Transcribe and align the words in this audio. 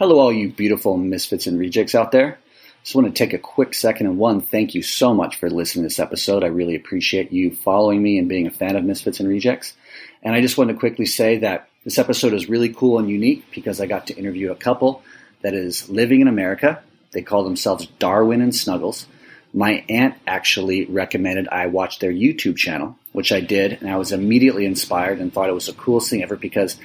Hello, 0.00 0.18
all 0.18 0.32
you 0.32 0.48
beautiful 0.48 0.96
misfits 0.96 1.46
and 1.46 1.58
rejects 1.58 1.94
out 1.94 2.10
there. 2.10 2.38
Just 2.82 2.94
want 2.94 3.06
to 3.06 3.12
take 3.12 3.34
a 3.34 3.38
quick 3.38 3.74
second 3.74 4.06
and 4.06 4.16
one, 4.16 4.40
thank 4.40 4.74
you 4.74 4.82
so 4.82 5.12
much 5.12 5.36
for 5.36 5.50
listening 5.50 5.82
to 5.82 5.88
this 5.88 5.98
episode. 5.98 6.42
I 6.42 6.46
really 6.46 6.74
appreciate 6.74 7.32
you 7.32 7.54
following 7.54 8.02
me 8.02 8.18
and 8.18 8.26
being 8.26 8.46
a 8.46 8.50
fan 8.50 8.76
of 8.76 8.84
Misfits 8.84 9.20
and 9.20 9.28
Rejects. 9.28 9.74
And 10.22 10.34
I 10.34 10.40
just 10.40 10.56
want 10.56 10.70
to 10.70 10.76
quickly 10.76 11.04
say 11.04 11.36
that 11.40 11.68
this 11.84 11.98
episode 11.98 12.32
is 12.32 12.48
really 12.48 12.72
cool 12.72 12.98
and 12.98 13.10
unique 13.10 13.44
because 13.54 13.78
I 13.78 13.84
got 13.84 14.06
to 14.06 14.16
interview 14.16 14.50
a 14.50 14.56
couple 14.56 15.02
that 15.42 15.52
is 15.52 15.90
living 15.90 16.22
in 16.22 16.28
America. 16.28 16.82
They 17.12 17.20
call 17.20 17.44
themselves 17.44 17.84
Darwin 17.98 18.40
and 18.40 18.54
Snuggles. 18.54 19.06
My 19.52 19.84
aunt 19.90 20.14
actually 20.26 20.86
recommended 20.86 21.46
I 21.48 21.66
watch 21.66 21.98
their 21.98 22.10
YouTube 22.10 22.56
channel, 22.56 22.96
which 23.12 23.32
I 23.32 23.40
did, 23.40 23.74
and 23.82 23.90
I 23.90 23.96
was 23.96 24.12
immediately 24.12 24.64
inspired 24.64 25.18
and 25.18 25.30
thought 25.30 25.50
it 25.50 25.54
was 25.54 25.66
the 25.66 25.74
coolest 25.74 26.08
thing 26.08 26.22
ever 26.22 26.36
because 26.36 26.78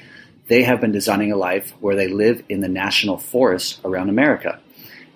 they 0.48 0.62
have 0.62 0.80
been 0.80 0.92
designing 0.92 1.32
a 1.32 1.36
life 1.36 1.72
where 1.80 1.96
they 1.96 2.08
live 2.08 2.42
in 2.48 2.60
the 2.60 2.68
national 2.68 3.18
forests 3.18 3.80
around 3.84 4.08
America. 4.08 4.60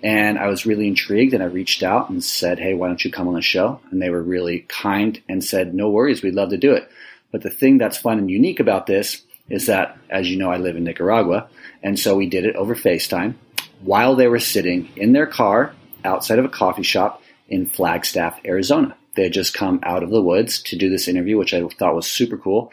And 0.02 0.38
I 0.38 0.46
was 0.46 0.66
really 0.66 0.88
intrigued 0.88 1.34
and 1.34 1.42
I 1.42 1.46
reached 1.46 1.82
out 1.82 2.10
and 2.10 2.24
said, 2.24 2.58
Hey, 2.58 2.74
why 2.74 2.88
don't 2.88 3.04
you 3.04 3.10
come 3.10 3.28
on 3.28 3.34
the 3.34 3.42
show? 3.42 3.80
And 3.90 4.00
they 4.00 4.10
were 4.10 4.22
really 4.22 4.60
kind 4.68 5.20
and 5.28 5.44
said, 5.44 5.74
No 5.74 5.90
worries, 5.90 6.22
we'd 6.22 6.34
love 6.34 6.50
to 6.50 6.56
do 6.56 6.72
it. 6.72 6.90
But 7.30 7.42
the 7.42 7.50
thing 7.50 7.78
that's 7.78 7.98
fun 7.98 8.18
and 8.18 8.30
unique 8.30 8.60
about 8.60 8.86
this 8.86 9.22
is 9.48 9.66
that, 9.66 9.98
as 10.08 10.30
you 10.30 10.38
know, 10.38 10.50
I 10.50 10.56
live 10.56 10.76
in 10.76 10.84
Nicaragua. 10.84 11.48
And 11.82 11.98
so 11.98 12.16
we 12.16 12.28
did 12.28 12.44
it 12.44 12.56
over 12.56 12.74
FaceTime 12.74 13.34
while 13.82 14.14
they 14.14 14.26
were 14.26 14.38
sitting 14.38 14.88
in 14.96 15.12
their 15.12 15.26
car 15.26 15.74
outside 16.04 16.38
of 16.38 16.44
a 16.44 16.48
coffee 16.48 16.82
shop 16.82 17.22
in 17.48 17.66
Flagstaff, 17.66 18.40
Arizona. 18.44 18.96
They 19.14 19.24
had 19.24 19.32
just 19.32 19.54
come 19.54 19.80
out 19.82 20.02
of 20.02 20.10
the 20.10 20.22
woods 20.22 20.62
to 20.64 20.76
do 20.76 20.88
this 20.88 21.08
interview, 21.08 21.36
which 21.36 21.52
I 21.52 21.66
thought 21.66 21.94
was 21.94 22.06
super 22.06 22.36
cool. 22.36 22.72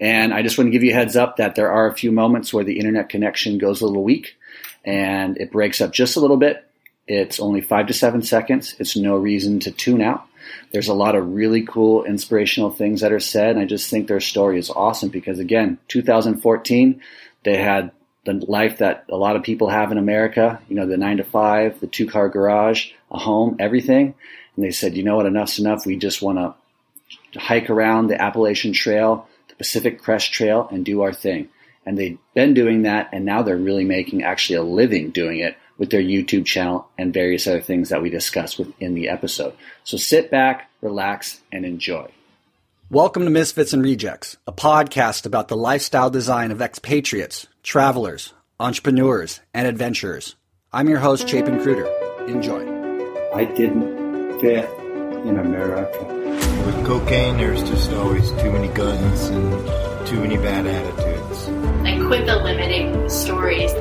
And 0.00 0.34
I 0.34 0.42
just 0.42 0.58
want 0.58 0.68
to 0.68 0.72
give 0.72 0.84
you 0.84 0.92
a 0.92 0.94
heads 0.94 1.16
up 1.16 1.36
that 1.36 1.54
there 1.54 1.72
are 1.72 1.86
a 1.86 1.94
few 1.94 2.12
moments 2.12 2.52
where 2.52 2.64
the 2.64 2.78
internet 2.78 3.08
connection 3.08 3.58
goes 3.58 3.80
a 3.80 3.86
little 3.86 4.04
weak 4.04 4.36
and 4.84 5.36
it 5.38 5.50
breaks 5.50 5.80
up 5.80 5.92
just 5.92 6.16
a 6.16 6.20
little 6.20 6.36
bit. 6.36 6.64
It's 7.06 7.40
only 7.40 7.62
five 7.62 7.86
to 7.86 7.94
seven 7.94 8.22
seconds. 8.22 8.74
It's 8.78 8.96
no 8.96 9.16
reason 9.16 9.60
to 9.60 9.70
tune 9.70 10.02
out. 10.02 10.26
There's 10.72 10.88
a 10.88 10.94
lot 10.94 11.14
of 11.14 11.34
really 11.34 11.62
cool, 11.62 12.04
inspirational 12.04 12.70
things 12.70 13.00
that 13.00 13.12
are 13.12 13.20
said. 13.20 13.50
And 13.50 13.60
I 13.60 13.64
just 13.64 13.90
think 13.90 14.06
their 14.06 14.20
story 14.20 14.58
is 14.58 14.70
awesome 14.70 15.08
because, 15.08 15.38
again, 15.38 15.78
2014, 15.88 17.00
they 17.44 17.56
had 17.56 17.92
the 18.24 18.34
life 18.46 18.78
that 18.78 19.04
a 19.08 19.16
lot 19.16 19.36
of 19.36 19.42
people 19.42 19.68
have 19.68 19.90
in 19.90 19.98
America, 19.98 20.60
you 20.68 20.76
know, 20.76 20.86
the 20.86 20.96
nine 20.96 21.16
to 21.16 21.24
five, 21.24 21.80
the 21.80 21.86
two 21.86 22.06
car 22.06 22.28
garage, 22.28 22.90
a 23.10 23.18
home, 23.18 23.56
everything. 23.58 24.14
And 24.58 24.64
they 24.64 24.72
said, 24.72 24.96
you 24.96 25.04
know 25.04 25.14
what, 25.14 25.26
enough's 25.26 25.60
enough. 25.60 25.86
We 25.86 25.96
just 25.96 26.20
want 26.20 26.36
to 27.32 27.38
hike 27.38 27.70
around 27.70 28.08
the 28.08 28.20
Appalachian 28.20 28.72
Trail, 28.72 29.28
the 29.46 29.54
Pacific 29.54 30.02
Crest 30.02 30.32
Trail, 30.32 30.68
and 30.72 30.84
do 30.84 31.02
our 31.02 31.12
thing. 31.12 31.48
And 31.86 31.96
they've 31.96 32.18
been 32.34 32.54
doing 32.54 32.82
that, 32.82 33.10
and 33.12 33.24
now 33.24 33.42
they're 33.42 33.56
really 33.56 33.84
making 33.84 34.24
actually 34.24 34.56
a 34.56 34.64
living 34.64 35.10
doing 35.10 35.38
it 35.38 35.56
with 35.78 35.90
their 35.90 36.02
YouTube 36.02 36.44
channel 36.44 36.88
and 36.98 37.14
various 37.14 37.46
other 37.46 37.60
things 37.60 37.90
that 37.90 38.02
we 38.02 38.10
discuss 38.10 38.58
within 38.58 38.94
the 38.94 39.10
episode. 39.10 39.54
So 39.84 39.96
sit 39.96 40.28
back, 40.28 40.68
relax, 40.82 41.40
and 41.52 41.64
enjoy. 41.64 42.10
Welcome 42.90 43.22
to 43.26 43.30
Misfits 43.30 43.72
and 43.72 43.84
Rejects, 43.84 44.38
a 44.44 44.52
podcast 44.52 45.24
about 45.24 45.46
the 45.46 45.56
lifestyle 45.56 46.10
design 46.10 46.50
of 46.50 46.60
expatriates, 46.60 47.46
travelers, 47.62 48.34
entrepreneurs, 48.58 49.38
and 49.54 49.68
adventurers. 49.68 50.34
I'm 50.72 50.88
your 50.88 50.98
host, 50.98 51.28
Chapin 51.28 51.62
Cruder. 51.62 51.86
Enjoy. 52.26 52.66
I 53.32 53.44
didn't 53.44 54.07
fit 54.40 54.70
in 55.26 55.38
America. 55.38 56.04
With 56.64 56.86
cocaine, 56.86 57.36
there's 57.38 57.62
just 57.64 57.90
always 57.92 58.30
too 58.30 58.52
many 58.52 58.68
guns 58.68 59.26
and 59.26 60.06
too 60.06 60.20
many 60.20 60.36
bad 60.36 60.66
attitudes. 60.66 61.48
I 61.84 61.98
quit 62.06 62.26
the 62.26 62.36
limiting 62.36 63.08
stories. 63.08 63.72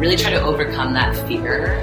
Really 0.00 0.16
try 0.16 0.30
to 0.30 0.42
overcome 0.42 0.94
that 0.94 1.14
fear. 1.28 1.74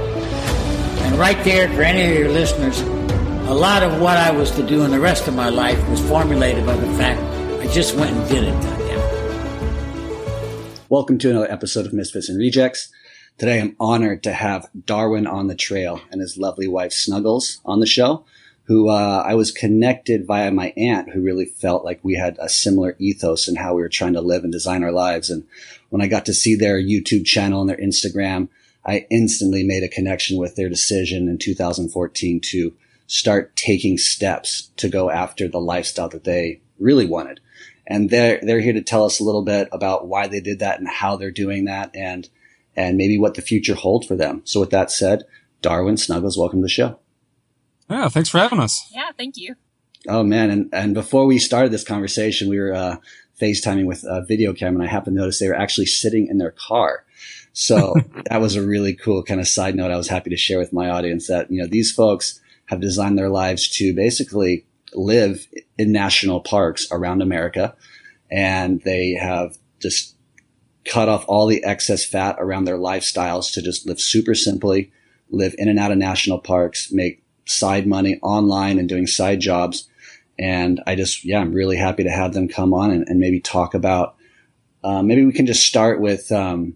And 1.03 1.15
right 1.19 1.43
there, 1.43 1.67
for 1.69 1.83
any 1.83 2.11
of 2.11 2.17
your 2.17 2.29
listeners, 2.29 2.79
a 2.81 3.53
lot 3.53 3.83
of 3.83 4.01
what 4.01 4.17
I 4.17 4.31
was 4.31 4.49
to 4.51 4.63
do 4.63 4.83
in 4.83 4.91
the 4.91 4.99
rest 4.99 5.27
of 5.27 5.35
my 5.35 5.49
life 5.49 5.77
was 5.89 6.01
formulated 6.07 6.65
by 6.65 6.75
the 6.75 6.87
fact 6.97 7.21
I 7.61 7.67
just 7.71 7.95
went 7.95 8.15
and 8.15 8.29
did 8.29 8.43
it. 8.45 8.81
Welcome 10.89 11.19
to 11.19 11.29
another 11.29 11.51
episode 11.51 11.85
of 11.85 11.93
Misfits 11.93 12.29
and 12.29 12.37
Rejects. 12.37 12.91
Today 13.41 13.59
I'm 13.59 13.75
honored 13.79 14.21
to 14.21 14.33
have 14.33 14.69
Darwin 14.85 15.25
on 15.25 15.47
the 15.47 15.55
trail 15.55 15.99
and 16.11 16.21
his 16.21 16.37
lovely 16.37 16.67
wife 16.67 16.93
Snuggles 16.93 17.59
on 17.65 17.79
the 17.79 17.87
show, 17.87 18.23
who 18.65 18.87
uh, 18.87 19.23
I 19.25 19.33
was 19.33 19.51
connected 19.51 20.27
via 20.27 20.51
my 20.51 20.71
aunt 20.77 21.09
who 21.09 21.23
really 21.23 21.45
felt 21.45 21.83
like 21.83 21.99
we 22.03 22.13
had 22.13 22.37
a 22.39 22.47
similar 22.47 22.95
ethos 22.99 23.47
in 23.47 23.55
how 23.55 23.73
we 23.73 23.81
were 23.81 23.89
trying 23.89 24.13
to 24.13 24.21
live 24.21 24.43
and 24.43 24.53
design 24.53 24.83
our 24.83 24.91
lives. 24.91 25.31
And 25.31 25.43
when 25.89 26.03
I 26.03 26.07
got 26.07 26.27
to 26.27 26.35
see 26.35 26.53
their 26.53 26.79
YouTube 26.79 27.25
channel 27.25 27.61
and 27.61 27.67
their 27.67 27.77
Instagram, 27.77 28.47
I 28.85 29.07
instantly 29.09 29.63
made 29.63 29.81
a 29.81 29.89
connection 29.89 30.37
with 30.37 30.55
their 30.55 30.69
decision 30.69 31.27
in 31.27 31.39
2014 31.39 32.41
to 32.51 32.75
start 33.07 33.55
taking 33.55 33.97
steps 33.97 34.69
to 34.77 34.87
go 34.87 35.09
after 35.09 35.47
the 35.47 35.59
lifestyle 35.59 36.09
that 36.09 36.25
they 36.25 36.61
really 36.77 37.07
wanted. 37.07 37.39
And 37.87 38.11
they're, 38.11 38.39
they're 38.43 38.61
here 38.61 38.73
to 38.73 38.83
tell 38.83 39.03
us 39.03 39.19
a 39.19 39.23
little 39.23 39.41
bit 39.41 39.67
about 39.71 40.05
why 40.05 40.27
they 40.27 40.41
did 40.41 40.59
that 40.59 40.77
and 40.77 40.87
how 40.87 41.15
they're 41.15 41.31
doing 41.31 41.65
that. 41.65 41.89
And 41.95 42.29
and 42.75 42.97
maybe 42.97 43.17
what 43.17 43.35
the 43.35 43.41
future 43.41 43.75
holds 43.75 44.07
for 44.07 44.15
them. 44.15 44.41
So 44.45 44.59
with 44.59 44.69
that 44.71 44.91
said, 44.91 45.23
Darwin 45.61 45.97
Snuggles, 45.97 46.37
welcome 46.37 46.59
to 46.59 46.63
the 46.63 46.69
show. 46.69 46.99
Yeah, 47.89 48.07
thanks 48.09 48.29
for 48.29 48.39
having 48.39 48.59
us. 48.59 48.89
Yeah, 48.93 49.11
thank 49.17 49.37
you. 49.37 49.55
Oh 50.07 50.23
man, 50.23 50.49
and 50.49 50.69
and 50.73 50.93
before 50.93 51.25
we 51.25 51.37
started 51.37 51.71
this 51.71 51.83
conversation, 51.83 52.49
we 52.49 52.59
were 52.59 52.73
uh, 52.73 52.97
FaceTiming 53.39 53.85
with 53.85 54.03
a 54.03 54.23
video 54.25 54.53
camera, 54.53 54.81
and 54.81 54.89
I 54.89 54.91
happened 54.91 55.15
to 55.17 55.21
notice 55.21 55.39
they 55.39 55.47
were 55.47 55.55
actually 55.55 55.85
sitting 55.85 56.27
in 56.27 56.37
their 56.37 56.51
car. 56.51 57.05
So 57.53 57.95
that 58.29 58.41
was 58.41 58.55
a 58.55 58.65
really 58.65 58.93
cool 58.93 59.23
kind 59.23 59.39
of 59.39 59.47
side 59.47 59.75
note. 59.75 59.91
I 59.91 59.97
was 59.97 60.07
happy 60.07 60.29
to 60.29 60.37
share 60.37 60.57
with 60.57 60.73
my 60.73 60.89
audience 60.89 61.27
that 61.27 61.51
you 61.51 61.61
know 61.61 61.67
these 61.67 61.91
folks 61.91 62.39
have 62.65 62.79
designed 62.79 63.17
their 63.17 63.29
lives 63.29 63.69
to 63.77 63.93
basically 63.93 64.65
live 64.93 65.45
in 65.77 65.91
national 65.91 66.41
parks 66.41 66.87
around 66.91 67.21
America, 67.21 67.75
and 68.31 68.81
they 68.81 69.11
have 69.11 69.57
just 69.79 70.15
cut 70.85 71.09
off 71.09 71.25
all 71.27 71.47
the 71.47 71.63
excess 71.63 72.05
fat 72.05 72.35
around 72.39 72.65
their 72.65 72.77
lifestyles 72.77 73.53
to 73.53 73.61
just 73.61 73.85
live 73.85 73.99
super 73.99 74.35
simply, 74.35 74.91
live 75.29 75.55
in 75.57 75.69
and 75.69 75.79
out 75.79 75.91
of 75.91 75.97
national 75.97 76.39
parks, 76.39 76.91
make 76.91 77.23
side 77.45 77.87
money 77.87 78.19
online 78.21 78.79
and 78.79 78.89
doing 78.89 79.07
side 79.07 79.39
jobs. 79.39 79.87
And 80.39 80.81
I 80.87 80.95
just, 80.95 81.23
yeah, 81.23 81.39
I'm 81.39 81.53
really 81.53 81.77
happy 81.77 82.03
to 82.03 82.09
have 82.09 82.33
them 82.33 82.47
come 82.47 82.73
on 82.73 82.91
and, 82.91 83.07
and 83.07 83.19
maybe 83.19 83.39
talk 83.39 83.73
about, 83.73 84.15
uh, 84.83 85.03
maybe 85.03 85.25
we 85.25 85.33
can 85.33 85.45
just 85.45 85.65
start 85.65 86.01
with, 86.01 86.31
um, 86.31 86.75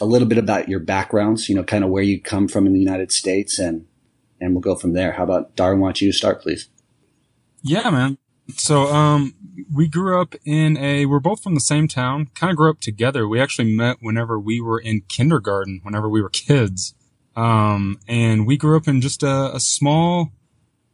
a 0.00 0.04
little 0.04 0.28
bit 0.28 0.38
about 0.38 0.68
your 0.68 0.80
backgrounds, 0.80 1.48
you 1.48 1.54
know, 1.54 1.64
kind 1.64 1.84
of 1.84 1.90
where 1.90 2.02
you 2.02 2.20
come 2.20 2.48
from 2.48 2.66
in 2.66 2.72
the 2.72 2.80
United 2.80 3.12
States 3.12 3.58
and, 3.58 3.86
and 4.40 4.54
we'll 4.54 4.60
go 4.60 4.74
from 4.74 4.92
there. 4.92 5.12
How 5.12 5.24
about 5.24 5.56
Darwin? 5.56 5.80
Why 5.80 5.88
don't 5.88 6.00
you 6.00 6.12
start, 6.12 6.40
please? 6.42 6.68
Yeah, 7.62 7.90
man. 7.90 8.18
So, 8.56 8.86
um, 8.86 9.34
we 9.72 9.88
grew 9.88 10.20
up 10.20 10.34
in 10.44 10.76
a, 10.76 11.06
we're 11.06 11.20
both 11.20 11.42
from 11.42 11.54
the 11.54 11.60
same 11.60 11.88
town, 11.88 12.28
kind 12.34 12.50
of 12.50 12.56
grew 12.56 12.70
up 12.70 12.80
together. 12.80 13.28
We 13.28 13.40
actually 13.40 13.74
met 13.74 13.98
whenever 14.00 14.38
we 14.38 14.60
were 14.60 14.78
in 14.78 15.02
kindergarten, 15.02 15.80
whenever 15.82 16.08
we 16.08 16.22
were 16.22 16.30
kids. 16.30 16.94
Um, 17.36 18.00
and 18.08 18.46
we 18.46 18.56
grew 18.56 18.76
up 18.76 18.88
in 18.88 19.00
just 19.00 19.22
a, 19.22 19.54
a 19.54 19.60
small, 19.60 20.32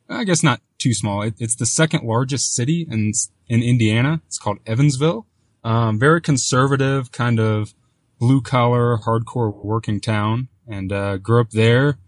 I 0.09 0.25
guess 0.25 0.43
not 0.43 0.61
too 0.78 0.94
small. 0.94 1.22
It, 1.22 1.34
it's 1.39 1.56
the 1.56 1.67
second 1.67 2.05
largest 2.05 2.55
city 2.55 2.87
in, 2.91 3.12
in 3.49 3.62
Indiana. 3.62 4.21
It's 4.27 4.38
called 4.38 4.59
Evansville. 4.67 5.27
Um, 5.65 5.99
very 5.99 6.21
conservative, 6.21 7.11
kind 7.11 7.41
of 7.41 7.75
blue 8.19 8.41
collar, 8.41 8.99
hardcore 8.99 9.53
working 9.65 10.00
town 10.00 10.49
and, 10.67 10.93
uh, 10.93 11.17
grew 11.17 11.41
up 11.41 11.50
there. 11.50 11.99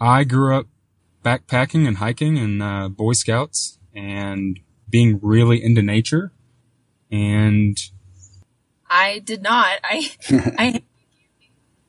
I 0.00 0.24
grew 0.24 0.56
up 0.56 0.66
backpacking 1.24 1.86
and 1.86 1.98
hiking 1.98 2.38
and, 2.38 2.62
uh, 2.62 2.88
Boy 2.88 3.12
Scouts 3.12 3.78
and 3.94 4.60
being 4.90 5.18
really 5.22 5.62
into 5.62 5.82
nature. 5.82 6.32
And 7.10 7.78
I 8.88 9.18
did 9.20 9.42
not. 9.42 9.78
I, 9.84 10.10
I, 10.58 10.82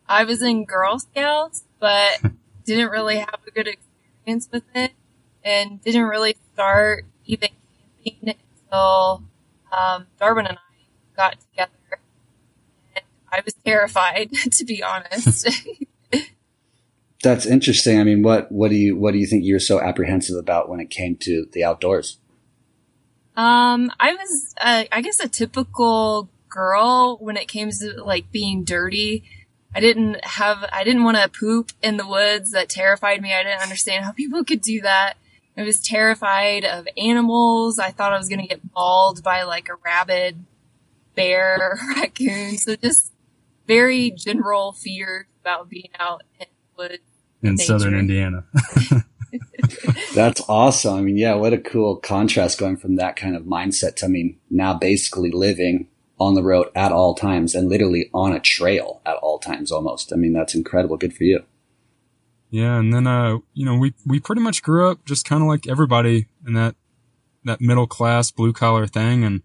I 0.07 0.23
was 0.23 0.41
in 0.41 0.65
Girl 0.65 0.99
Scouts, 0.99 1.63
but 1.79 2.21
didn't 2.65 2.89
really 2.89 3.17
have 3.17 3.39
a 3.47 3.51
good 3.51 3.67
experience 3.67 4.49
with 4.51 4.63
it 4.75 4.91
and 5.43 5.81
didn't 5.81 6.03
really 6.03 6.35
start 6.53 7.05
even 7.25 7.49
camping 8.03 8.35
until, 8.65 9.23
um, 9.71 10.07
Darwin 10.19 10.45
and 10.47 10.57
I 10.57 11.15
got 11.15 11.39
together. 11.39 11.71
And 12.95 13.03
I 13.31 13.41
was 13.43 13.55
terrified, 13.65 14.31
to 14.51 14.65
be 14.65 14.83
honest. 14.83 15.47
That's 17.21 17.45
interesting. 17.45 17.99
I 17.99 18.03
mean, 18.03 18.21
what, 18.21 18.51
what 18.51 18.69
do 18.69 18.77
you, 18.77 18.95
what 18.95 19.11
do 19.11 19.19
you 19.19 19.27
think 19.27 19.43
you're 19.45 19.59
so 19.59 19.81
apprehensive 19.81 20.37
about 20.37 20.69
when 20.69 20.79
it 20.79 20.89
came 20.89 21.17
to 21.21 21.47
the 21.51 21.63
outdoors? 21.63 22.18
Um, 23.39 23.89
I 23.97 24.15
was, 24.15 24.53
uh, 24.59 24.83
I 24.91 24.99
guess 24.99 25.21
a 25.21 25.29
typical 25.29 26.27
girl 26.49 27.17
when 27.21 27.37
it 27.37 27.47
came 27.47 27.71
to 27.71 28.03
like 28.03 28.33
being 28.33 28.65
dirty. 28.65 29.23
I 29.73 29.79
didn't 29.79 30.25
have, 30.25 30.65
I 30.73 30.83
didn't 30.83 31.05
want 31.05 31.15
to 31.15 31.29
poop 31.29 31.71
in 31.81 31.95
the 31.95 32.05
woods. 32.05 32.51
That 32.51 32.67
terrified 32.67 33.21
me. 33.21 33.33
I 33.33 33.43
didn't 33.43 33.61
understand 33.61 34.03
how 34.03 34.11
people 34.23 34.43
could 34.43 34.59
do 34.59 34.81
that. 34.81 35.13
I 35.55 35.63
was 35.63 35.79
terrified 35.79 36.65
of 36.65 36.85
animals. 36.97 37.79
I 37.79 37.91
thought 37.91 38.11
I 38.11 38.17
was 38.17 38.27
going 38.27 38.41
to 38.41 38.47
get 38.47 38.59
mauled 38.75 39.23
by 39.23 39.43
like 39.43 39.69
a 39.69 39.75
rabid 39.85 40.43
bear 41.15 41.55
or 41.61 41.79
raccoon. 41.95 42.57
So 42.57 42.75
just 42.75 43.13
very 43.67 44.11
general 44.11 44.73
fear 44.73 45.27
about 45.39 45.69
being 45.69 45.91
out 45.97 46.23
in 46.41 46.47
the 46.49 46.83
woods. 46.83 47.03
in 47.41 47.55
nature. 47.55 47.63
southern 47.63 47.95
Indiana. 47.95 48.43
That's 50.15 50.41
awesome. 50.49 50.95
I 50.95 51.01
mean, 51.01 51.17
yeah, 51.17 51.35
what 51.35 51.53
a 51.53 51.57
cool 51.57 51.95
contrast 51.97 52.59
going 52.59 52.77
from 52.77 52.95
that 52.95 53.15
kind 53.15 53.35
of 53.35 53.43
mindset 53.43 53.95
to, 53.97 54.05
I 54.05 54.09
mean, 54.09 54.37
now 54.49 54.73
basically 54.73 55.31
living 55.31 55.87
on 56.19 56.35
the 56.35 56.43
road 56.43 56.67
at 56.75 56.91
all 56.91 57.15
times 57.15 57.55
and 57.55 57.69
literally 57.69 58.09
on 58.13 58.33
a 58.33 58.39
trail 58.39 59.01
at 59.05 59.15
all 59.17 59.39
times 59.39 59.71
almost. 59.71 60.11
I 60.11 60.17
mean, 60.17 60.33
that's 60.33 60.53
incredible. 60.53 60.97
Good 60.97 61.13
for 61.13 61.23
you. 61.23 61.43
Yeah, 62.49 62.79
and 62.79 62.93
then 62.93 63.05
uh, 63.05 63.37
you 63.53 63.65
know, 63.65 63.77
we 63.77 63.93
we 64.05 64.19
pretty 64.19 64.41
much 64.41 64.63
grew 64.63 64.89
up 64.89 65.05
just 65.05 65.23
kind 65.23 65.43
of 65.43 65.47
like 65.47 65.67
everybody 65.67 66.25
in 66.45 66.53
that 66.53 66.75
that 67.43 67.61
middle 67.61 67.85
class 67.85 68.31
blue 68.31 68.53
collar 68.53 68.87
thing, 68.87 69.23
and 69.23 69.43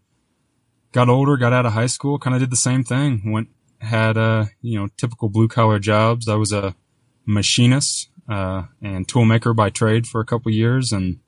got 0.92 1.10
older, 1.10 1.36
got 1.36 1.52
out 1.52 1.66
of 1.66 1.74
high 1.74 1.86
school, 1.86 2.18
kind 2.18 2.34
of 2.34 2.40
did 2.40 2.50
the 2.50 2.56
same 2.56 2.82
thing. 2.82 3.30
Went 3.30 3.48
had 3.78 4.16
uh, 4.16 4.46
you 4.62 4.78
know, 4.78 4.88
typical 4.96 5.28
blue 5.28 5.48
collar 5.48 5.78
jobs. 5.78 6.28
I 6.28 6.36
was 6.36 6.52
a 6.52 6.74
machinist 7.26 8.08
uh, 8.28 8.64
and 8.82 9.06
toolmaker 9.06 9.54
by 9.54 9.70
trade 9.70 10.06
for 10.06 10.20
a 10.20 10.24
couple 10.26 10.50
years, 10.52 10.92
and 10.92 11.20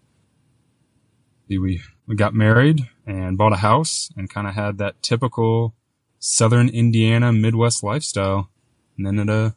we 1.49 1.81
we 2.07 2.17
got 2.17 2.35
married 2.35 2.89
and 3.07 3.39
bought 3.39 3.53
a 3.53 3.57
house, 3.57 4.11
and 4.17 4.31
kind 4.31 4.47
of 4.47 4.55
had 4.55 4.79
that 4.79 5.03
typical 5.03 5.75
Southern 6.19 6.69
Indiana 6.69 7.33
Midwest 7.33 7.83
lifestyle, 7.83 8.51
and 8.97 9.07
then 9.07 9.19
it 9.19 9.31
uh 9.31 9.51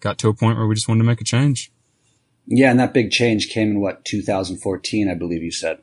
got 0.00 0.18
to 0.18 0.28
a 0.28 0.34
point 0.34 0.56
where 0.56 0.66
we 0.66 0.74
just 0.74 0.88
wanted 0.88 1.02
to 1.02 1.06
make 1.06 1.20
a 1.20 1.24
change. 1.24 1.72
Yeah, 2.46 2.70
and 2.70 2.80
that 2.80 2.94
big 2.94 3.10
change 3.10 3.50
came 3.50 3.72
in 3.72 3.80
what 3.80 4.04
2014, 4.04 5.10
I 5.10 5.14
believe 5.14 5.42
you 5.42 5.50
said. 5.50 5.78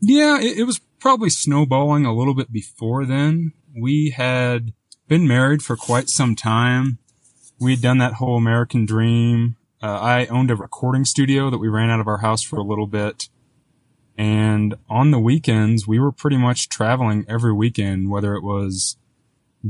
Yeah, 0.00 0.40
it, 0.40 0.58
it 0.58 0.64
was 0.64 0.80
probably 1.00 1.30
snowballing 1.30 2.06
a 2.06 2.14
little 2.14 2.34
bit 2.34 2.50
before 2.50 3.04
then. 3.04 3.52
We 3.78 4.10
had 4.10 4.72
been 5.06 5.28
married 5.28 5.62
for 5.62 5.76
quite 5.76 6.08
some 6.08 6.34
time. 6.34 6.98
We 7.60 7.72
had 7.72 7.82
done 7.82 7.98
that 7.98 8.14
whole 8.14 8.36
American 8.36 8.86
dream. 8.86 9.55
Uh, 9.82 9.98
I 10.00 10.26
owned 10.26 10.50
a 10.50 10.56
recording 10.56 11.04
studio 11.04 11.50
that 11.50 11.58
we 11.58 11.68
ran 11.68 11.90
out 11.90 12.00
of 12.00 12.08
our 12.08 12.18
house 12.18 12.42
for 12.42 12.56
a 12.56 12.62
little 12.62 12.86
bit. 12.86 13.28
And 14.16 14.74
on 14.88 15.10
the 15.10 15.18
weekends, 15.18 15.86
we 15.86 15.98
were 15.98 16.12
pretty 16.12 16.38
much 16.38 16.70
traveling 16.70 17.26
every 17.28 17.52
weekend, 17.52 18.10
whether 18.10 18.34
it 18.34 18.42
was 18.42 18.96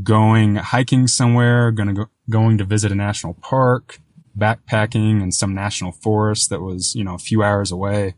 going 0.02 0.56
hiking 0.56 1.08
somewhere, 1.08 1.72
going 1.72 1.88
to 1.88 1.94
go, 1.94 2.06
going 2.30 2.56
to 2.58 2.64
visit 2.64 2.92
a 2.92 2.94
national 2.94 3.34
park, 3.34 4.00
backpacking 4.38 5.20
in 5.20 5.32
some 5.32 5.54
national 5.54 5.90
forest 5.90 6.50
that 6.50 6.60
was, 6.60 6.94
you 6.94 7.02
know, 7.02 7.14
a 7.14 7.18
few 7.18 7.42
hours 7.42 7.72
away. 7.72 8.14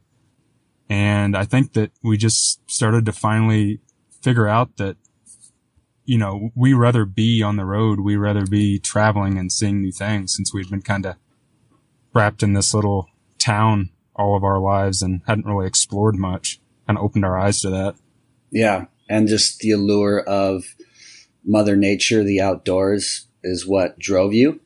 And 0.90 1.36
I 1.36 1.44
think 1.44 1.72
that 1.72 1.92
we 2.02 2.18
just 2.18 2.60
started 2.70 3.06
to 3.06 3.12
finally 3.12 3.80
figure 4.20 4.48
out 4.48 4.76
that, 4.76 4.96
you 6.04 6.18
know, 6.18 6.50
we 6.54 6.74
rather 6.74 7.06
be 7.06 7.42
on 7.42 7.56
the 7.56 7.64
road. 7.64 8.00
We 8.00 8.16
rather 8.16 8.46
be 8.46 8.78
traveling 8.78 9.38
and 9.38 9.50
seeing 9.50 9.80
new 9.80 9.92
things 9.92 10.34
since 10.34 10.52
we'd 10.52 10.70
been 10.70 10.82
kind 10.82 11.06
of 11.06 11.16
trapped 12.12 12.42
in 12.42 12.52
this 12.52 12.74
little 12.74 13.08
town 13.38 13.90
all 14.16 14.36
of 14.36 14.42
our 14.42 14.58
lives 14.58 15.02
and 15.02 15.22
hadn't 15.26 15.46
really 15.46 15.66
explored 15.66 16.16
much. 16.16 16.60
and 16.88 16.98
opened 16.98 17.24
our 17.24 17.38
eyes 17.38 17.60
to 17.60 17.70
that. 17.70 17.94
Yeah. 18.50 18.86
And 19.08 19.28
just 19.28 19.60
the 19.60 19.72
allure 19.72 20.20
of 20.20 20.64
Mother 21.44 21.76
Nature, 21.76 22.24
the 22.24 22.40
outdoors 22.40 23.26
is 23.44 23.66
what 23.66 23.98
drove 23.98 24.32
you. 24.32 24.60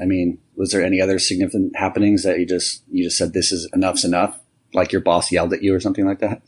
I 0.00 0.04
mean, 0.04 0.38
was 0.54 0.70
there 0.70 0.84
any 0.84 1.00
other 1.00 1.18
significant 1.18 1.76
happenings 1.76 2.22
that 2.22 2.38
you 2.38 2.46
just, 2.46 2.82
you 2.90 3.04
just 3.04 3.18
said, 3.18 3.32
this 3.32 3.52
is 3.52 3.68
enough's 3.72 4.04
enough? 4.04 4.38
Like 4.74 4.92
your 4.92 5.00
boss 5.00 5.32
yelled 5.32 5.52
at 5.52 5.62
you 5.62 5.74
or 5.74 5.80
something 5.80 6.06
like 6.06 6.20
that? 6.20 6.42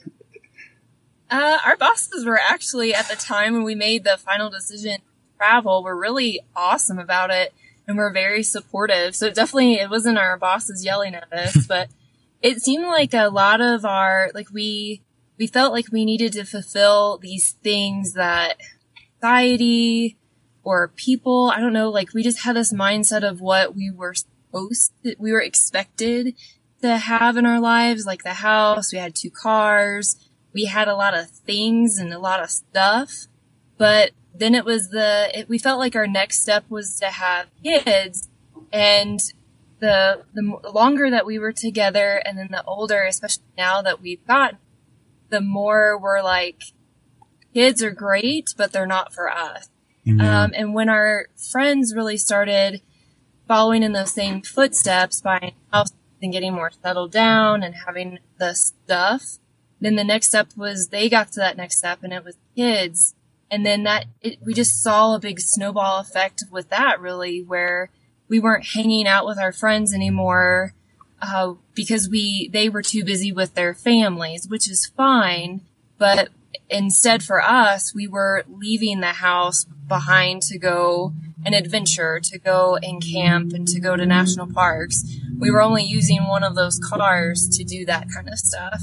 Uh, 1.31 1.59
our 1.65 1.77
bosses 1.77 2.25
were 2.25 2.39
actually 2.39 2.95
at 2.95 3.09
the 3.09 3.17
time 3.17 3.55
when 3.55 3.65
we 3.65 3.75
made 3.75 4.05
the 4.05 4.17
final 4.19 4.51
decision 4.51 4.99
to 4.99 5.37
travel 5.39 5.83
were 5.83 5.97
really 5.97 6.41
awesome 6.55 6.99
about 6.99 7.31
it 7.31 7.53
and 7.87 7.97
we 7.97 8.03
were 8.03 8.13
very 8.13 8.43
supportive. 8.43 9.15
So 9.15 9.27
it 9.27 9.35
definitely 9.35 9.75
it 9.75 9.91
wasn't 9.91 10.19
our 10.19 10.37
bosses 10.37 10.85
yelling 10.85 11.15
at 11.15 11.33
us, 11.33 11.67
but 11.69 11.89
it 12.43 12.61
seemed 12.61 12.87
like 12.87 13.15
a 13.15 13.29
lot 13.29 13.61
of 13.61 13.85
our 13.85 14.31
like 14.35 14.51
we 14.53 15.03
we 15.39 15.47
felt 15.47 15.73
like 15.73 15.91
we 15.91 16.05
needed 16.05 16.33
to 16.35 16.45
fulfill 16.45 17.19
these 17.19 17.53
things 17.63 18.13
that 18.13 18.57
society 19.17 20.17
or 20.63 20.89
people, 20.89 21.53
I 21.55 21.61
don't 21.61 21.73
know, 21.73 21.91
like 21.91 22.15
we 22.15 22.23
just 22.23 22.41
had 22.41 22.57
this 22.57 22.73
mindset 22.73 23.29
of 23.29 23.41
what 23.41 23.75
we 23.75 23.91
were 23.91 24.15
supposed 24.15 24.93
to, 25.03 25.15
we 25.19 25.33
were 25.33 25.41
expected 25.41 26.35
to 26.83 26.97
have 26.99 27.37
in 27.37 27.47
our 27.47 27.61
lives, 27.61 28.07
like 28.07 28.23
the 28.23 28.35
house, 28.35 28.93
we 28.93 28.99
had 28.99 29.15
two 29.15 29.31
cars, 29.31 30.17
we 30.53 30.67
had 30.67 30.89
a 30.89 30.95
lot 30.95 31.15
of 31.15 31.31
things 31.31 31.99
and 31.99 32.13
a 32.13 32.19
lot 32.19 32.43
of 32.43 32.51
stuff. 32.51 33.27
But 33.77 34.11
then 34.35 34.55
it 34.55 34.65
was 34.65 34.91
the, 34.91 35.31
it, 35.33 35.49
we 35.49 35.59
felt 35.59 35.79
like 35.79 35.95
our 35.95 36.07
next 36.07 36.41
step 36.41 36.65
was 36.69 36.99
to 37.01 37.07
have 37.07 37.47
kids 37.63 38.29
and 38.73 39.21
the, 39.81 40.23
the 40.35 40.71
longer 40.71 41.11
that 41.11 41.27
we 41.27 41.39
were 41.39 41.53
together 41.53 42.21
and 42.25 42.39
then 42.39 42.49
the 42.51 42.65
older, 42.65 43.05
especially 43.05 43.45
now 43.57 43.83
that 43.83 44.01
we've 44.01 44.27
gotten, 44.27 44.59
the 45.29 45.41
more 45.41 45.99
we're 45.99 46.23
like, 46.23 46.63
kids 47.53 47.83
are 47.83 47.91
great, 47.91 48.55
but 48.57 48.73
they're 48.73 48.87
not 48.87 49.15
for 49.15 49.31
us. 49.31 49.69
Um, 50.07 50.53
and 50.55 50.75
when 50.75 50.89
our 50.89 51.29
friends 51.51 51.95
really 51.95 52.17
started 52.17 52.83
following 53.49 53.83
in 53.83 53.93
those 53.93 54.13
same 54.13 54.43
footsteps, 54.43 55.21
buying 55.21 55.53
houses 55.73 55.97
and 56.23 56.33
getting 56.33 56.53
more 56.53 56.71
settled 56.83 57.13
down 57.13 57.63
and 57.63 57.75
having 57.87 58.19
the 58.39 58.55
stuff, 58.55 59.39
then 59.81 59.97
the 59.97 60.05
next 60.05 60.29
step 60.29 60.49
was 60.57 60.89
they 60.89 61.09
got 61.09 61.33
to 61.33 61.41
that 61.41 61.57
next 61.57 61.79
step 61.79 62.01
and 62.03 62.13
it 62.13 62.25
was 62.25 62.37
kids. 62.57 63.15
And 63.55 63.65
then 63.65 63.85
that, 63.85 64.07
it, 64.21 64.39
we 64.45 64.53
just 64.53 64.83
saw 64.83 65.15
a 65.15 65.21
big 65.21 65.39
snowball 65.39 66.01
effect 66.01 66.43
with 66.51 66.71
that 66.71 67.01
really 67.01 67.41
where 67.41 67.89
we 68.27 68.41
weren't 68.41 68.67
hanging 68.75 69.07
out 69.07 69.27
with 69.27 69.39
our 69.39 69.53
friends 69.53 69.95
anymore, 69.95 70.75
uh, 71.23 71.55
because 71.73 72.09
we, 72.09 72.51
they 72.53 72.69
were 72.69 72.83
too 72.83 73.05
busy 73.05 73.31
with 73.31 73.55
their 73.55 73.73
families, 73.73 74.49
which 74.49 74.69
is 74.69 74.87
fine. 74.97 75.61
But 75.99 76.31
instead 76.69 77.23
for 77.23 77.41
us, 77.41 77.95
we 77.95 78.09
were 78.09 78.45
leaving 78.49 78.99
the 78.99 79.13
house 79.13 79.67
behind 79.87 80.43
to 80.43 80.59
go 80.59 81.13
an 81.45 81.55
adventure, 81.55 82.19
to 82.25 82.39
go 82.41 82.77
and 82.83 83.01
camp 83.01 83.53
and 83.53 83.69
to 83.69 83.79
go 83.79 83.95
to 83.95 84.05
national 84.05 84.53
parks. 84.53 85.05
We 85.39 85.53
were 85.53 85.63
only 85.63 85.85
using 85.85 86.27
one 86.27 86.43
of 86.43 86.57
those 86.57 86.81
cars 86.81 87.49
to 87.51 87.63
do 87.63 87.87
that 87.87 88.09
kind 88.13 88.29
of 88.29 88.39
stuff. 88.41 88.83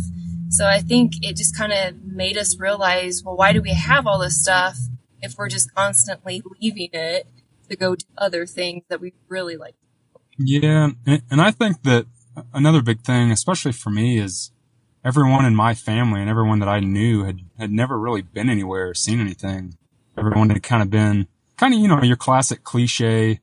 So 0.51 0.67
I 0.67 0.79
think 0.79 1.13
it 1.25 1.37
just 1.37 1.57
kind 1.57 1.71
of 1.71 2.03
made 2.03 2.37
us 2.37 2.59
realize, 2.59 3.23
well, 3.23 3.37
why 3.37 3.53
do 3.53 3.61
we 3.61 3.73
have 3.73 4.05
all 4.05 4.19
this 4.19 4.41
stuff 4.41 4.77
if 5.21 5.37
we're 5.37 5.47
just 5.47 5.73
constantly 5.73 6.43
leaving 6.59 6.89
it 6.91 7.25
to 7.69 7.77
go 7.77 7.95
do 7.95 8.05
other 8.17 8.45
things 8.45 8.83
that 8.89 8.99
we 8.99 9.13
really 9.29 9.55
like? 9.55 9.75
Yeah. 10.37 10.89
And 11.05 11.41
I 11.41 11.51
think 11.51 11.83
that 11.83 12.05
another 12.53 12.81
big 12.81 12.99
thing, 13.01 13.31
especially 13.31 13.71
for 13.71 13.91
me, 13.91 14.17
is 14.17 14.51
everyone 15.05 15.45
in 15.45 15.55
my 15.55 15.73
family 15.73 16.19
and 16.19 16.29
everyone 16.29 16.59
that 16.59 16.69
I 16.69 16.81
knew 16.81 17.23
had, 17.23 17.39
had 17.57 17.71
never 17.71 17.97
really 17.97 18.21
been 18.21 18.49
anywhere 18.49 18.89
or 18.89 18.93
seen 18.93 19.21
anything. 19.21 19.77
Everyone 20.17 20.49
had 20.49 20.61
kind 20.63 20.83
of 20.83 20.89
been 20.89 21.27
kind 21.55 21.73
of, 21.73 21.79
you 21.79 21.87
know, 21.87 22.03
your 22.03 22.17
classic 22.17 22.65
cliche. 22.65 23.39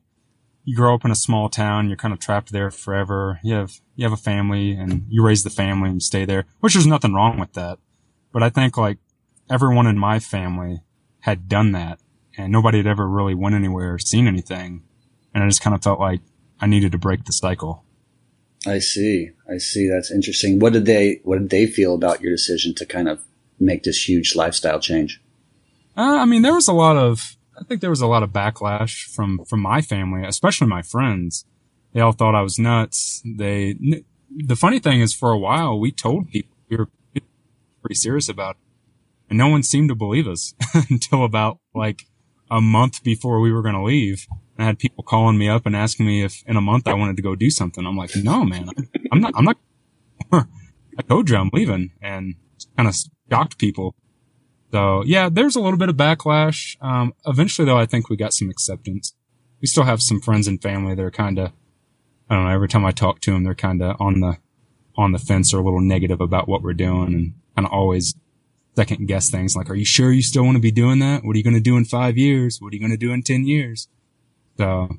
You 0.69 0.75
grow 0.75 0.93
up 0.93 1.03
in 1.03 1.09
a 1.09 1.15
small 1.15 1.49
town, 1.49 1.87
you're 1.87 1.97
kind 1.97 2.13
of 2.13 2.19
trapped 2.19 2.51
there 2.51 2.69
forever. 2.69 3.39
You 3.43 3.55
have, 3.55 3.81
you 3.95 4.05
have 4.05 4.13
a 4.13 4.17
family 4.21 4.73
and 4.73 5.03
you 5.09 5.23
raise 5.23 5.43
the 5.43 5.49
family 5.49 5.89
and 5.89 5.95
you 5.95 5.99
stay 5.99 6.25
there, 6.25 6.45
which 6.59 6.73
there's 6.73 6.85
nothing 6.85 7.15
wrong 7.15 7.39
with 7.39 7.53
that. 7.53 7.79
But 8.31 8.43
I 8.43 8.51
think 8.51 8.77
like 8.77 8.99
everyone 9.49 9.87
in 9.87 9.97
my 9.97 10.19
family 10.19 10.83
had 11.21 11.49
done 11.49 11.71
that 11.71 11.99
and 12.37 12.51
nobody 12.51 12.77
had 12.77 12.85
ever 12.85 13.09
really 13.09 13.33
went 13.33 13.55
anywhere 13.55 13.95
or 13.95 13.97
seen 13.97 14.27
anything. 14.27 14.83
And 15.33 15.43
I 15.43 15.47
just 15.47 15.61
kind 15.61 15.75
of 15.75 15.81
felt 15.81 15.99
like 15.99 16.21
I 16.61 16.67
needed 16.67 16.91
to 16.91 16.99
break 16.99 17.25
the 17.25 17.33
cycle. 17.33 17.83
I 18.67 18.77
see. 18.77 19.31
I 19.51 19.57
see. 19.57 19.89
That's 19.89 20.11
interesting. 20.11 20.59
What 20.59 20.73
did 20.73 20.85
they 20.85 21.21
What 21.23 21.39
did 21.39 21.49
they 21.49 21.65
feel 21.65 21.95
about 21.95 22.21
your 22.21 22.31
decision 22.31 22.75
to 22.75 22.85
kind 22.85 23.09
of 23.09 23.23
make 23.59 23.81
this 23.81 24.07
huge 24.07 24.35
lifestyle 24.35 24.79
change? 24.79 25.19
Uh, 25.97 26.19
I 26.21 26.25
mean, 26.25 26.43
there 26.43 26.53
was 26.53 26.67
a 26.67 26.73
lot 26.73 26.95
of. 26.95 27.37
I 27.59 27.63
think 27.63 27.81
there 27.81 27.89
was 27.89 28.01
a 28.01 28.07
lot 28.07 28.23
of 28.23 28.31
backlash 28.31 29.03
from 29.03 29.43
from 29.45 29.59
my 29.59 29.81
family, 29.81 30.23
especially 30.25 30.67
my 30.67 30.81
friends. 30.81 31.45
They 31.93 31.99
all 31.99 32.11
thought 32.11 32.35
I 32.35 32.41
was 32.41 32.57
nuts. 32.57 33.21
They. 33.25 33.75
The 34.29 34.55
funny 34.55 34.79
thing 34.79 35.01
is, 35.01 35.13
for 35.13 35.31
a 35.31 35.37
while, 35.37 35.79
we 35.79 35.91
told 35.91 36.29
people 36.29 36.55
we 36.69 36.77
were 36.77 36.89
pretty 37.81 37.95
serious 37.95 38.29
about 38.29 38.55
it, 38.55 38.61
and 39.29 39.37
no 39.37 39.47
one 39.47 39.63
seemed 39.63 39.89
to 39.89 39.95
believe 39.95 40.27
us 40.27 40.53
until 40.89 41.25
about 41.25 41.59
like 41.73 42.03
a 42.49 42.61
month 42.61 43.03
before 43.03 43.39
we 43.39 43.51
were 43.51 43.61
going 43.61 43.75
to 43.75 43.83
leave. 43.83 44.27
I 44.57 44.65
had 44.65 44.77
people 44.77 45.03
calling 45.03 45.37
me 45.37 45.47
up 45.47 45.65
and 45.65 45.75
asking 45.75 46.05
me 46.05 46.23
if 46.23 46.43
in 46.45 46.57
a 46.57 46.61
month 46.61 46.87
I 46.87 46.93
wanted 46.93 47.15
to 47.15 47.21
go 47.21 47.33
do 47.33 47.49
something. 47.49 47.85
I'm 47.85 47.95
like, 47.95 48.13
no, 48.15 48.43
man, 48.43 48.69
I'm 49.11 49.21
not, 49.21 49.33
I'm 49.35 49.45
not, 49.45 49.57
I 50.33 51.01
told 51.07 51.29
you 51.29 51.37
I'm 51.37 51.49
leaving 51.53 51.91
and 52.01 52.35
kind 52.75 52.89
of 52.89 52.95
shocked 53.31 53.57
people. 53.57 53.95
So 54.71 55.03
yeah, 55.05 55.29
there's 55.29 55.55
a 55.55 55.59
little 55.59 55.79
bit 55.79 55.89
of 55.89 55.95
backlash. 55.95 56.77
Um, 56.81 57.13
eventually 57.25 57.65
though, 57.65 57.77
I 57.77 57.85
think 57.85 58.09
we 58.09 58.15
got 58.15 58.33
some 58.33 58.49
acceptance. 58.49 59.13
We 59.61 59.67
still 59.67 59.83
have 59.83 60.01
some 60.01 60.21
friends 60.21 60.47
and 60.47 60.61
family 60.61 60.95
that 60.95 61.03
are 61.03 61.11
kind 61.11 61.39
of, 61.39 61.51
I 62.29 62.35
don't 62.35 62.45
know, 62.45 62.51
every 62.51 62.69
time 62.69 62.85
I 62.85 62.91
talk 62.91 63.19
to 63.21 63.31
them, 63.31 63.43
they're 63.43 63.55
kind 63.55 63.81
of 63.81 63.99
on 63.99 64.19
the, 64.19 64.37
on 64.95 65.11
the 65.11 65.19
fence 65.19 65.53
or 65.53 65.59
a 65.59 65.63
little 65.63 65.81
negative 65.81 66.21
about 66.21 66.47
what 66.47 66.61
we're 66.61 66.73
doing 66.73 67.13
and 67.13 67.33
kind 67.55 67.65
of 67.65 67.73
always 67.73 68.13
second 68.75 69.07
guess 69.07 69.29
things 69.29 69.55
like, 69.55 69.69
are 69.69 69.75
you 69.75 69.85
sure 69.85 70.11
you 70.11 70.21
still 70.21 70.43
want 70.43 70.55
to 70.55 70.61
be 70.61 70.71
doing 70.71 70.99
that? 70.99 71.23
What 71.23 71.35
are 71.35 71.37
you 71.37 71.43
going 71.43 71.55
to 71.55 71.59
do 71.59 71.75
in 71.75 71.85
five 71.85 72.17
years? 72.17 72.61
What 72.61 72.71
are 72.71 72.75
you 72.75 72.79
going 72.79 72.91
to 72.91 72.97
do 72.97 73.11
in 73.11 73.23
10 73.23 73.45
years? 73.45 73.87
So 74.57 74.89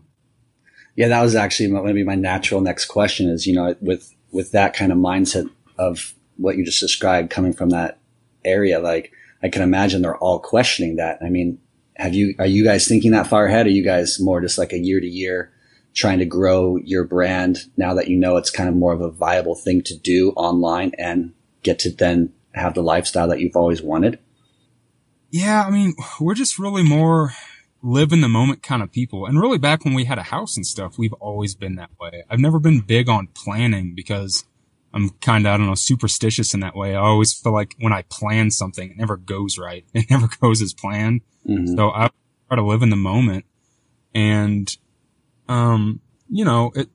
Yeah, 0.96 1.08
that 1.08 1.22
was 1.22 1.34
actually 1.34 1.70
going 1.70 1.86
to 1.86 1.94
be 1.94 2.02
my 2.02 2.16
natural 2.16 2.60
next 2.60 2.86
question 2.86 3.30
is, 3.30 3.46
you 3.46 3.54
know, 3.54 3.74
with, 3.80 4.14
with 4.32 4.52
that 4.52 4.74
kind 4.74 4.92
of 4.92 4.98
mindset 4.98 5.48
of 5.78 6.14
what 6.36 6.56
you 6.56 6.64
just 6.64 6.80
described 6.80 7.30
coming 7.30 7.52
from 7.52 7.70
that 7.70 7.98
area, 8.44 8.80
like 8.80 9.12
I 9.42 9.48
can 9.48 9.62
imagine 9.62 10.02
they're 10.02 10.16
all 10.16 10.38
questioning 10.38 10.96
that. 10.96 11.18
I 11.22 11.28
mean, 11.28 11.58
have 11.96 12.14
you, 12.14 12.34
are 12.38 12.46
you 12.46 12.64
guys 12.64 12.86
thinking 12.86 13.12
that 13.12 13.26
far 13.26 13.46
ahead? 13.46 13.66
Are 13.66 13.70
you 13.70 13.84
guys 13.84 14.20
more 14.20 14.40
just 14.40 14.58
like 14.58 14.72
a 14.72 14.78
year 14.78 15.00
to 15.00 15.06
year 15.06 15.52
trying 15.94 16.18
to 16.18 16.24
grow 16.24 16.76
your 16.76 17.04
brand 17.04 17.58
now 17.76 17.94
that 17.94 18.08
you 18.08 18.16
know 18.16 18.36
it's 18.36 18.50
kind 18.50 18.68
of 18.68 18.76
more 18.76 18.92
of 18.92 19.00
a 19.00 19.10
viable 19.10 19.54
thing 19.54 19.82
to 19.82 19.96
do 19.96 20.30
online 20.32 20.92
and 20.98 21.32
get 21.62 21.78
to 21.80 21.90
then 21.90 22.32
have 22.54 22.74
the 22.74 22.82
lifestyle 22.82 23.28
that 23.28 23.40
you've 23.40 23.56
always 23.56 23.82
wanted? 23.82 24.18
Yeah, 25.30 25.64
I 25.64 25.70
mean, 25.70 25.94
we're 26.20 26.34
just 26.34 26.58
really 26.58 26.82
more 26.82 27.32
live 27.82 28.12
in 28.12 28.20
the 28.20 28.28
moment 28.28 28.62
kind 28.62 28.82
of 28.82 28.92
people. 28.92 29.26
And 29.26 29.40
really 29.40 29.58
back 29.58 29.84
when 29.84 29.94
we 29.94 30.04
had 30.04 30.18
a 30.18 30.24
house 30.24 30.56
and 30.56 30.66
stuff, 30.66 30.98
we've 30.98 31.12
always 31.14 31.54
been 31.54 31.76
that 31.76 31.90
way. 32.00 32.24
I've 32.28 32.40
never 32.40 32.58
been 32.58 32.80
big 32.80 33.08
on 33.08 33.28
planning 33.28 33.94
because 33.94 34.44
I'm 34.92 35.10
kind 35.20 35.46
of, 35.46 35.52
I 35.52 35.56
don't 35.56 35.66
know, 35.66 35.74
superstitious 35.74 36.52
in 36.52 36.60
that 36.60 36.74
way. 36.74 36.94
I 36.94 37.00
always 37.00 37.32
feel 37.32 37.52
like 37.52 37.74
when 37.78 37.92
I 37.92 38.02
plan 38.02 38.50
something, 38.50 38.90
it 38.90 38.96
never 38.96 39.16
goes 39.16 39.58
right. 39.58 39.84
It 39.94 40.10
never 40.10 40.28
goes 40.40 40.60
as 40.62 40.74
planned. 40.74 41.22
Mm-hmm. 41.46 41.76
So 41.76 41.90
I 41.90 42.10
try 42.48 42.56
to 42.56 42.64
live 42.64 42.82
in 42.82 42.90
the 42.90 42.96
moment 42.96 43.44
and, 44.14 44.76
um, 45.48 46.00
you 46.28 46.44
know, 46.44 46.72
it, 46.74 46.88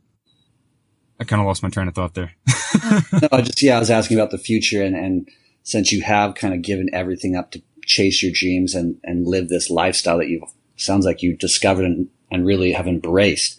I 1.19 1.23
kind 1.23 1.41
of 1.41 1.47
lost 1.47 1.63
my 1.63 1.69
train 1.69 1.87
of 1.87 1.95
thought 1.95 2.13
there. 2.13 2.33
no, 3.13 3.29
I 3.31 3.41
just, 3.41 3.61
yeah, 3.61 3.77
I 3.77 3.79
was 3.79 3.89
asking 3.89 4.17
about 4.17 4.31
the 4.31 4.37
future 4.37 4.83
and, 4.83 4.95
and 4.95 5.29
since 5.63 5.91
you 5.91 6.01
have 6.01 6.35
kind 6.35 6.53
of 6.53 6.61
given 6.61 6.89
everything 6.93 7.35
up 7.35 7.51
to 7.51 7.61
chase 7.85 8.21
your 8.21 8.31
dreams 8.33 8.75
and, 8.75 8.97
and 9.03 9.25
live 9.25 9.47
this 9.47 9.69
lifestyle 9.69 10.17
that 10.17 10.27
you 10.27 10.45
sounds 10.75 11.05
like 11.05 11.21
you 11.21 11.37
discovered 11.37 11.85
and, 11.85 12.07
and 12.29 12.45
really 12.45 12.73
have 12.73 12.87
embraced. 12.87 13.57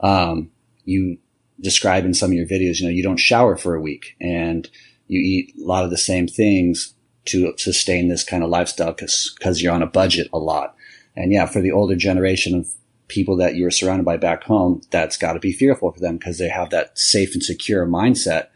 Um, 0.00 0.50
you 0.84 1.18
describe 1.64 2.04
in 2.04 2.14
some 2.14 2.30
of 2.30 2.36
your 2.36 2.46
videos, 2.46 2.78
you 2.78 2.86
know, 2.86 2.92
you 2.92 3.02
don't 3.02 3.16
shower 3.16 3.56
for 3.56 3.74
a 3.74 3.80
week 3.80 4.16
and 4.20 4.68
you 5.08 5.20
eat 5.20 5.54
a 5.60 5.66
lot 5.66 5.84
of 5.84 5.90
the 5.90 5.98
same 5.98 6.28
things 6.28 6.94
to 7.26 7.54
sustain 7.56 8.08
this 8.08 8.22
kind 8.22 8.44
of 8.44 8.50
lifestyle 8.50 8.92
because 8.92 9.34
because 9.36 9.62
you're 9.62 9.72
on 9.72 9.82
a 9.82 9.86
budget 9.86 10.28
a 10.32 10.38
lot. 10.38 10.76
And 11.16 11.32
yeah, 11.32 11.46
for 11.46 11.60
the 11.60 11.72
older 11.72 11.96
generation 11.96 12.54
of 12.54 12.68
people 13.08 13.36
that 13.38 13.54
you 13.54 13.64
were 13.64 13.70
surrounded 13.70 14.04
by 14.04 14.16
back 14.16 14.44
home, 14.44 14.82
that's 14.90 15.16
got 15.16 15.32
to 15.32 15.40
be 15.40 15.52
fearful 15.52 15.92
for 15.92 16.00
them 16.00 16.18
because 16.18 16.38
they 16.38 16.48
have 16.48 16.70
that 16.70 16.98
safe 16.98 17.34
and 17.34 17.42
secure 17.42 17.86
mindset 17.86 18.48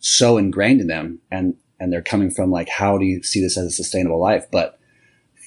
so 0.00 0.36
ingrained 0.36 0.80
in 0.80 0.86
them 0.86 1.20
and 1.30 1.54
and 1.80 1.92
they're 1.92 2.02
coming 2.02 2.30
from 2.30 2.50
like 2.50 2.68
how 2.68 2.98
do 2.98 3.04
you 3.04 3.22
see 3.22 3.40
this 3.40 3.56
as 3.56 3.66
a 3.66 3.70
sustainable 3.70 4.20
life 4.20 4.46
but 4.50 4.78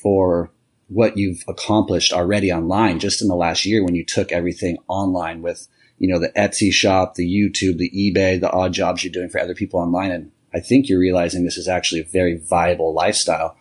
for 0.02 0.52
what 0.88 1.18
you've 1.18 1.44
accomplished 1.48 2.12
already 2.12 2.52
online 2.52 3.00
just 3.00 3.22
in 3.22 3.28
the 3.28 3.36
last 3.36 3.66
year 3.66 3.84
when 3.84 3.96
you 3.96 4.04
took 4.04 4.32
everything 4.32 4.78
online 4.88 5.42
with 5.42 5.68
you 6.02 6.08
know 6.08 6.20
the 6.20 6.30
Etsy 6.30 6.72
shop 6.72 7.16
the 7.16 7.28
YouTube 7.28 7.78
the 7.78 7.92
eBay 7.92 8.40
the 8.40 8.52
odd 8.52 8.74
jobs 8.74 9.04
you're 9.04 9.14
doing 9.14 9.30
for 9.30 9.40
other 9.40 9.56
people 9.56 9.80
online 9.80 10.12
and 10.12 10.32
I 10.54 10.60
think 10.60 10.90
you're 10.90 11.00
realizing 11.00 11.46
this 11.46 11.58
is 11.58 11.68
actually 11.68 12.02
a 12.02 12.06
very 12.06 12.38
viable 12.38 12.94
lifestyle 12.94 13.56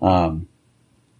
um, 0.00 0.48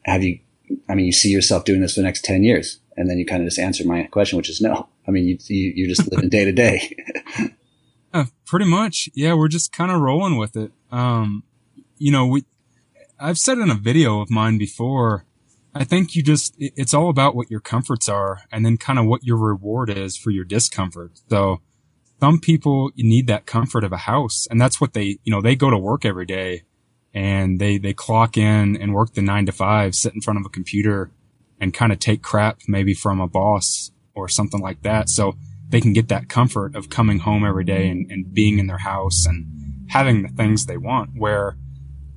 have 0.04 0.22
you 0.22 0.40
I 0.88 0.94
mean 0.94 1.06
you 1.06 1.12
see 1.12 1.28
yourself 1.28 1.64
doing 1.64 1.80
this 1.80 1.94
for 1.94 2.00
the 2.00 2.06
next 2.06 2.24
10 2.24 2.42
years 2.42 2.80
and 2.96 3.08
then 3.08 3.18
you 3.18 3.26
kind 3.26 3.42
of 3.42 3.46
just 3.46 3.58
answered 3.58 3.86
my 3.86 4.04
question 4.04 4.38
which 4.38 4.48
is 4.48 4.60
no 4.60 4.88
I 5.06 5.10
mean 5.10 5.26
you, 5.26 5.38
you 5.48 5.72
you're 5.76 5.88
just 5.88 6.10
living 6.10 6.30
day 6.30 6.44
to 6.46 6.52
day 6.52 6.96
Yeah, 8.14 8.26
pretty 8.44 8.66
much. 8.66 9.08
Yeah, 9.14 9.34
we're 9.34 9.48
just 9.48 9.72
kind 9.72 9.90
of 9.90 10.00
rolling 10.00 10.36
with 10.36 10.56
it. 10.56 10.72
Um, 10.90 11.44
you 11.98 12.12
know, 12.12 12.26
we, 12.26 12.44
I've 13.18 13.38
said 13.38 13.58
in 13.58 13.70
a 13.70 13.74
video 13.74 14.20
of 14.20 14.30
mine 14.30 14.58
before, 14.58 15.24
I 15.74 15.84
think 15.84 16.14
you 16.14 16.22
just, 16.22 16.54
it's 16.58 16.92
all 16.92 17.08
about 17.08 17.34
what 17.34 17.50
your 17.50 17.60
comforts 17.60 18.08
are 18.08 18.42
and 18.50 18.64
then 18.64 18.76
kind 18.76 18.98
of 18.98 19.06
what 19.06 19.24
your 19.24 19.38
reward 19.38 19.88
is 19.88 20.16
for 20.16 20.30
your 20.30 20.44
discomfort. 20.44 21.20
So 21.30 21.60
some 22.20 22.40
people 22.40 22.90
need 22.96 23.26
that 23.28 23.46
comfort 23.46 23.82
of 23.82 23.92
a 23.92 23.98
house 23.98 24.46
and 24.50 24.60
that's 24.60 24.80
what 24.80 24.92
they, 24.92 25.18
you 25.24 25.32
know, 25.32 25.40
they 25.40 25.56
go 25.56 25.70
to 25.70 25.78
work 25.78 26.04
every 26.04 26.26
day 26.26 26.64
and 27.14 27.58
they, 27.58 27.78
they 27.78 27.94
clock 27.94 28.36
in 28.36 28.76
and 28.76 28.92
work 28.92 29.14
the 29.14 29.22
nine 29.22 29.46
to 29.46 29.52
five, 29.52 29.94
sit 29.94 30.14
in 30.14 30.20
front 30.20 30.38
of 30.38 30.46
a 30.46 30.50
computer 30.50 31.10
and 31.58 31.72
kind 31.72 31.92
of 31.92 31.98
take 31.98 32.22
crap 32.22 32.60
maybe 32.68 32.92
from 32.92 33.20
a 33.20 33.28
boss 33.28 33.92
or 34.14 34.28
something 34.28 34.60
like 34.60 34.82
that. 34.82 35.08
So 35.08 35.36
they 35.70 35.80
can 35.80 35.94
get 35.94 36.08
that 36.08 36.28
comfort 36.28 36.76
of 36.76 36.90
coming 36.90 37.20
home 37.20 37.46
every 37.46 37.64
day 37.64 37.88
and, 37.88 38.10
and 38.10 38.34
being 38.34 38.58
in 38.58 38.66
their 38.66 38.78
house 38.78 39.24
and 39.26 39.46
having 39.88 40.22
the 40.22 40.28
things 40.28 40.66
they 40.66 40.76
want 40.76 41.10
where 41.16 41.56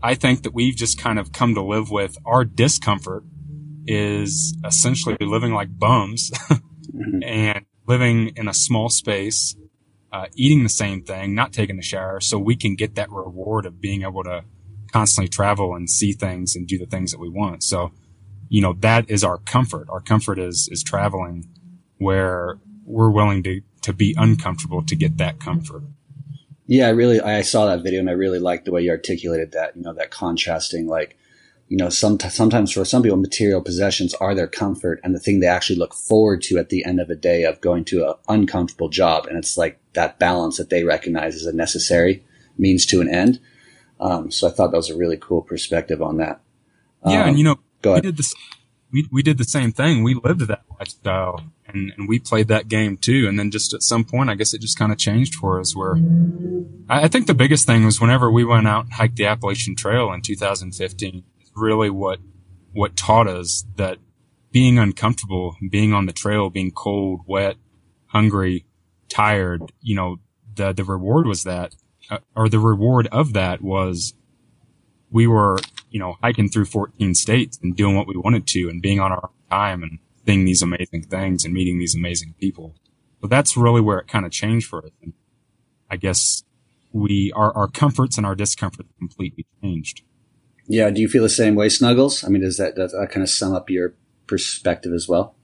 I 0.04 0.14
think 0.16 0.44
that 0.44 0.54
we've 0.54 0.76
just 0.76 1.00
kind 1.00 1.18
of 1.18 1.32
come 1.32 1.56
to 1.56 1.64
live 1.64 1.90
with 1.90 2.18
our 2.26 2.44
discomfort 2.44 3.24
is 3.88 4.56
essentially 4.66 5.18
living 5.20 5.54
like 5.54 5.78
bums 5.78 6.32
and 7.24 7.66
living 7.88 8.32
in 8.36 8.48
a 8.48 8.54
small 8.54 8.90
space, 8.90 9.56
uh, 10.12 10.26
eating 10.36 10.64
the 10.64 10.70
same 10.70 11.04
thing, 11.04 11.36
not 11.36 11.54
taking 11.54 11.78
a 11.78 11.82
shower 11.82 12.20
so 12.20 12.38
we 12.38 12.56
can 12.56 12.76
get 12.76 12.96
that 12.96 13.12
reward 13.12 13.66
of 13.66 13.80
being 13.80 14.04
able 14.04 14.24
to 14.24 14.44
constantly 14.92 15.28
travel 15.28 15.76
and 15.76 15.90
see 15.90 16.14
things 16.14 16.56
and 16.56 16.68
do 16.68 16.78
the 16.78 16.86
things 16.86 17.12
that 17.12 17.20
we 17.20 17.30
want. 17.30 17.64
So, 17.64 17.92
you 18.50 18.62
know, 18.62 18.74
that 18.80 19.10
is 19.10 19.24
our 19.24 19.38
comfort. 19.40 19.88
Our 19.90 20.02
comfort 20.02 20.40
is, 20.40 20.70
is 20.72 20.84
traveling 20.84 21.50
where 21.98 22.60
we're 22.86 23.10
willing 23.10 23.44
to, 23.44 23.62
to 23.82 23.94
be 23.94 24.16
uncomfortable 24.18 24.84
to 24.84 24.96
get 24.96 25.18
that 25.18 25.40
comfort. 25.40 25.84
Yeah, 26.68 26.88
I 26.88 26.92
really, 26.92 27.20
I 27.22 27.42
saw 27.42 27.68
that 27.68 27.84
video 27.84 28.00
and 28.00 28.10
I 28.10 28.14
really 28.14 28.40
liked 28.40 28.66
the 28.66 28.72
way 28.72 28.82
you 28.82 28.90
articulated 28.90 29.52
that, 29.52 29.76
you 29.76 29.84
know, 29.84 29.94
that 29.94 30.10
contrasting, 30.10 30.88
like, 30.88 31.18
you 31.68 31.78
know, 31.78 31.90
some, 31.90 32.20
sometimes 32.20 32.72
for 32.72 32.86
some 32.86 33.02
people, 33.02 33.18
material 33.18 33.62
possessions 33.62 34.14
are 34.16 34.36
their 34.36 34.48
comfort 34.48 35.00
and 35.04 35.16
the 35.16 35.20
thing 35.20 35.40
they 35.40 35.48
actually 35.48 35.78
look 35.78 35.96
forward 35.96 36.42
to 36.44 36.58
at 36.58 36.70
the 36.70 36.86
end 36.86 37.00
of 37.00 37.10
a 37.10 37.16
day 37.16 37.44
of 37.44 37.60
going 37.62 37.84
to 37.86 38.08
an 38.08 38.14
uncomfortable 38.28 38.90
job. 38.90 39.26
And 39.26 39.38
it's 39.38 39.58
like 39.58 39.80
that 39.94 40.20
balance 40.20 40.58
that 40.58 40.70
they 40.70 40.84
recognize 40.84 41.36
as 41.36 41.46
a 41.46 41.54
necessary 41.54 42.24
means 42.58 42.86
to 42.88 43.02
an 43.02 43.10
end. 43.10 43.40
Um, 44.00 44.30
so 44.30 44.48
I 44.48 44.52
thought 44.52 44.72
that 44.72 44.78
was 44.78 44.92
a 44.92 44.98
really 44.98 45.18
cool 45.18 45.42
perspective 45.42 46.02
on 46.02 46.18
that. 46.18 46.42
Yeah. 47.06 47.24
Um, 47.24 47.30
and 47.30 47.38
you 47.40 47.44
know, 47.44 47.60
go 47.82 47.96
we 47.96 48.02
did 48.02 48.18
this, 48.18 48.36
we, 48.92 49.08
we 49.12 49.24
did 49.24 49.40
the 49.40 49.44
same 49.44 49.72
thing. 49.72 50.04
We 50.04 50.14
lived 50.14 50.42
that 50.42 50.64
lifestyle 50.80 51.44
and, 51.68 51.94
and 51.98 52.08
we 52.08 52.20
played 52.20 52.48
that 52.50 52.68
game 52.68 52.98
too. 52.98 53.28
And 53.28 53.40
then 53.40 53.50
just 53.50 53.74
at 53.74 53.82
some 53.82 54.04
point, 54.04 54.30
I 54.30 54.36
guess 54.36 54.54
it 54.54 54.62
just 54.62 54.78
kind 54.78 54.92
of 54.92 55.00
changed 55.00 55.34
for 55.36 55.60
us 55.60 55.76
where 55.76 55.96
I, 56.90 57.06
I 57.06 57.08
think 57.08 57.26
the 57.26 57.34
biggest 57.34 57.66
thing 57.66 57.86
was 57.86 58.00
whenever 58.00 58.30
we 58.30 58.46
went 58.46 58.68
out 58.68 58.86
and 58.86 58.94
hiked 58.94 59.16
the 59.16 59.26
Appalachian 59.26 59.76
Trail 59.76 60.14
in 60.14 60.22
2015, 60.22 61.16
is 61.18 61.24
really 61.56 61.90
what, 61.90 62.20
what 62.74 62.96
taught 62.96 63.28
us 63.28 63.66
that 63.76 64.00
being 64.52 64.80
uncomfortable, 64.80 65.56
being 65.70 65.94
on 65.94 66.06
the 66.06 66.14
trail, 66.14 66.50
being 66.50 66.72
cold, 66.72 67.22
wet, 67.26 67.56
hungry, 68.08 68.66
tired, 69.10 69.62
you 69.82 69.96
know, 69.96 70.18
the, 70.56 70.74
the 70.74 70.84
reward 70.84 71.28
was 71.28 71.44
that, 71.44 71.76
uh, 72.10 72.20
or 72.36 72.48
the 72.48 72.60
reward 72.60 73.08
of 73.12 73.34
that 73.34 73.62
was 73.62 74.14
we 75.12 75.28
were, 75.28 75.58
you 75.90 76.00
know, 76.00 76.18
hiking 76.22 76.50
through 76.50 76.66
14 76.66 77.14
states 77.16 77.60
and 77.62 77.76
doing 77.76 77.96
what 77.96 78.08
we 78.08 78.16
wanted 78.16 78.48
to 78.48 78.70
and 78.70 78.82
being 78.82 79.00
on 79.00 79.12
our 79.12 79.30
time 79.50 79.84
and 79.84 80.00
seeing 80.26 80.46
these 80.46 80.62
amazing 80.62 81.04
things 81.04 81.46
and 81.46 81.54
meeting 81.54 81.80
these 81.80 81.96
amazing 81.96 82.34
people. 82.40 82.76
So 83.22 83.28
that's 83.28 83.58
really 83.58 83.82
where 83.82 84.00
it 84.00 84.08
kind 84.08 84.26
of 84.26 84.32
changed 84.32 84.68
for 84.68 84.86
us. 84.86 84.92
And 85.02 85.14
I 85.90 85.98
guess 85.98 86.44
we, 86.92 87.32
our, 87.36 87.52
our 87.56 87.68
comforts 87.68 88.18
and 88.18 88.26
our 88.26 88.36
discomfort 88.36 88.86
completely 88.98 89.46
changed. 89.62 90.04
Yeah. 90.68 90.90
Do 90.90 91.02
you 91.02 91.08
feel 91.08 91.24
the 91.24 91.30
same 91.30 91.56
way, 91.56 91.70
Snuggles? 91.70 92.24
I 92.24 92.30
mean, 92.30 92.42
does 92.42 92.58
that, 92.58 92.76
does 92.76 92.92
that 92.92 93.10
kind 93.12 93.24
of 93.24 93.30
sum 93.30 93.54
up 93.54 93.70
your 93.70 93.94
perspective 94.28 94.94
as 94.94 95.08
well? 95.08 95.36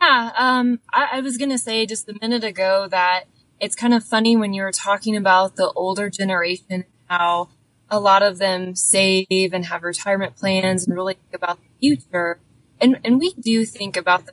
Yeah, 0.00 0.30
um, 0.36 0.80
I, 0.92 1.08
I 1.14 1.20
was 1.20 1.36
gonna 1.36 1.58
say 1.58 1.84
just 1.84 2.08
a 2.08 2.14
minute 2.20 2.44
ago 2.44 2.86
that 2.88 3.24
it's 3.60 3.74
kind 3.74 3.92
of 3.94 4.04
funny 4.04 4.36
when 4.36 4.52
you 4.52 4.62
were 4.62 4.72
talking 4.72 5.16
about 5.16 5.56
the 5.56 5.72
older 5.72 6.08
generation, 6.08 6.84
how 7.06 7.48
a 7.90 7.98
lot 7.98 8.22
of 8.22 8.38
them 8.38 8.74
save 8.74 9.26
and 9.30 9.66
have 9.66 9.82
retirement 9.82 10.36
plans 10.36 10.86
and 10.86 10.94
really 10.94 11.14
think 11.14 11.34
about 11.34 11.58
the 11.58 11.68
future. 11.80 12.38
And, 12.80 13.00
and 13.04 13.18
we 13.18 13.32
do 13.32 13.64
think 13.64 13.96
about 13.96 14.26
the 14.26 14.32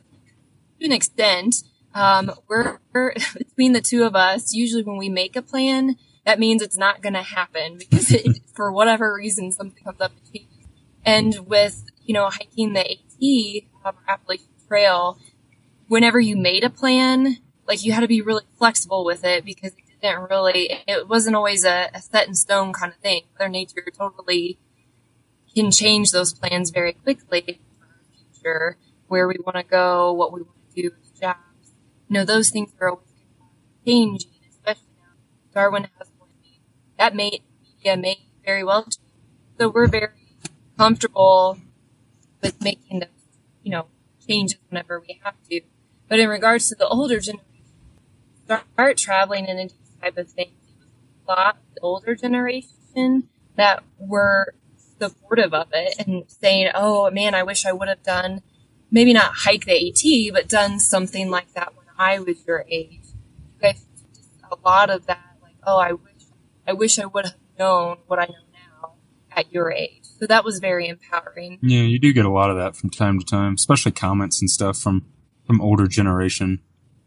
to 0.79 0.86
an 0.86 0.91
extent. 0.91 1.63
Um, 1.94 2.32
we're, 2.48 2.79
we're 2.94 3.13
between 3.38 3.72
the 3.72 3.82
two 3.82 4.03
of 4.03 4.15
us, 4.15 4.53
usually 4.53 4.84
when 4.84 4.98
we 4.98 5.10
make 5.10 5.36
a 5.36 5.41
plan, 5.41 5.96
that 6.25 6.39
means 6.39 6.62
it's 6.62 6.77
not 6.77 7.01
going 7.01 7.13
to 7.13 7.22
happen 7.22 7.77
because 7.79 8.12
it, 8.12 8.39
for 8.53 8.72
whatever 8.72 9.13
reason, 9.13 9.51
something 9.51 9.84
comes 9.84 10.01
up 10.01 10.12
changes. 10.32 10.51
And 11.05 11.48
with, 11.48 11.86
you 12.03 12.13
know, 12.13 12.29
hiking 12.29 12.74
the 12.74 12.91
AT, 12.91 13.63
um, 13.86 13.96
Appalachian 14.08 14.48
Trail, 14.67 15.20
whenever 15.88 16.20
you 16.20 16.36
made 16.36 16.63
a 16.63 16.70
plan, 16.70 17.38
like 17.67 17.84
you 17.84 17.91
had 17.91 18.01
to 18.01 18.08
be 18.08 18.22
really 18.22 18.44
flexible 18.58 19.05
with 19.05 19.24
it 19.24 19.46
because 19.46 19.72
it 19.74 20.01
didn't 20.01 20.29
really, 20.29 20.84
it 20.88 21.08
wasn't 21.08 21.36
always 21.36 21.63
a, 21.63 21.89
a 21.94 22.01
set 22.01 22.27
in 22.27 22.34
stone 22.34 22.74
kind 22.74 22.91
of 22.91 22.98
thing. 23.00 23.22
Mother 23.34 23.50
Nature 23.50 23.86
totally 23.96 24.58
can 25.53 25.70
change 25.70 26.12
those 26.12 26.34
plans 26.34 26.72
very 26.72 26.94
quickly 26.94 27.60
future, 28.46 28.77
where 29.08 29.27
we 29.27 29.36
want 29.46 29.58
to 29.58 29.63
go, 29.63 30.13
what 30.13 30.34
we 30.34 30.41
want 30.41 30.55
to 30.75 30.82
do 30.82 30.91
with 31.00 31.20
jobs. 31.20 31.39
You 32.08 32.15
know, 32.15 32.25
those 32.25 32.50
things 32.50 32.72
are 32.79 32.89
always 32.89 33.05
changing, 33.86 34.32
especially 34.50 34.84
now. 35.00 35.13
Darwin 35.53 35.88
has. 35.98 36.08
That 36.98 37.16
may, 37.16 37.42
yeah, 37.82 37.96
may 37.96 38.20
very 38.46 38.64
well. 38.64 38.88
So 39.60 39.70
we're 39.70 39.88
very 39.88 40.10
comfortable 40.78 41.60
with 42.42 42.62
making 42.62 43.00
the 43.00 43.08
you 43.64 43.72
know, 43.72 43.88
changes 44.25 44.60
whenever 44.70 45.02
we 45.02 45.20
have 45.24 45.36
to. 45.50 45.62
But 46.08 46.20
in 46.20 46.30
regards 46.30 46.70
to 46.70 46.75
the 46.75 46.88
older 46.88 47.20
generation, 47.20 47.46
start 48.46 48.98
traveling 48.98 49.48
and 49.48 49.60
these 49.60 49.74
type 50.02 50.18
of 50.18 50.30
things, 50.30 50.52
a 51.28 51.32
lot 51.32 51.56
of 51.56 51.62
the 51.74 51.82
older 51.82 52.16
generation 52.16 53.28
that 53.56 53.84
were 53.98 54.54
supportive 55.00 55.54
of 55.54 55.68
it 55.74 55.96
and 56.06 56.24
saying, 56.28 56.70
"Oh 56.75 57.10
man, 57.10 57.34
I 57.34 57.44
wish 57.44 57.66
I 57.66 57.72
would 57.74 57.88
have 57.90 58.04
done 58.04 58.42
maybe 58.92 59.14
not 59.14 59.32
hike 59.34 59.66
the 59.66 59.90
AT, 59.90 60.32
but 60.32 60.48
done 60.48 60.80
something 60.80 61.30
like 61.30 61.52
that 61.54 61.75
when 61.75 61.88
I 61.98 62.20
was 62.20 62.46
your 62.46 62.66
age." 62.70 63.02
You 63.56 63.62
guys, 63.62 63.84
a 64.52 64.58
lot 64.64 64.90
of 64.92 65.08
that, 65.08 65.38
like, 65.42 65.56
"Oh, 65.66 65.78
I 65.80 65.94
wish, 65.94 66.14
I 66.67 66.74
wish 66.74 67.00
I 67.00 67.05
would 67.05 67.25
have 67.25 67.36
known 67.57 67.98
what 68.07 68.19
I 68.19 68.25
know 68.25 68.34
now 68.53 68.93
at 69.36 69.51
your 69.51 69.72
age." 69.72 70.01
So 70.03 70.27
that 70.27 70.43
was 70.43 70.60
very 70.60 70.88
empowering. 70.88 71.60
Yeah, 71.62 71.81
you 71.81 72.00
do 72.00 72.13
get 72.13 72.25
a 72.25 72.31
lot 72.31 72.50
of 72.50 72.57
that 72.57 72.75
from 72.75 72.89
time 72.89 73.19
to 73.19 73.25
time, 73.25 73.53
especially 73.55 73.91
comments 73.91 74.41
and 74.41 74.50
stuff 74.50 74.77
from 74.77 75.05
from 75.45 75.62
older 75.62 75.88
generation. 75.88 76.62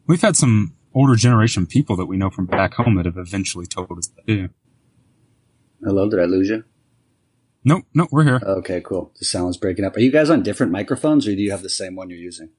We've 0.06 0.20
had 0.20 0.36
some 0.36 0.74
older 0.94 1.14
generation 1.14 1.66
people 1.66 1.96
that 1.96 2.06
we 2.06 2.16
know 2.16 2.30
from 2.30 2.46
back 2.46 2.74
home 2.74 2.96
that 2.96 3.06
have 3.06 3.18
eventually 3.18 3.66
told 3.66 3.90
us 3.98 4.08
that 4.08 4.26
too. 4.26 4.48
Hello, 5.82 6.08
did 6.08 6.20
I 6.20 6.24
lose 6.24 6.48
you? 6.48 6.64
Nope, 7.64 7.84
nope, 7.92 8.08
we're 8.10 8.24
here. 8.24 8.40
Okay, 8.42 8.80
cool. 8.80 9.12
The 9.18 9.24
sound's 9.24 9.56
breaking 9.56 9.84
up. 9.84 9.96
Are 9.96 10.00
you 10.00 10.10
guys 10.10 10.30
on 10.30 10.42
different 10.42 10.72
microphones 10.72 11.26
or 11.26 11.34
do 11.34 11.42
you 11.42 11.50
have 11.50 11.62
the 11.62 11.68
same 11.68 11.96
one 11.96 12.08
you're 12.08 12.18
using? 12.18 12.50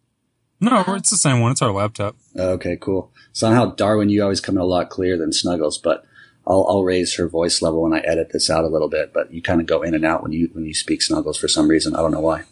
No, 0.61 0.83
it's 0.89 1.09
the 1.09 1.17
same 1.17 1.39
one. 1.39 1.51
It's 1.51 1.61
our 1.61 1.71
laptop. 1.71 2.17
Okay, 2.37 2.77
cool. 2.79 3.13
Somehow, 3.31 3.73
Darwin, 3.73 4.09
you 4.09 4.21
always 4.21 4.41
come 4.41 4.55
in 4.55 4.61
a 4.61 4.65
lot 4.65 4.89
clearer 4.89 5.17
than 5.17 5.31
Snuggles, 5.31 5.77
but 5.77 6.03
I'll, 6.49 6.65
I'll 6.67 6.83
raise 6.83 7.15
her 7.15 7.29
voice 7.29 7.61
level 7.61 7.83
when 7.83 7.93
I 7.93 7.99
edit 7.99 8.31
this 8.33 8.49
out 8.49 8.65
a 8.65 8.67
little 8.67 8.89
bit. 8.89 9.13
But 9.13 9.31
you 9.31 9.41
kind 9.41 9.61
of 9.61 9.67
go 9.67 9.83
in 9.83 9.93
and 9.93 10.03
out 10.03 10.23
when 10.23 10.31
you 10.31 10.49
when 10.53 10.65
you 10.65 10.73
speak 10.73 11.01
Snuggles 11.01 11.37
for 11.37 11.47
some 11.47 11.69
reason. 11.69 11.95
I 11.95 11.99
don't 11.99 12.11
know 12.11 12.19
why. 12.19 12.43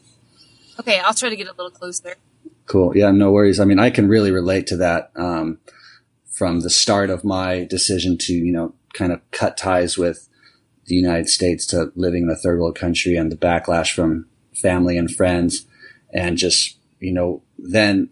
Okay, 0.80 1.00
I'll 1.00 1.14
try 1.14 1.30
to 1.30 1.36
get 1.36 1.48
a 1.48 1.54
little 1.54 1.72
closer. 1.72 2.16
Cool. 2.68 2.96
Yeah, 2.96 3.12
no 3.12 3.32
worries. 3.32 3.60
I 3.60 3.66
mean, 3.66 3.80
I 3.80 3.90
can 3.90 4.08
really 4.08 4.32
relate 4.32 4.68
to 4.68 4.78
that 4.78 5.12
um, 5.16 5.58
from 6.30 6.60
the 6.60 6.70
start 6.70 7.10
of 7.10 7.24
my 7.24 7.64
decision 7.64 8.18
to, 8.20 8.34
you 8.34 8.52
know, 8.52 8.76
kind 8.94 9.12
of 9.12 9.22
cut 9.32 9.58
ties 9.58 9.98
with 9.98 10.30
the 10.86 10.96
United 10.96 11.30
States 11.30 11.66
to 11.68 11.92
living 11.96 12.24
in 12.24 12.30
a 12.30 12.36
third 12.36 12.60
world 12.60 12.76
country 12.76 13.16
and 13.16 13.32
the 13.32 13.36
backlash 13.36 13.94
from 13.94 14.28
family 14.54 14.98
and 14.98 15.10
friends 15.10 15.66
and 16.14 16.38
just, 16.38 16.78
you 17.00 17.14
know, 17.14 17.42
then 17.58 18.10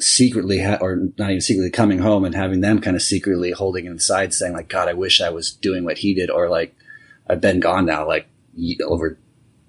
secretly 0.00 0.60
ha- 0.60 0.78
or 0.80 0.96
not 1.18 1.30
even 1.30 1.40
secretly 1.40 1.70
coming 1.70 1.98
home 1.98 2.24
and 2.24 2.34
having 2.34 2.60
them 2.60 2.80
kind 2.80 2.96
of 2.96 3.02
secretly 3.02 3.50
holding 3.50 3.86
inside 3.86 4.34
saying 4.34 4.52
like, 4.52 4.68
God, 4.68 4.88
I 4.88 4.94
wish 4.94 5.20
I 5.20 5.30
was 5.30 5.52
doing 5.52 5.84
what 5.84 5.98
he 5.98 6.14
did. 6.14 6.30
Or 6.30 6.48
like, 6.48 6.74
I've 7.28 7.40
been 7.40 7.60
gone 7.60 7.86
now 7.86 8.06
like 8.06 8.28
over 8.82 9.18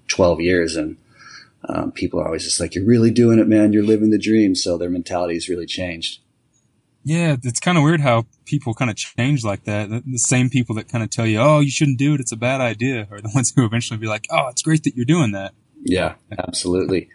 12 0.08 0.40
years 0.40 0.76
and 0.76 0.96
um, 1.68 1.92
people 1.92 2.20
are 2.20 2.26
always 2.26 2.44
just 2.44 2.60
like, 2.60 2.74
you're 2.74 2.86
really 2.86 3.10
doing 3.10 3.38
it, 3.38 3.46
man. 3.46 3.72
You're 3.72 3.84
living 3.84 4.10
the 4.10 4.18
dream. 4.18 4.54
So 4.54 4.78
their 4.78 4.90
mentality 4.90 5.34
has 5.34 5.48
really 5.48 5.66
changed. 5.66 6.20
Yeah, 7.02 7.36
it's 7.42 7.60
kind 7.60 7.78
of 7.78 7.84
weird 7.84 8.02
how 8.02 8.26
people 8.44 8.74
kind 8.74 8.90
of 8.90 8.96
change 8.96 9.42
like 9.42 9.64
that. 9.64 9.88
The, 9.88 10.02
the 10.04 10.18
same 10.18 10.50
people 10.50 10.74
that 10.74 10.88
kind 10.88 11.02
of 11.02 11.08
tell 11.08 11.26
you, 11.26 11.38
"Oh, 11.38 11.60
you 11.60 11.70
shouldn't 11.70 11.98
do 11.98 12.12
it; 12.12 12.20
it's 12.20 12.32
a 12.32 12.36
bad 12.36 12.60
idea," 12.60 13.08
are 13.10 13.22
the 13.22 13.30
ones 13.34 13.54
who 13.56 13.64
eventually 13.64 13.98
be 13.98 14.06
like, 14.06 14.26
"Oh, 14.30 14.48
it's 14.48 14.60
great 14.60 14.84
that 14.84 14.94
you're 14.94 15.06
doing 15.06 15.32
that." 15.32 15.54
Yeah, 15.82 16.16
absolutely. 16.38 17.08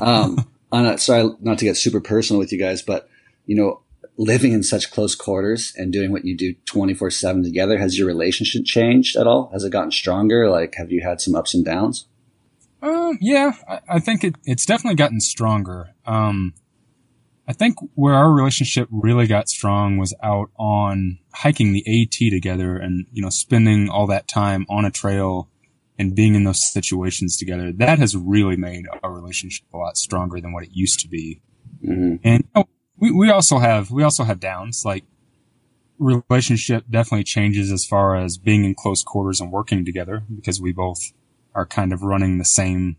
Um, 0.00 0.48
I'm 0.70 0.84
not, 0.84 1.00
sorry, 1.00 1.30
not 1.40 1.58
to 1.58 1.64
get 1.64 1.76
super 1.76 2.00
personal 2.00 2.38
with 2.38 2.52
you 2.52 2.58
guys, 2.58 2.82
but 2.82 3.08
you 3.46 3.56
know, 3.56 3.82
living 4.18 4.52
in 4.52 4.62
such 4.62 4.90
close 4.90 5.14
quarters 5.14 5.72
and 5.76 5.92
doing 5.92 6.12
what 6.12 6.24
you 6.24 6.36
do 6.36 6.54
24 6.66 7.10
seven 7.10 7.42
together, 7.42 7.78
has 7.78 7.98
your 7.98 8.06
relationship 8.06 8.64
changed 8.64 9.16
at 9.16 9.26
all? 9.26 9.48
Has 9.52 9.64
it 9.64 9.70
gotten 9.70 9.92
stronger? 9.92 10.50
Like, 10.50 10.74
have 10.74 10.92
you 10.92 11.02
had 11.02 11.20
some 11.20 11.34
ups 11.34 11.54
and 11.54 11.64
downs? 11.64 12.06
Um, 12.82 13.18
yeah, 13.20 13.52
I, 13.68 13.80
I 13.88 13.98
think 14.00 14.24
it, 14.24 14.36
it's 14.44 14.66
definitely 14.66 14.96
gotten 14.96 15.20
stronger. 15.20 15.94
Um, 16.04 16.54
I 17.46 17.52
think 17.54 17.76
where 17.94 18.14
our 18.14 18.30
relationship 18.30 18.88
really 18.90 19.26
got 19.26 19.48
strong 19.48 19.96
was 19.96 20.14
out 20.22 20.50
on 20.58 21.18
hiking 21.32 21.72
the 21.72 22.02
AT 22.02 22.30
together 22.30 22.76
and, 22.76 23.06
you 23.10 23.22
know, 23.22 23.30
spending 23.30 23.88
all 23.88 24.06
that 24.08 24.28
time 24.28 24.66
on 24.68 24.84
a 24.84 24.90
trail 24.90 25.48
and 25.98 26.14
being 26.14 26.34
in 26.34 26.44
those 26.44 26.70
situations 26.70 27.36
together. 27.36 27.72
That 27.72 27.98
has 27.98 28.16
really 28.16 28.56
made 28.56 28.86
our 29.02 29.12
relationship 29.12 29.66
a 29.74 29.76
lot 29.76 29.96
stronger 29.96 30.40
than 30.40 30.52
what 30.52 30.64
it 30.64 30.70
used 30.72 31.00
to 31.00 31.08
be. 31.08 31.40
Mm-hmm. 31.84 32.16
And 32.24 32.44
you 32.44 32.50
know, 32.54 32.68
we, 32.96 33.10
we 33.10 33.30
also 33.30 33.58
have, 33.58 33.90
we 33.90 34.02
also 34.02 34.24
have 34.24 34.40
downs. 34.40 34.84
Like 34.84 35.04
relationship 35.98 36.84
definitely 36.88 37.24
changes 37.24 37.72
as 37.72 37.84
far 37.84 38.16
as 38.16 38.38
being 38.38 38.64
in 38.64 38.74
close 38.74 39.02
quarters 39.02 39.40
and 39.40 39.50
working 39.50 39.84
together 39.84 40.22
because 40.34 40.60
we 40.60 40.72
both 40.72 41.12
are 41.54 41.66
kind 41.66 41.92
of 41.92 42.02
running 42.02 42.38
the 42.38 42.44
same 42.44 42.96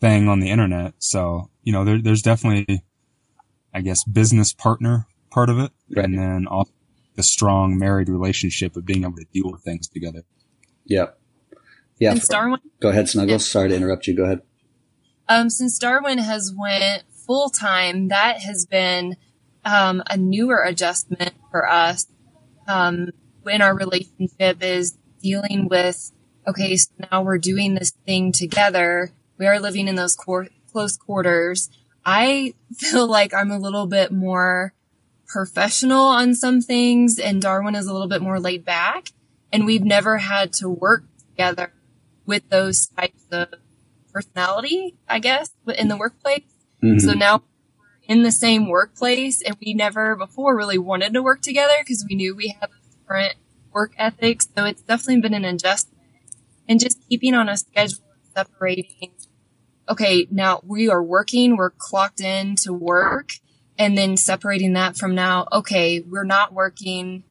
thing 0.00 0.28
on 0.28 0.40
the 0.40 0.50
internet. 0.50 0.94
So, 0.98 1.50
you 1.62 1.72
know, 1.72 1.84
there, 1.84 2.00
there's 2.00 2.22
definitely, 2.22 2.84
I 3.72 3.80
guess, 3.80 4.04
business 4.04 4.52
partner 4.52 5.06
part 5.30 5.50
of 5.50 5.58
it. 5.58 5.70
Right. 5.94 6.04
And 6.04 6.18
then 6.18 6.46
also 6.48 6.72
the 7.14 7.22
strong 7.22 7.78
married 7.78 8.08
relationship 8.08 8.76
of 8.76 8.84
being 8.84 9.02
able 9.02 9.16
to 9.16 9.26
deal 9.32 9.50
with 9.50 9.62
things 9.62 9.88
together. 9.88 10.22
Yep. 10.86 11.17
Yeah. 11.98 12.12
Since 12.12 12.28
Darwin, 12.28 12.60
Go 12.80 12.90
ahead, 12.90 13.08
Snuggles. 13.08 13.50
Sorry 13.50 13.68
to 13.68 13.74
interrupt 13.74 14.06
you. 14.06 14.14
Go 14.16 14.24
ahead. 14.24 14.42
um, 15.28 15.50
since 15.50 15.78
Darwin 15.78 16.18
has 16.18 16.52
went 16.56 17.02
full 17.26 17.50
time, 17.50 18.08
that 18.08 18.40
has 18.40 18.66
been 18.66 19.16
um, 19.64 20.02
a 20.08 20.16
newer 20.16 20.62
adjustment 20.62 21.34
for 21.50 21.68
us 21.68 22.06
um, 22.68 23.10
in 23.46 23.60
our 23.62 23.74
relationship 23.76 24.62
is 24.62 24.96
dealing 25.22 25.68
with 25.68 26.12
okay, 26.46 26.76
so 26.76 26.90
now 27.10 27.22
we're 27.22 27.38
doing 27.38 27.74
this 27.74 27.92
thing 28.06 28.32
together. 28.32 29.10
We 29.38 29.46
are 29.46 29.60
living 29.60 29.88
in 29.88 29.96
those 29.96 30.14
cor- 30.16 30.48
close 30.72 30.96
quarters. 30.96 31.68
I 32.06 32.54
feel 32.76 33.06
like 33.06 33.34
I'm 33.34 33.50
a 33.50 33.58
little 33.58 33.86
bit 33.86 34.12
more 34.12 34.72
professional 35.26 36.04
on 36.06 36.34
some 36.34 36.62
things 36.62 37.18
and 37.18 37.42
Darwin 37.42 37.74
is 37.74 37.86
a 37.86 37.92
little 37.92 38.08
bit 38.08 38.22
more 38.22 38.40
laid 38.40 38.64
back 38.64 39.08
and 39.52 39.66
we've 39.66 39.84
never 39.84 40.16
had 40.16 40.54
to 40.54 40.70
work 40.70 41.04
together 41.18 41.70
with 42.28 42.48
those 42.50 42.86
types 42.86 43.24
of 43.32 43.48
personality, 44.12 44.96
I 45.08 45.18
guess, 45.18 45.50
in 45.66 45.88
the 45.88 45.96
workplace. 45.96 46.44
Mhm. 46.84 47.00
So 47.00 47.14
now 47.14 47.42
we're 47.78 48.14
in 48.14 48.22
the 48.22 48.30
same 48.30 48.68
workplace 48.68 49.42
and 49.42 49.56
we 49.64 49.74
never 49.74 50.14
before 50.14 50.56
really 50.56 50.78
wanted 50.78 51.14
to 51.14 51.22
work 51.22 51.40
together 51.42 51.74
because 51.80 52.06
we 52.08 52.14
knew 52.14 52.36
we 52.36 52.54
had 52.60 52.68
different 52.92 53.34
work 53.72 53.94
ethics. 53.98 54.46
So 54.56 54.66
it's 54.66 54.82
definitely 54.82 55.22
been 55.22 55.34
an 55.34 55.44
adjustment 55.44 55.98
and 56.68 56.78
just 56.78 56.98
keeping 57.08 57.34
on 57.34 57.48
a 57.48 57.56
schedule 57.56 58.04
separating. 58.36 59.12
Okay, 59.88 60.28
now 60.30 60.60
we 60.64 60.90
are 60.90 61.02
working, 61.02 61.56
we're 61.56 61.70
clocked 61.70 62.20
in 62.20 62.56
to 62.56 62.74
work 62.74 63.32
and 63.78 63.96
then 63.96 64.18
separating 64.18 64.74
that 64.74 64.96
from 64.96 65.14
now, 65.14 65.46
okay, 65.50 66.00
we're 66.00 66.24
not 66.24 66.52
working, 66.52 67.24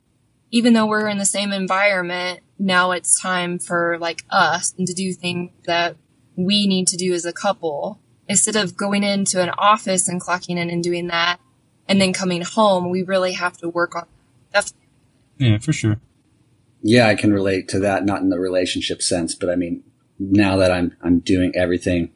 even 0.50 0.74
though 0.74 0.88
we're 0.88 1.08
in 1.08 1.20
the 1.20 1.26
same 1.26 1.52
environment. 1.52 2.40
Now 2.60 2.92
it's 2.92 3.20
time 3.20 3.60
for 3.60 3.98
like 4.00 4.24
us 4.30 4.74
and 4.78 4.88
to 4.88 4.94
do 4.94 5.14
things 5.14 5.52
that 5.66 5.96
we 6.36 6.68
need 6.68 6.88
to 6.90 6.98
do 6.98 7.14
as 7.14 7.26
a 7.26 7.34
couple 7.34 8.00
instead 8.28 8.56
of 8.56 8.76
going 8.76 9.04
into 9.04 9.42
an 9.42 9.50
office 9.58 10.08
and 10.08 10.22
clocking 10.22 10.58
in 10.58 10.70
and 10.70 10.84
doing 10.84 11.08
that 11.08 11.40
and 11.88 12.02
then 12.02 12.14
coming 12.14 12.42
home. 12.42 12.90
We 12.90 13.04
really 13.04 13.34
have 13.34 13.58
to 13.58 13.70
work 13.70 13.96
on 13.96 14.06
that. 14.54 14.72
Yeah, 15.38 15.58
for 15.60 15.74
sure. 15.74 16.00
Yeah, 16.82 17.08
I 17.08 17.16
can 17.16 17.34
relate 17.34 17.68
to 17.70 17.80
that, 17.80 18.06
not 18.06 18.22
in 18.22 18.30
the 18.30 18.40
relationship 18.40 19.02
sense, 19.02 19.36
but 19.36 19.50
I 19.50 19.56
mean, 19.56 19.84
now 20.20 20.58
that 20.58 20.72
I'm, 20.72 20.96
I'm 21.02 21.20
doing 21.20 21.54
everything 21.56 22.12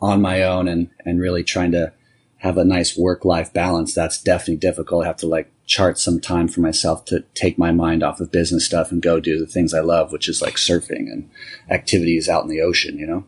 on 0.00 0.20
my 0.20 0.42
own 0.42 0.68
and, 0.68 0.90
and 1.04 1.20
really 1.20 1.42
trying 1.42 1.72
to 1.72 1.92
have 2.38 2.58
a 2.58 2.64
nice 2.64 2.96
work 2.96 3.24
life 3.24 3.52
balance, 3.52 3.94
that's 3.94 4.22
definitely 4.22 4.56
difficult. 4.56 5.04
I 5.04 5.08
have 5.08 5.16
to 5.18 5.26
like 5.26 5.50
chart 5.64 5.98
some 5.98 6.20
time 6.20 6.48
for 6.48 6.60
myself 6.60 7.04
to 7.06 7.24
take 7.34 7.58
my 7.58 7.72
mind 7.72 8.02
off 8.02 8.20
of 8.20 8.30
business 8.30 8.66
stuff 8.66 8.92
and 8.92 9.02
go 9.02 9.18
do 9.20 9.38
the 9.38 9.46
things 9.46 9.74
I 9.74 9.80
love, 9.80 10.12
which 10.12 10.28
is 10.28 10.42
like 10.42 10.54
surfing 10.54 11.10
and 11.10 11.28
activities 11.70 12.28
out 12.28 12.42
in 12.44 12.48
the 12.48 12.60
ocean, 12.60 12.98
you 12.98 13.06
know? 13.06 13.24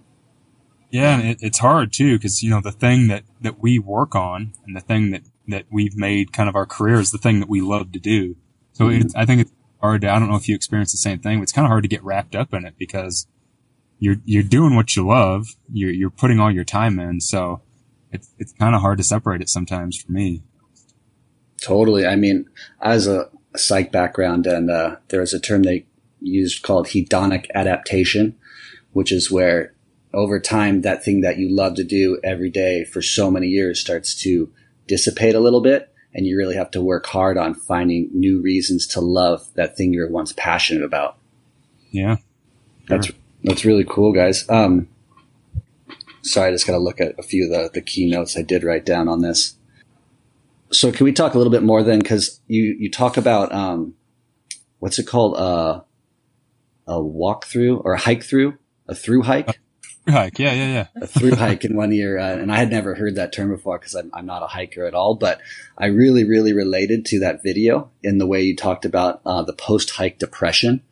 Yeah, 0.90 1.18
and 1.18 1.29
it, 1.29 1.38
it's 1.42 1.59
hard 1.59 1.92
too 1.92 2.16
because 2.16 2.42
you 2.42 2.51
know 2.51 2.61
the 2.62 2.73
thing 2.73 3.09
that 3.09 3.25
that 3.40 3.61
we 3.61 3.79
work 3.79 4.14
on 4.14 4.53
and 4.66 4.75
the 4.75 4.81
thing 4.81 5.11
that 5.11 5.23
that 5.49 5.64
we've 5.71 5.97
made 5.97 6.33
kind 6.33 6.49
of 6.49 6.55
our 6.57 6.66
career 6.66 6.97
is 7.01 7.11
the 7.11 7.18
thing 7.18 7.40
that 7.40 7.49
we 7.49 7.61
love 7.61 7.92
to 7.92 7.99
do. 7.99 8.37
So 8.73 8.87
Mhm. 8.87 9.05
it's, 9.05 9.14
I 9.14 9.27
think 9.27 9.42
it's 9.42 9.53
hard. 9.81 10.03
To, 10.03 10.11
I 10.11 10.18
don't 10.18 10.29
know 10.31 10.37
if 10.37 10.49
you 10.49 10.55
experience 10.55 10.92
the 10.92 10.99
same 10.99 11.18
thing, 11.18 11.38
but 11.38 11.42
it's 11.44 11.53
kind 11.53 11.66
of 11.66 11.71
hard 11.71 11.85
to 11.85 11.88
get 11.88 12.03
wrapped 12.05 12.35
up 12.35 12.55
in 12.55 12.64
it 12.64 12.75
because 12.79 13.27
you're 13.99 14.16
you're 14.25 14.42
doing 14.42 14.77
what 14.77 14.97
you 14.97 15.07
love. 15.07 15.49
You're 15.71 15.92
you're 15.92 16.11
putting 16.11 16.40
all 16.40 16.51
your 16.51 16.64
time 16.64 16.99
in. 16.99 17.21
So 17.21 17.61
it's 18.12 18.31
it's 18.38 18.53
kind 18.53 18.75
of 18.75 18.81
hard 18.81 18.99
to 18.99 19.05
separate 19.05 19.40
it 19.40 19.49
sometimes 19.49 20.01
for 20.01 20.12
me. 20.12 20.42
Totally. 21.61 22.07
I 22.07 22.16
mean, 22.16 22.49
as 22.81 23.07
a 23.07 23.31
psych 23.57 23.90
background, 23.90 24.47
and 24.47 24.71
uh, 24.71 24.97
there 25.09 25.21
was 25.21 25.35
a 25.35 25.40
term 25.40 25.62
they 25.62 25.87
used 26.21 26.62
called 26.62 26.87
hedonic 26.87 27.47
adaptation, 27.55 28.37
which 28.92 29.12
is 29.12 29.31
where 29.31 29.75
over 30.14 30.40
time 30.40 30.83
that 30.83 31.05
thing 31.05 31.21
that 31.21 31.38
you 31.38 31.49
love 31.55 31.75
to 31.75 31.85
do 31.85 32.18
every 32.25 32.51
day 32.51 32.85
for 32.85 33.03
so 33.03 33.31
many 33.31 33.49
years 33.49 33.81
starts 33.81 34.14
to 34.23 34.51
dissipate 34.87 35.35
a 35.35 35.40
little 35.40 35.61
bit, 35.61 35.92
and 36.14 36.27
you 36.27 36.37
really 36.37 36.57
have 36.57 36.71
to 36.71 36.81
work 36.81 37.07
hard 37.07 37.37
on 37.37 37.55
finding 37.55 38.09
new 38.12 38.40
reasons 38.40 38.87
to 38.87 39.01
love 39.01 39.47
that 39.55 39.77
thing 39.77 39.92
you 39.92 40.01
were 40.01 40.09
once 40.09 40.33
passionate 40.33 40.85
about. 40.85 41.18
Yeah. 41.90 42.16
That's 42.88 43.11
that's 43.44 43.64
really 43.64 43.85
cool, 43.85 44.12
guys. 44.12 44.49
Um, 44.49 44.88
sorry, 46.33 46.49
I 46.49 46.53
just 46.53 46.67
got 46.67 46.75
to 46.75 46.79
look 46.79 47.01
at 47.01 47.19
a 47.19 47.23
few 47.23 47.45
of 47.45 47.51
the, 47.51 47.71
the 47.73 47.83
key 47.83 48.09
notes 48.09 48.37
I 48.37 48.43
did 48.43 48.64
write 48.64 48.85
down 48.85 49.09
on 49.09 49.21
this. 49.21 49.57
So 50.71 50.93
can 50.93 51.05
we 51.05 51.12
talk 51.12 51.35
a 51.35 51.38
little 51.38 51.51
bit 51.51 51.62
more 51.62 51.83
then? 51.83 51.99
Because 51.99 52.41
you 52.47 52.77
you 52.79 52.91
talk 52.91 53.17
about 53.17 53.53
um, 53.53 53.95
what's 54.79 54.99
it 54.99 55.07
called? 55.07 55.37
Uh, 55.37 55.81
a 56.88 57.01
walk 57.01 57.45
through 57.45 57.79
or 57.79 57.93
a 57.93 57.99
hike 57.99 58.25
through, 58.25 58.59
a 58.88 58.95
through 58.95 59.23
hike, 59.23 59.61
Through 60.05 60.14
hike. 60.14 60.38
Yeah, 60.38 60.53
yeah, 60.53 60.73
yeah. 60.73 61.03
a 61.03 61.07
through 61.07 61.35
hike 61.35 61.64
in 61.64 61.77
one 61.77 61.93
year. 61.93 62.19
Uh, 62.19 62.37
and 62.37 62.51
I 62.51 62.57
had 62.57 62.71
never 62.71 62.95
heard 62.95 63.17
that 63.17 63.33
term 63.33 63.51
before 63.51 63.79
because 63.79 63.95
I'm, 63.95 64.11
I'm 64.14 64.27
not 64.27 64.43
a 64.43 64.47
hiker 64.47 64.87
at 64.87 64.95
all. 64.95 65.14
But 65.14 65.41
I 65.77 65.87
really, 65.87 66.25
really 66.25 66.55
related 66.55 67.05
to 67.07 67.21
that 67.21 67.43
video 67.43 67.91
in 68.03 68.19
the 68.19 68.27
way 68.27 68.43
you 68.43 68.57
talked 68.57 68.87
about 68.87 69.21
uh, 69.27 69.43
the 69.43 69.53
post 69.53 69.91
hike 69.91 70.19
depression. 70.19 70.83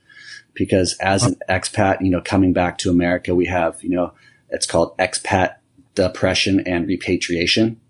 Because 0.53 0.97
as 1.01 1.23
an 1.23 1.37
expat, 1.49 2.03
you 2.03 2.11
know, 2.11 2.23
coming 2.23 2.53
back 2.53 2.79
to 2.79 2.91
America, 2.91 3.35
we 3.35 3.47
have, 3.47 3.83
you 3.83 3.91
know, 3.91 4.13
it's 4.51 4.67
called 4.67 4.97
expat 4.99 5.57
depression 5.95 6.61
and 6.67 6.87
repatriation. 6.87 7.81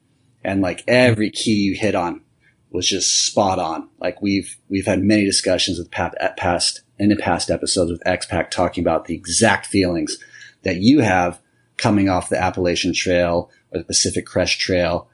And 0.44 0.62
like 0.62 0.84
every 0.86 1.30
key 1.30 1.54
you 1.54 1.74
hit 1.74 1.94
on 1.94 2.22
was 2.70 2.88
just 2.88 3.26
spot 3.26 3.58
on. 3.58 3.88
Like 3.98 4.22
we've, 4.22 4.56
we've 4.68 4.86
had 4.86 5.02
many 5.02 5.24
discussions 5.24 5.78
with 5.78 5.90
past, 5.90 6.16
past 6.36 6.82
in 6.98 7.08
the 7.08 7.16
past 7.16 7.50
episodes 7.50 7.90
with 7.90 8.02
expat 8.04 8.50
talking 8.50 8.82
about 8.82 9.06
the 9.06 9.14
exact 9.14 9.66
feelings 9.66 10.18
that 10.62 10.76
you 10.76 11.00
have 11.00 11.40
coming 11.76 12.08
off 12.08 12.28
the 12.28 12.40
Appalachian 12.40 12.94
Trail 12.94 13.50
or 13.72 13.78
the 13.78 13.84
Pacific 13.84 14.26
Crest 14.26 14.58
Trail. 14.58 15.08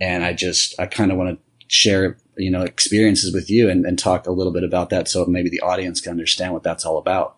And 0.00 0.24
I 0.24 0.32
just, 0.32 0.78
I 0.78 0.86
kind 0.86 1.10
of 1.10 1.18
want 1.18 1.38
to 1.38 1.66
share, 1.68 2.16
you 2.36 2.50
know, 2.50 2.62
experiences 2.62 3.34
with 3.34 3.50
you 3.50 3.68
and, 3.68 3.84
and 3.84 3.98
talk 3.98 4.26
a 4.26 4.32
little 4.32 4.52
bit 4.52 4.64
about 4.64 4.90
that 4.90 5.08
so 5.08 5.26
maybe 5.26 5.50
the 5.50 5.60
audience 5.60 6.00
can 6.00 6.12
understand 6.12 6.52
what 6.52 6.62
that's 6.62 6.84
all 6.84 6.98
about. 6.98 7.35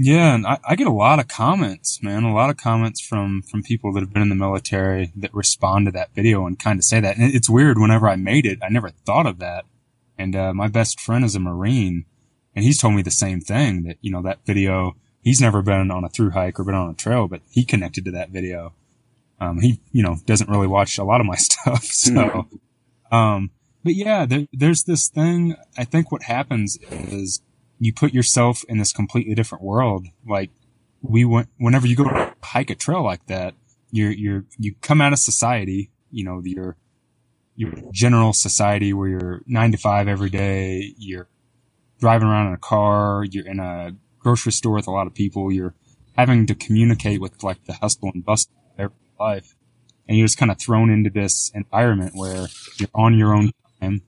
Yeah, 0.00 0.36
and 0.36 0.46
I, 0.46 0.60
I 0.64 0.76
get 0.76 0.86
a 0.86 0.92
lot 0.92 1.18
of 1.18 1.26
comments, 1.26 2.00
man. 2.04 2.22
A 2.22 2.32
lot 2.32 2.50
of 2.50 2.56
comments 2.56 3.00
from 3.00 3.42
from 3.42 3.64
people 3.64 3.92
that 3.92 4.00
have 4.00 4.12
been 4.12 4.22
in 4.22 4.28
the 4.28 4.36
military 4.36 5.12
that 5.16 5.34
respond 5.34 5.86
to 5.86 5.92
that 5.92 6.14
video 6.14 6.46
and 6.46 6.56
kind 6.56 6.78
of 6.78 6.84
say 6.84 7.00
that. 7.00 7.16
And 7.18 7.34
it's 7.34 7.50
weird. 7.50 7.78
Whenever 7.78 8.08
I 8.08 8.14
made 8.14 8.46
it, 8.46 8.60
I 8.62 8.68
never 8.68 8.90
thought 8.90 9.26
of 9.26 9.40
that. 9.40 9.64
And 10.16 10.36
uh, 10.36 10.54
my 10.54 10.68
best 10.68 11.00
friend 11.00 11.24
is 11.24 11.34
a 11.34 11.40
Marine, 11.40 12.04
and 12.54 12.64
he's 12.64 12.78
told 12.78 12.94
me 12.94 13.02
the 13.02 13.10
same 13.10 13.40
thing 13.40 13.82
that 13.82 13.96
you 14.00 14.12
know 14.12 14.22
that 14.22 14.46
video. 14.46 14.94
He's 15.20 15.40
never 15.40 15.62
been 15.62 15.90
on 15.90 16.04
a 16.04 16.08
through 16.08 16.30
hike 16.30 16.60
or 16.60 16.64
been 16.64 16.76
on 16.76 16.90
a 16.90 16.94
trail, 16.94 17.26
but 17.26 17.42
he 17.50 17.64
connected 17.64 18.04
to 18.04 18.12
that 18.12 18.30
video. 18.30 18.74
Um, 19.40 19.60
he 19.60 19.80
you 19.90 20.04
know 20.04 20.18
doesn't 20.26 20.48
really 20.48 20.68
watch 20.68 20.96
a 20.98 21.04
lot 21.04 21.20
of 21.20 21.26
my 21.26 21.36
stuff, 21.36 21.84
so. 21.84 22.46
Um, 23.10 23.50
but 23.82 23.94
yeah, 23.94 24.26
there, 24.26 24.46
there's 24.52 24.84
this 24.84 25.08
thing. 25.08 25.56
I 25.76 25.84
think 25.84 26.12
what 26.12 26.22
happens 26.22 26.78
is 26.90 27.40
you 27.78 27.92
put 27.92 28.12
yourself 28.12 28.64
in 28.68 28.78
this 28.78 28.92
completely 28.92 29.34
different 29.34 29.64
world. 29.64 30.06
Like 30.26 30.50
we 31.02 31.24
went, 31.24 31.48
whenever 31.58 31.86
you 31.86 31.96
go 31.96 32.32
hike 32.42 32.70
a 32.70 32.74
trail 32.74 33.02
like 33.02 33.26
that, 33.26 33.54
you're, 33.90 34.10
you're, 34.10 34.44
you 34.58 34.74
come 34.80 35.00
out 35.00 35.12
of 35.12 35.18
society, 35.18 35.90
you 36.10 36.24
know, 36.24 36.42
your, 36.44 36.76
your 37.56 37.72
general 37.90 38.32
society 38.32 38.92
where 38.92 39.08
you're 39.08 39.42
nine 39.46 39.72
to 39.72 39.78
five 39.78 40.08
every 40.08 40.30
day. 40.30 40.94
You're 40.96 41.28
driving 41.98 42.28
around 42.28 42.48
in 42.48 42.54
a 42.54 42.58
car. 42.58 43.24
You're 43.24 43.46
in 43.46 43.60
a 43.60 43.92
grocery 44.18 44.52
store 44.52 44.74
with 44.74 44.86
a 44.86 44.90
lot 44.90 45.06
of 45.06 45.14
people. 45.14 45.52
You're 45.52 45.74
having 46.16 46.46
to 46.46 46.54
communicate 46.54 47.20
with 47.20 47.42
like 47.42 47.64
the 47.64 47.74
hustle 47.74 48.10
and 48.12 48.24
bustle 48.24 48.52
of 48.78 48.92
life. 49.18 49.54
And 50.06 50.16
you're 50.16 50.26
just 50.26 50.38
kind 50.38 50.50
of 50.50 50.58
thrown 50.58 50.90
into 50.90 51.10
this 51.10 51.50
environment 51.54 52.12
where 52.14 52.46
you're 52.78 52.88
on 52.94 53.16
your 53.16 53.34
own 53.34 53.52
time. 53.80 54.02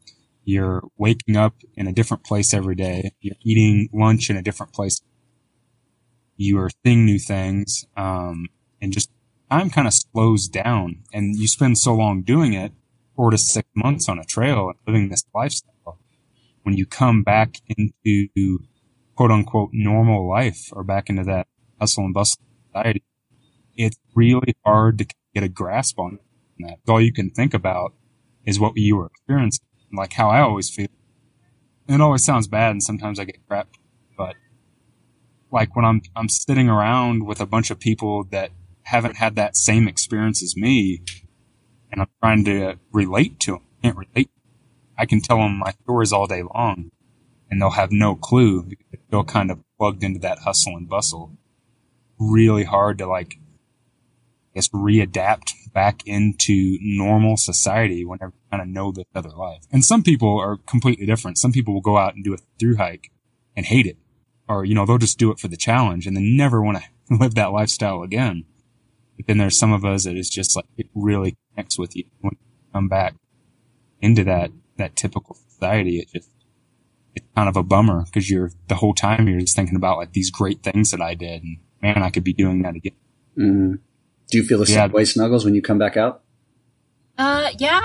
You're 0.44 0.82
waking 0.96 1.36
up 1.36 1.54
in 1.76 1.86
a 1.86 1.92
different 1.92 2.24
place 2.24 2.54
every 2.54 2.74
day. 2.74 3.12
You're 3.20 3.36
eating 3.42 3.88
lunch 3.92 4.30
in 4.30 4.36
a 4.36 4.42
different 4.42 4.72
place. 4.72 5.00
You 6.36 6.58
are 6.58 6.70
seeing 6.84 7.04
new 7.04 7.18
things. 7.18 7.84
Um, 7.96 8.48
and 8.80 8.92
just 8.92 9.10
time 9.50 9.70
kind 9.70 9.86
of 9.86 9.94
slows 9.94 10.48
down 10.48 11.02
and 11.12 11.36
you 11.36 11.46
spend 11.46 11.78
so 11.78 11.94
long 11.94 12.22
doing 12.22 12.52
it, 12.54 12.72
four 13.16 13.30
to 13.30 13.38
six 13.38 13.68
months 13.74 14.08
on 14.08 14.18
a 14.18 14.24
trail 14.24 14.68
and 14.68 14.78
living 14.86 15.08
this 15.08 15.24
lifestyle. 15.34 15.98
When 16.62 16.76
you 16.76 16.86
come 16.86 17.22
back 17.22 17.56
into 17.68 18.58
quote 19.16 19.30
unquote 19.30 19.70
normal 19.72 20.28
life 20.28 20.68
or 20.72 20.84
back 20.84 21.10
into 21.10 21.24
that 21.24 21.46
hustle 21.78 22.04
and 22.04 22.14
bustle 22.14 22.40
society, 22.66 23.02
it's 23.76 23.98
really 24.14 24.54
hard 24.64 24.98
to 24.98 25.06
get 25.34 25.42
a 25.42 25.48
grasp 25.48 25.98
on 25.98 26.18
that. 26.60 26.78
All 26.88 27.00
you 27.00 27.12
can 27.12 27.30
think 27.30 27.54
about 27.54 27.94
is 28.44 28.60
what 28.60 28.72
you 28.76 28.96
were 28.96 29.06
experiencing, 29.06 29.66
like 29.92 30.12
how 30.12 30.28
I 30.28 30.40
always 30.40 30.70
feel. 30.70 30.88
It 31.88 32.00
always 32.00 32.24
sounds 32.24 32.46
bad, 32.46 32.70
and 32.70 32.82
sometimes 32.82 33.18
I 33.18 33.24
get 33.24 33.46
crap, 33.48 33.68
but 34.16 34.36
like 35.50 35.74
when 35.74 35.84
I'm 35.84 36.02
I'm 36.14 36.28
sitting 36.28 36.68
around 36.68 37.26
with 37.26 37.40
a 37.40 37.46
bunch 37.46 37.70
of 37.70 37.80
people 37.80 38.24
that 38.30 38.50
haven't 38.84 39.16
had 39.16 39.36
that 39.36 39.56
same 39.56 39.88
experience 39.88 40.42
as 40.42 40.56
me, 40.56 41.02
and 41.90 42.00
I'm 42.00 42.08
trying 42.22 42.44
to 42.44 42.78
relate 42.92 43.40
to 43.40 43.52
them. 43.52 43.62
I 43.78 43.86
can't 43.86 43.96
relate. 43.96 44.30
I 44.96 45.06
can 45.06 45.20
tell 45.20 45.38
them 45.38 45.58
my 45.58 45.72
stories 45.82 46.12
all 46.12 46.26
day 46.26 46.42
long, 46.42 46.90
and 47.50 47.60
they'll 47.60 47.70
have 47.70 47.90
no 47.90 48.14
clue. 48.14 48.70
They'll 49.10 49.24
kind 49.24 49.50
of 49.50 49.60
plugged 49.78 50.04
into 50.04 50.20
that 50.20 50.40
hustle 50.40 50.76
and 50.76 50.88
bustle. 50.88 51.36
Really 52.18 52.64
hard 52.64 52.98
to 52.98 53.06
like, 53.06 53.38
I 53.38 54.56
guess, 54.56 54.68
readapt 54.68 55.54
back 55.72 56.02
into 56.06 56.78
normal 56.80 57.36
society 57.36 58.04
whenever 58.04 58.32
you 58.34 58.50
kind 58.50 58.62
of 58.62 58.68
know 58.68 58.92
this 58.92 59.04
other 59.14 59.30
life. 59.30 59.62
And 59.72 59.84
some 59.84 60.02
people 60.02 60.38
are 60.38 60.58
completely 60.66 61.06
different. 61.06 61.38
Some 61.38 61.52
people 61.52 61.74
will 61.74 61.80
go 61.80 61.96
out 61.96 62.14
and 62.14 62.24
do 62.24 62.34
a 62.34 62.38
through 62.58 62.76
hike 62.76 63.10
and 63.56 63.66
hate 63.66 63.86
it. 63.86 63.96
Or, 64.48 64.64
you 64.64 64.74
know, 64.74 64.84
they'll 64.84 64.98
just 64.98 65.18
do 65.18 65.30
it 65.30 65.38
for 65.38 65.48
the 65.48 65.56
challenge 65.56 66.06
and 66.06 66.16
then 66.16 66.36
never 66.36 66.62
want 66.62 66.78
to 66.78 66.84
live 67.14 67.34
that 67.34 67.52
lifestyle 67.52 68.02
again. 68.02 68.44
But 69.16 69.26
then 69.26 69.38
there's 69.38 69.58
some 69.58 69.72
of 69.72 69.84
us 69.84 70.04
that 70.04 70.16
is 70.16 70.30
just 70.30 70.56
like, 70.56 70.66
it 70.76 70.88
really 70.94 71.36
connects 71.52 71.78
with 71.78 71.94
you 71.94 72.04
when 72.20 72.32
you 72.32 72.46
come 72.72 72.88
back 72.88 73.14
into 74.00 74.24
that, 74.24 74.50
that 74.76 74.96
typical 74.96 75.36
society. 75.48 75.98
It 75.98 76.08
just, 76.12 76.30
it's 77.14 77.26
kind 77.36 77.48
of 77.48 77.56
a 77.56 77.62
bummer 77.62 78.04
because 78.04 78.30
you're 78.30 78.52
the 78.68 78.76
whole 78.76 78.94
time 78.94 79.28
you're 79.28 79.40
just 79.40 79.56
thinking 79.56 79.76
about 79.76 79.98
like 79.98 80.12
these 80.12 80.30
great 80.30 80.62
things 80.62 80.90
that 80.90 81.00
I 81.00 81.14
did 81.14 81.42
and 81.42 81.58
man, 81.82 82.02
I 82.02 82.10
could 82.10 82.24
be 82.24 82.32
doing 82.32 82.62
that 82.62 82.76
again. 82.76 82.96
Mm-hmm. 83.38 83.74
Do 84.30 84.38
you 84.38 84.44
feel 84.44 84.58
the 84.58 84.70
Yeah. 84.70 84.84
same 84.84 84.92
way, 84.92 85.04
Snuggles, 85.04 85.44
when 85.44 85.54
you 85.54 85.62
come 85.62 85.78
back 85.78 85.96
out? 85.96 86.22
Uh, 87.18 87.50
yeah. 87.58 87.80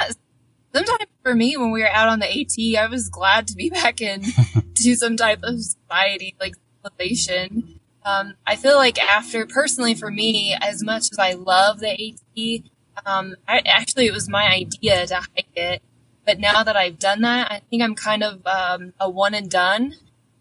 Sometimes 0.74 1.06
for 1.24 1.34
me, 1.34 1.58
when 1.58 1.72
we 1.72 1.82
were 1.82 1.90
out 1.90 2.08
on 2.10 2.20
the 2.20 2.28
AT, 2.28 2.78
I 2.78 2.88
was 2.88 3.10
glad 3.10 3.48
to 3.48 3.56
be 3.56 3.70
back 3.82 4.02
in 4.02 4.24
to 4.76 4.96
some 4.96 5.18
type 5.18 5.40
of 5.44 5.60
society, 5.62 6.36
like 6.40 6.56
civilization. 6.84 7.80
Um, 8.06 8.36
I 8.46 8.56
feel 8.56 8.76
like 8.76 9.02
after, 9.02 9.46
personally 9.48 9.96
for 9.96 10.12
me, 10.12 10.56
as 10.62 10.84
much 10.84 11.12
as 11.12 11.18
I 11.18 11.34
love 11.34 11.80
the 11.80 11.90
AT, 11.90 12.62
um, 13.06 13.36
I, 13.48 13.62
actually 13.66 14.06
it 14.06 14.14
was 14.14 14.30
my 14.30 14.46
idea 14.48 15.08
to 15.08 15.16
hike 15.16 15.48
it. 15.56 15.82
But 16.26 16.40
now 16.40 16.64
that 16.64 16.76
I've 16.76 17.00
done 17.00 17.22
that, 17.22 17.52
I 17.52 17.62
think 17.70 17.82
I'm 17.82 17.96
kind 17.96 18.24
of 18.24 18.46
um, 18.46 18.94
a 19.00 19.10
one 19.10 19.34
and 19.34 19.50
done. 19.50 19.96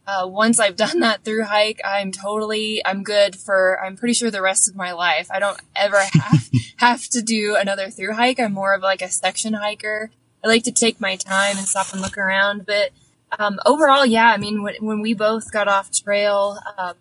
Uh, 0.06 0.26
once 0.26 0.60
I've 0.60 0.76
done 0.76 1.00
that 1.00 1.24
through 1.24 1.44
hike, 1.44 1.80
I'm 1.84 2.12
totally, 2.12 2.84
I'm 2.84 3.02
good 3.02 3.36
for, 3.36 3.82
I'm 3.82 3.96
pretty 3.96 4.12
sure 4.12 4.30
the 4.30 4.42
rest 4.42 4.68
of 4.68 4.76
my 4.76 4.92
life. 4.92 5.28
I 5.30 5.38
don't 5.38 5.58
ever 5.74 5.98
have, 6.12 6.50
have 6.76 7.08
to 7.10 7.22
do 7.22 7.56
another 7.56 7.88
through 7.88 8.12
hike. 8.12 8.38
I'm 8.38 8.52
more 8.52 8.74
of 8.74 8.82
like 8.82 9.00
a 9.00 9.08
section 9.08 9.54
hiker. 9.54 10.10
I 10.44 10.48
like 10.48 10.64
to 10.64 10.72
take 10.72 11.00
my 11.00 11.16
time 11.16 11.56
and 11.56 11.66
stop 11.66 11.92
and 11.92 12.02
look 12.02 12.18
around. 12.18 12.66
But, 12.66 12.90
um, 13.38 13.58
overall, 13.64 14.04
yeah, 14.04 14.26
I 14.26 14.36
mean, 14.36 14.62
when, 14.62 14.74
when 14.80 15.00
we 15.00 15.14
both 15.14 15.50
got 15.50 15.68
off 15.68 15.90
trail, 15.90 16.58
um, 16.76 16.94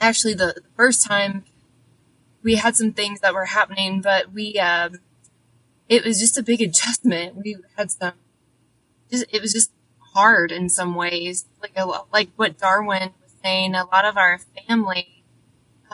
actually 0.00 0.34
the, 0.34 0.54
the 0.56 0.62
first 0.76 1.06
time 1.06 1.44
we 2.42 2.56
had 2.56 2.76
some 2.76 2.92
things 2.92 3.20
that 3.20 3.34
were 3.34 3.44
happening, 3.44 4.00
but 4.00 4.32
we, 4.32 4.58
um, 4.58 4.98
it 5.88 6.04
was 6.04 6.18
just 6.18 6.36
a 6.36 6.42
big 6.42 6.60
adjustment. 6.60 7.36
We 7.36 7.56
had 7.76 7.92
some, 7.92 8.14
just, 9.08 9.26
it 9.30 9.40
was 9.40 9.52
just 9.52 9.70
hard 10.14 10.52
in 10.52 10.68
some 10.68 10.94
ways. 10.94 11.46
Like 11.60 11.72
a, 11.76 11.86
like 12.12 12.30
what 12.36 12.58
Darwin 12.58 13.12
was 13.22 13.32
saying, 13.42 13.74
a 13.74 13.84
lot 13.84 14.04
of 14.04 14.16
our 14.16 14.40
family 14.66 15.24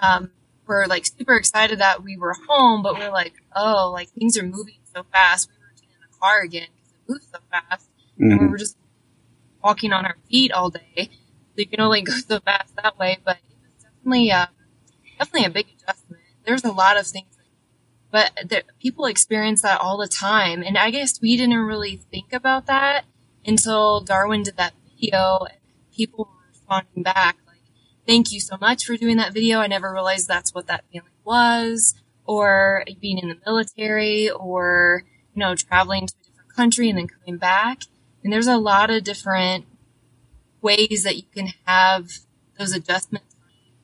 um, 0.01 0.31
were 0.67 0.87
like 0.87 1.07
super 1.07 1.35
excited 1.35 1.79
that 1.81 2.03
we 2.03 2.17
were 2.17 2.35
home, 2.49 2.83
but 2.83 2.99
we're 2.99 3.11
like, 3.11 3.35
oh, 3.55 3.91
like 3.93 4.11
things 4.11 4.39
are 4.39 4.45
moving 4.45 4.79
so 4.95 5.05
fast. 5.13 5.49
We 5.49 5.59
were 5.61 5.71
in 5.71 6.11
the 6.11 6.19
car 6.19 6.43
again 6.43 6.69
because 6.75 6.93
it 6.93 7.09
moves 7.09 7.27
so 7.33 7.39
fast, 7.51 7.89
and 8.19 8.41
we 8.41 8.47
were 8.47 8.59
just 8.59 8.77
walking 9.63 9.93
on 9.93 10.05
our 10.05 10.17
feet 10.31 10.53
all 10.53 10.71
day. 10.71 10.95
So 10.97 11.57
you 11.57 11.67
can 11.67 11.81
only 11.81 12.03
go 12.03 12.13
so 12.13 12.41
fast 12.41 12.75
that 12.77 12.99
way. 12.99 13.19
But 13.25 13.37
it 13.37 13.57
was 13.63 13.85
definitely, 13.85 14.33
um, 14.33 14.49
definitely 15.19 15.47
a 15.47 15.51
big 15.51 15.67
adjustment. 15.79 16.23
There's 16.45 16.65
a 16.65 16.73
lot 16.73 16.99
of 16.99 17.07
things 17.07 17.35
but 18.15 18.31
there, 18.47 18.63
people 18.79 19.07
experience 19.07 19.63
that 19.63 19.81
all 19.81 19.99
the 19.99 20.07
time. 20.07 20.63
And 20.63 20.79
I 20.79 20.93
guess 20.93 21.21
we 21.21 21.37
didn't 21.37 21.59
really 21.59 21.97
think 22.13 22.33
about 22.33 22.67
that 22.67 23.07
until 23.47 24.01
Darwin 24.01 24.43
did 24.43 24.57
that 24.57 24.75
video 24.95 25.47
people 25.95 26.29
were 26.31 26.49
responding 26.51 27.03
back 27.03 27.37
like, 27.47 27.63
thank 28.07 28.33
you 28.33 28.41
so 28.41 28.57
much 28.61 28.85
for 28.85 28.97
doing 28.97 29.17
that 29.17 29.33
video. 29.33 29.61
I 29.61 29.67
never 29.67 29.93
realized 29.93 30.29
that's 30.29 30.55
what 30.55 30.67
that 30.67 30.85
feeling 30.93 31.09
was 31.25 31.95
or 32.27 32.85
being 33.01 33.19
in 33.19 33.29
the 33.29 33.39
military 33.47 34.31
or, 34.31 35.05
you 35.35 35.41
know, 35.41 35.55
traveling 35.55 36.07
to 36.07 36.15
a 36.21 36.27
different 36.27 36.55
country 36.55 36.89
and 36.89 36.99
then 36.99 37.09
coming 37.09 37.39
back. 37.39 37.83
And 38.23 38.33
there's 38.33 38.47
a 38.47 38.57
lot 38.57 38.91
of 38.91 39.05
different 39.05 39.67
ways 40.61 41.05
that 41.05 41.17
you 41.17 41.25
can 41.35 41.49
have 41.67 42.11
those 42.59 42.73
adjustments 42.73 43.37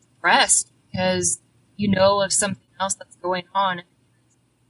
depressed 0.02 0.72
because 0.90 1.40
you 1.76 1.88
know 1.88 2.22
of 2.22 2.32
something 2.32 2.68
else 2.80 2.94
that's 2.94 3.16
going 3.16 3.44
on 3.54 3.82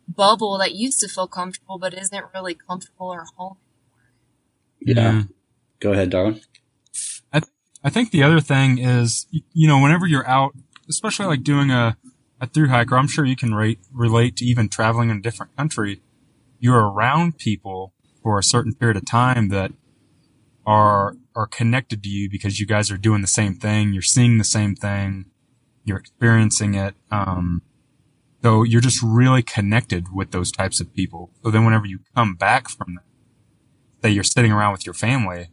bubble 0.09 0.59
that 0.59 0.75
used 0.75 1.01
to 1.01 1.09
feel 1.09 1.29
comfortable 1.29 1.79
but 1.79 1.95
isn't 1.95 2.25
really 2.35 2.55
comfortable 2.55 3.09
or 3.09 3.27
home. 3.37 3.57
Yeah. 4.81 5.23
Go 5.81 5.93
ahead, 5.93 6.11
Darwin. 6.11 6.41
I 7.33 7.41
th- 7.41 7.53
I 7.83 7.91
think 7.91 8.11
the 8.11 8.23
other 8.23 8.41
thing 8.41 8.79
is, 8.79 9.27
you 9.31 9.67
know, 9.67 9.81
whenever 9.81 10.07
you're 10.07 10.27
out, 10.27 10.53
especially 10.89 11.27
like 11.27 11.43
doing 11.43 11.71
a, 11.71 11.97
a 12.41 12.47
through 12.47 12.69
hiker, 12.69 12.97
I'm 12.97 13.09
sure 13.09 13.25
you 13.25 13.37
can 13.37 13.55
rate, 13.55 13.79
relate 13.93 14.37
to 14.37 14.45
even 14.45 14.69
traveling 14.69 15.11
in 15.11 15.19
a 15.19 15.23
different 15.23 15.57
country. 15.57 16.03
You're 16.59 16.89
around 16.89 17.39
people 17.39 17.95
for 18.23 18.39
a 18.39 18.43
certain 18.43 18.75
period 18.75 18.97
of 18.99 19.07
time 19.07 19.49
that 19.49 19.73
are, 20.67 21.17
are 21.35 21.47
connected 21.47 22.03
to 22.03 22.09
you 22.09 22.29
because 22.31 22.61
you 22.61 22.67
guys 22.67 22.91
are 22.91 22.99
doing 22.99 23.23
the 23.23 23.27
same 23.27 23.55
thing. 23.55 23.93
You're 23.93 24.03
seeing 24.03 24.37
the 24.37 24.45
same 24.45 24.75
thing. 24.75 25.27
You're 25.85 25.99
experiencing 25.99 26.75
it. 26.75 26.95
Um, 27.11 27.63
so 28.43 28.63
you're 28.63 28.81
just 28.81 29.03
really 29.03 29.43
connected 29.43 30.15
with 30.15 30.31
those 30.31 30.53
types 30.53 30.81
of 30.81 30.95
people. 30.95 31.31
So 31.43 31.51
then 31.51 31.65
whenever 31.65 31.87
you 31.87 32.01
come 32.15 32.35
back 32.35 32.69
from 32.69 32.95
that, 32.97 33.03
say 34.03 34.11
you're 34.11 34.25
sitting 34.25 34.53
around 34.53 34.73
with 34.73 34.87
your 34.87 34.95
family 34.95 35.51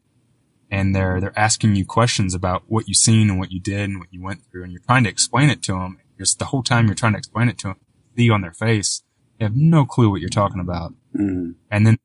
and 0.69 0.95
they're, 0.95 1.21
they're 1.21 1.37
asking 1.37 1.75
you 1.75 1.85
questions 1.85 2.33
about 2.33 2.63
what 2.67 2.87
you've 2.87 2.97
seen 2.97 3.29
and 3.29 3.39
what 3.39 3.51
you 3.51 3.59
did 3.59 3.89
and 3.89 3.99
what 3.99 4.11
you 4.11 4.21
went 4.21 4.41
through 4.49 4.63
and 4.63 4.71
you're 4.71 4.81
trying 4.81 5.03
to 5.03 5.09
explain 5.09 5.49
it 5.49 5.61
to 5.63 5.73
them. 5.73 5.97
Just 6.17 6.39
the 6.39 6.45
whole 6.45 6.63
time 6.63 6.87
you're 6.87 6.95
trying 6.95 7.13
to 7.13 7.19
explain 7.19 7.47
it 7.47 7.57
to 7.59 7.67
them, 7.67 7.77
see 8.15 8.29
on 8.29 8.41
their 8.41 8.53
face, 8.53 9.03
they 9.37 9.45
have 9.45 9.55
no 9.55 9.85
clue 9.85 10.09
what 10.09 10.19
you're 10.19 10.29
talking 10.29 10.59
about. 10.59 10.93
Mm-hmm. 11.15 11.51
And 11.69 11.87
then 11.87 11.97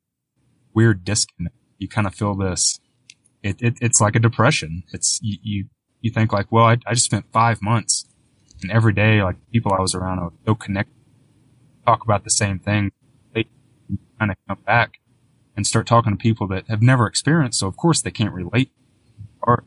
weird 0.73 1.03
disconnect. 1.03 1.55
You 1.77 1.87
kind 1.87 2.07
of 2.07 2.13
feel 2.13 2.35
this. 2.35 2.79
It, 3.41 3.61
it, 3.61 3.77
it's 3.81 3.99
like 3.99 4.15
a 4.15 4.19
depression. 4.19 4.83
It's 4.93 5.19
you, 5.21 5.37
you, 5.41 5.65
you 6.01 6.11
think 6.11 6.31
like, 6.31 6.51
well, 6.51 6.65
I, 6.65 6.77
I 6.85 6.93
just 6.93 7.05
spent 7.05 7.25
five 7.31 7.61
months 7.61 8.05
and 8.63 8.71
every 8.71 8.93
day, 8.93 9.21
like 9.21 9.35
people 9.51 9.73
I 9.73 9.81
was 9.81 9.93
around, 9.93 10.19
I 10.19 10.23
was 10.23 10.33
so 10.45 10.55
connected, 10.55 10.95
talk 11.85 12.03
about 12.03 12.23
the 12.23 12.29
same 12.29 12.59
thing. 12.59 12.91
They 13.33 13.47
kind 14.19 14.31
of 14.31 14.37
come 14.47 14.59
back 14.65 14.99
and 15.55 15.67
start 15.67 15.87
talking 15.87 16.11
to 16.11 16.17
people 16.17 16.47
that 16.47 16.67
have 16.67 16.81
never 16.81 17.07
experienced. 17.07 17.59
So 17.59 17.67
of 17.67 17.77
course 17.77 18.01
they 18.01 18.11
can't 18.11 18.33
relate. 18.33 18.71
Or, 19.41 19.63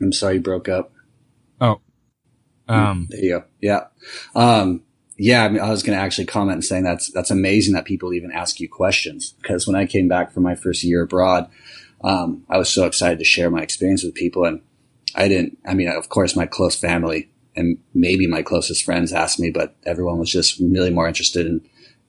I'm 0.00 0.12
sorry 0.12 0.34
you 0.34 0.40
broke 0.40 0.68
up. 0.68 0.92
oh, 1.60 1.80
um, 2.68 3.08
There 3.10 3.20
you 3.20 3.30
go. 3.30 3.44
Yeah. 3.60 3.86
Um, 4.34 4.82
yeah, 5.16 5.44
I, 5.44 5.48
mean, 5.48 5.60
I 5.60 5.70
was 5.70 5.82
going 5.82 5.98
to 5.98 6.02
actually 6.02 6.26
comment 6.26 6.54
and 6.54 6.64
saying 6.64 6.84
that's 6.84 7.10
that's 7.10 7.32
amazing 7.32 7.74
that 7.74 7.84
people 7.84 8.12
even 8.12 8.30
ask 8.30 8.60
you 8.60 8.68
questions 8.68 9.34
because 9.42 9.66
when 9.66 9.74
I 9.74 9.84
came 9.84 10.06
back 10.06 10.32
from 10.32 10.44
my 10.44 10.54
first 10.54 10.84
year 10.84 11.02
abroad, 11.02 11.50
um, 12.04 12.44
I 12.48 12.56
was 12.56 12.68
so 12.68 12.86
excited 12.86 13.18
to 13.18 13.24
share 13.24 13.50
my 13.50 13.60
experience 13.60 14.04
with 14.04 14.14
people, 14.14 14.44
and 14.44 14.62
I 15.16 15.26
didn't. 15.26 15.58
I 15.66 15.74
mean, 15.74 15.88
of 15.88 16.08
course, 16.08 16.36
my 16.36 16.46
close 16.46 16.76
family 16.76 17.28
and 17.56 17.78
maybe 17.92 18.28
my 18.28 18.42
closest 18.42 18.84
friends 18.84 19.12
asked 19.12 19.40
me, 19.40 19.50
but 19.50 19.74
everyone 19.84 20.18
was 20.18 20.30
just 20.30 20.60
really 20.60 20.90
more 20.90 21.08
interested 21.08 21.44
in 21.44 21.60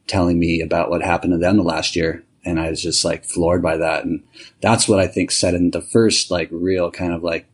telling 0.10 0.38
me 0.40 0.60
about 0.60 0.90
what 0.90 1.02
happened 1.02 1.32
to 1.32 1.38
them 1.38 1.58
the 1.58 1.64
last 1.64 1.96
year, 1.96 2.24
and 2.44 2.60
I 2.60 2.70
was 2.70 2.82
just 2.82 3.06
like 3.06 3.24
floored 3.24 3.62
by 3.62 3.78
that, 3.78 4.04
and 4.04 4.24
that's 4.62 4.90
what 4.90 5.00
I 5.00 5.08
think 5.08 5.32
set 5.32 5.54
in 5.54 5.72
the 5.72 5.82
first 5.82 6.30
like 6.30 6.50
real 6.52 6.92
kind 6.92 7.14
of 7.14 7.24
like 7.24 7.46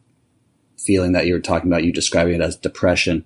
feeling 0.77 1.11
that 1.13 1.25
you 1.25 1.33
were 1.33 1.39
talking 1.39 1.69
about, 1.69 1.83
you 1.83 1.91
describing 1.91 2.35
it 2.35 2.41
as 2.41 2.55
depression, 2.55 3.25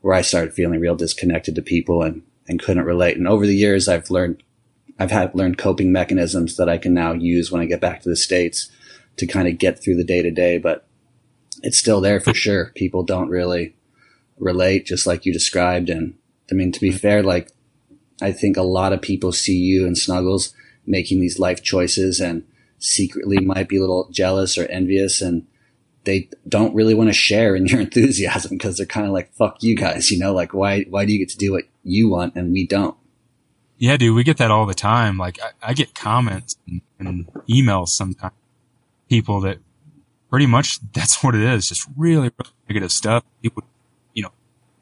where 0.00 0.14
I 0.14 0.22
started 0.22 0.54
feeling 0.54 0.80
real 0.80 0.96
disconnected 0.96 1.54
to 1.54 1.62
people 1.62 2.02
and, 2.02 2.22
and 2.48 2.60
couldn't 2.60 2.84
relate. 2.84 3.16
And 3.16 3.28
over 3.28 3.46
the 3.46 3.56
years, 3.56 3.88
I've 3.88 4.10
learned, 4.10 4.42
I've 4.98 5.10
had 5.10 5.34
learned 5.34 5.58
coping 5.58 5.92
mechanisms 5.92 6.56
that 6.56 6.68
I 6.68 6.78
can 6.78 6.94
now 6.94 7.12
use 7.12 7.50
when 7.50 7.60
I 7.60 7.66
get 7.66 7.80
back 7.80 8.02
to 8.02 8.08
the 8.08 8.16
States 8.16 8.70
to 9.16 9.26
kind 9.26 9.48
of 9.48 9.58
get 9.58 9.82
through 9.82 9.96
the 9.96 10.04
day 10.04 10.22
to 10.22 10.30
day, 10.30 10.58
but 10.58 10.86
it's 11.62 11.78
still 11.78 12.00
there 12.00 12.20
for 12.20 12.34
sure. 12.34 12.72
People 12.74 13.02
don't 13.02 13.28
really 13.28 13.74
relate 14.38 14.86
just 14.86 15.06
like 15.06 15.24
you 15.24 15.32
described. 15.32 15.88
And 15.88 16.14
I 16.50 16.54
mean, 16.54 16.72
to 16.72 16.80
be 16.80 16.90
fair, 16.90 17.22
like 17.22 17.50
I 18.20 18.32
think 18.32 18.56
a 18.56 18.62
lot 18.62 18.92
of 18.92 19.02
people 19.02 19.32
see 19.32 19.56
you 19.56 19.86
and 19.86 19.96
Snuggles 19.96 20.54
making 20.86 21.20
these 21.20 21.38
life 21.38 21.62
choices 21.62 22.20
and 22.20 22.44
secretly 22.78 23.38
might 23.38 23.68
be 23.68 23.78
a 23.78 23.80
little 23.80 24.08
jealous 24.10 24.58
or 24.58 24.66
envious 24.66 25.20
and 25.20 25.46
they 26.04 26.28
don't 26.46 26.74
really 26.74 26.94
want 26.94 27.08
to 27.08 27.14
share 27.14 27.56
in 27.56 27.66
your 27.66 27.80
enthusiasm 27.82 28.56
because 28.56 28.76
they're 28.76 28.86
kind 28.86 29.06
of 29.06 29.12
like, 29.12 29.32
fuck 29.32 29.62
you 29.62 29.74
guys, 29.74 30.10
you 30.10 30.18
know, 30.18 30.34
like 30.34 30.52
why, 30.52 30.82
why 30.90 31.04
do 31.04 31.12
you 31.12 31.18
get 31.18 31.30
to 31.30 31.38
do 31.38 31.52
what 31.52 31.64
you 31.82 32.08
want 32.08 32.34
and 32.36 32.52
we 32.52 32.66
don't? 32.66 32.96
yeah, 33.78 33.96
dude, 33.96 34.14
we 34.14 34.24
get 34.24 34.38
that 34.38 34.50
all 34.50 34.66
the 34.66 34.74
time. 34.74 35.18
Like 35.18 35.38
I, 35.42 35.70
I 35.70 35.74
get 35.74 35.94
comments 35.94 36.56
and, 36.66 36.80
and 36.98 37.26
emails 37.48 37.88
sometimes. 37.88 38.32
People 39.08 39.40
that 39.42 39.58
pretty 40.30 40.46
much 40.46 40.80
that's 40.92 41.22
what 41.22 41.34
it 41.34 41.42
is. 41.42 41.68
Just 41.68 41.86
really, 41.96 42.30
really 42.38 42.52
negative 42.68 42.92
stuff. 42.92 43.24
People, 43.42 43.64
you 44.14 44.22
know, 44.22 44.32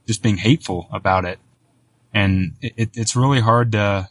just 0.07 0.23
being 0.23 0.37
hateful 0.37 0.89
about 0.93 1.25
it. 1.25 1.39
And 2.13 2.57
it, 2.61 2.73
it, 2.77 2.91
it's 2.95 3.17
really 3.17 3.41
hard 3.41 3.73
to, 3.73 4.09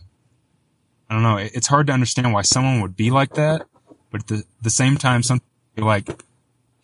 I 1.10 1.14
don't 1.14 1.24
know, 1.24 1.38
it, 1.38 1.52
it's 1.54 1.68
hard 1.68 1.88
to 1.88 1.94
understand 1.94 2.34
why 2.34 2.42
someone 2.42 2.82
would 2.82 2.96
be 2.96 3.12
like 3.12 3.36
that. 3.36 3.68
But 4.12 4.22
at 4.22 4.28
the, 4.28 4.44
the 4.62 4.70
same 4.70 4.98
time, 4.98 5.24
some 5.24 5.42
like 5.78 6.24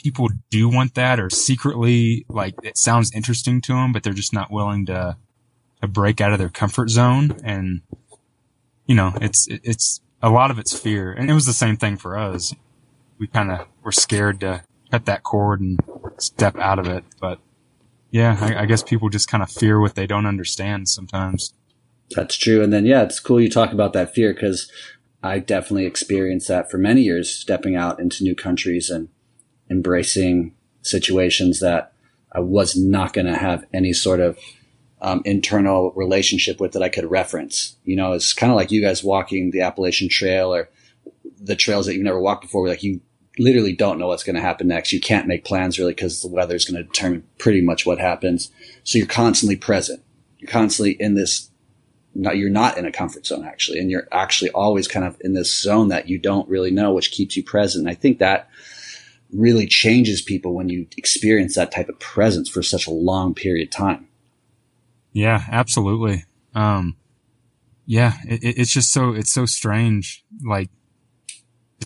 people 0.01 0.30
do 0.49 0.69
want 0.69 0.95
that 0.95 1.19
or 1.19 1.30
secretly 1.30 2.25
like 2.30 2.56
it 2.63 2.77
sounds 2.77 3.12
interesting 3.13 3.62
to 3.62 3.73
them, 3.73 3.91
but 3.91 4.03
they're 4.03 4.13
just 4.13 4.34
not 4.34 4.51
willing 4.51 4.86
to, 4.86 5.17
to 5.82 5.88
break 5.88 6.21
out 6.21 6.32
of 6.32 6.39
their 6.39 6.49
comfort 6.49 6.89
zone. 6.89 7.36
And, 7.43 7.82
you 8.86 8.95
know, 8.95 9.13
it's, 9.19 9.47
it, 9.47 9.62
it's 9.63 10.01
a 10.21 10.30
lot 10.30 10.51
of 10.51 10.60
it's 10.60 10.77
fear. 10.77 11.12
And 11.12 11.30
it 11.30 11.34
was 11.34 11.45
the 11.45 11.53
same 11.53 11.77
thing 11.77 11.97
for 11.97 12.17
us. 12.17 12.53
We 13.19 13.27
kind 13.27 13.51
of 13.51 13.67
were 13.84 13.91
scared 13.91 14.39
to 14.41 14.63
cut 14.91 15.06
that 15.06 15.23
cord 15.23 15.60
and 15.60 15.80
step 16.17 16.58
out 16.58 16.80
of 16.80 16.88
it. 16.88 17.03
But 17.19 17.39
yeah, 18.10 18.38
I, 18.39 18.62
I 18.62 18.65
guess 18.65 18.84
people 18.84 19.10
just 19.10 19.28
kind 19.30 19.43
of 19.43 19.50
fear 19.50 19.80
what 19.80 19.96
they 19.96 20.08
don't 20.08 20.26
understand 20.26 20.89
sometimes. 20.89 21.54
That's 22.15 22.38
true. 22.38 22.63
And 22.63 22.72
then, 22.72 22.86
yeah, 22.86 23.04
it's 23.04 23.20
cool 23.20 23.41
you 23.41 23.50
talk 23.50 23.74
about 23.74 23.93
that 23.93 24.13
fear 24.13 24.34
because 24.34 24.72
I 25.22 25.39
definitely 25.39 25.86
experienced 25.86 26.48
that 26.48 26.72
for 26.72 26.78
many 26.78 27.02
years, 27.02 27.30
stepping 27.30 27.76
out 27.76 28.00
into 28.00 28.24
new 28.24 28.36
countries 28.36 28.89
and 28.89 29.10
embracing 29.70 30.56
situations 30.82 31.60
that 31.60 31.93
I 32.32 32.39
was 32.39 32.78
not 32.78 33.13
going 33.13 33.28
to 33.28 33.36
have 33.36 33.65
any 33.74 33.93
sort 33.93 34.20
of 34.20 34.38
um, 35.02 35.22
internal 35.26 35.91
relationship 35.91 36.60
with 36.60 36.72
that 36.74 36.84
I 36.84 36.89
could 36.89 37.10
reference. 37.10 37.76
You 37.84 37.96
know, 37.96 38.13
it's 38.13 38.34
kind 38.34 38.52
of 38.52 38.56
like 38.56 38.72
you 38.72 38.82
guys 38.82 39.04
walking 39.04 39.52
the 39.52 39.62
Appalachian 39.62 40.10
Trail 40.10 40.54
or 40.54 40.70
the 41.39 41.56
trails 41.56 41.86
that 41.86 41.93
you've 41.93 42.04
never 42.04 42.20
walked 42.20 42.43
before. 42.43 42.67
Like 42.67 42.84
you 42.84 43.02
literally 43.39 43.73
don't 43.73 44.00
know 44.00 44.08
what's 44.08 44.23
going 44.23 44.36
to 44.36 44.41
happen 44.41 44.67
next. 44.67 44.91
You 44.91 45.02
can't 45.02 45.28
make 45.28 45.45
plans 45.45 45.78
really 45.78 45.93
because 45.93 46.21
the 46.21 46.28
weather 46.28 46.56
is 46.56 46.65
going 46.65 46.78
to 46.82 46.88
determine 46.88 47.28
pretty 47.38 47.62
much 47.62 47.86
what 47.86 48.00
happens. 48.00 48.52
So 48.84 48.97
you're 48.97 49.08
constantly 49.08 49.56
present. 49.56 50.02
You're 50.39 50.52
constantly 50.52 50.93
in 51.00 51.15
this. 51.15 51.50
Not, 52.19 52.38
you're 52.38 52.50
not 52.50 52.80
in 52.80 52.86
a 52.86 52.91
comfort 52.91 53.28
zone 53.28 53.45
actually, 53.45 53.78
and 53.78 53.91
you're 53.91 54.08
actually 54.12 54.50
always 54.50 54.88
kind 54.88 55.06
of 55.06 55.17
in 55.21 55.34
this 55.34 55.56
zone 55.56 55.89
that 55.89 56.10
you 56.10 56.17
don't 56.17 56.50
really 56.50 56.71
know, 56.71 56.91
which 56.91 57.12
keeps 57.12 57.38
you 57.38 57.43
present. 57.43 57.86
And 57.86 57.91
I 57.91 57.93
think 57.93 58.17
that 58.17 58.50
really 59.32 59.67
changes 59.67 60.21
people 60.21 60.56
when 60.56 60.67
you 60.67 60.88
experience 60.97 61.54
that 61.56 61.71
type 61.71 61.89
of 61.89 62.00
presence 62.00 62.50
for 62.50 62.63
such 62.63 62.88
a 62.88 62.91
long 62.91 63.36
period 63.36 63.67
of 63.67 63.71
time. 63.71 64.08
Yeah, 65.12 65.43
absolutely. 65.52 66.23
Um, 66.56 66.95
yeah, 67.86 68.13
it, 68.28 68.39
it's 68.41 68.71
just 68.71 68.91
so, 68.91 69.13
it's 69.13 69.32
so 69.32 69.45
strange. 69.45 70.23
Like 70.43 70.71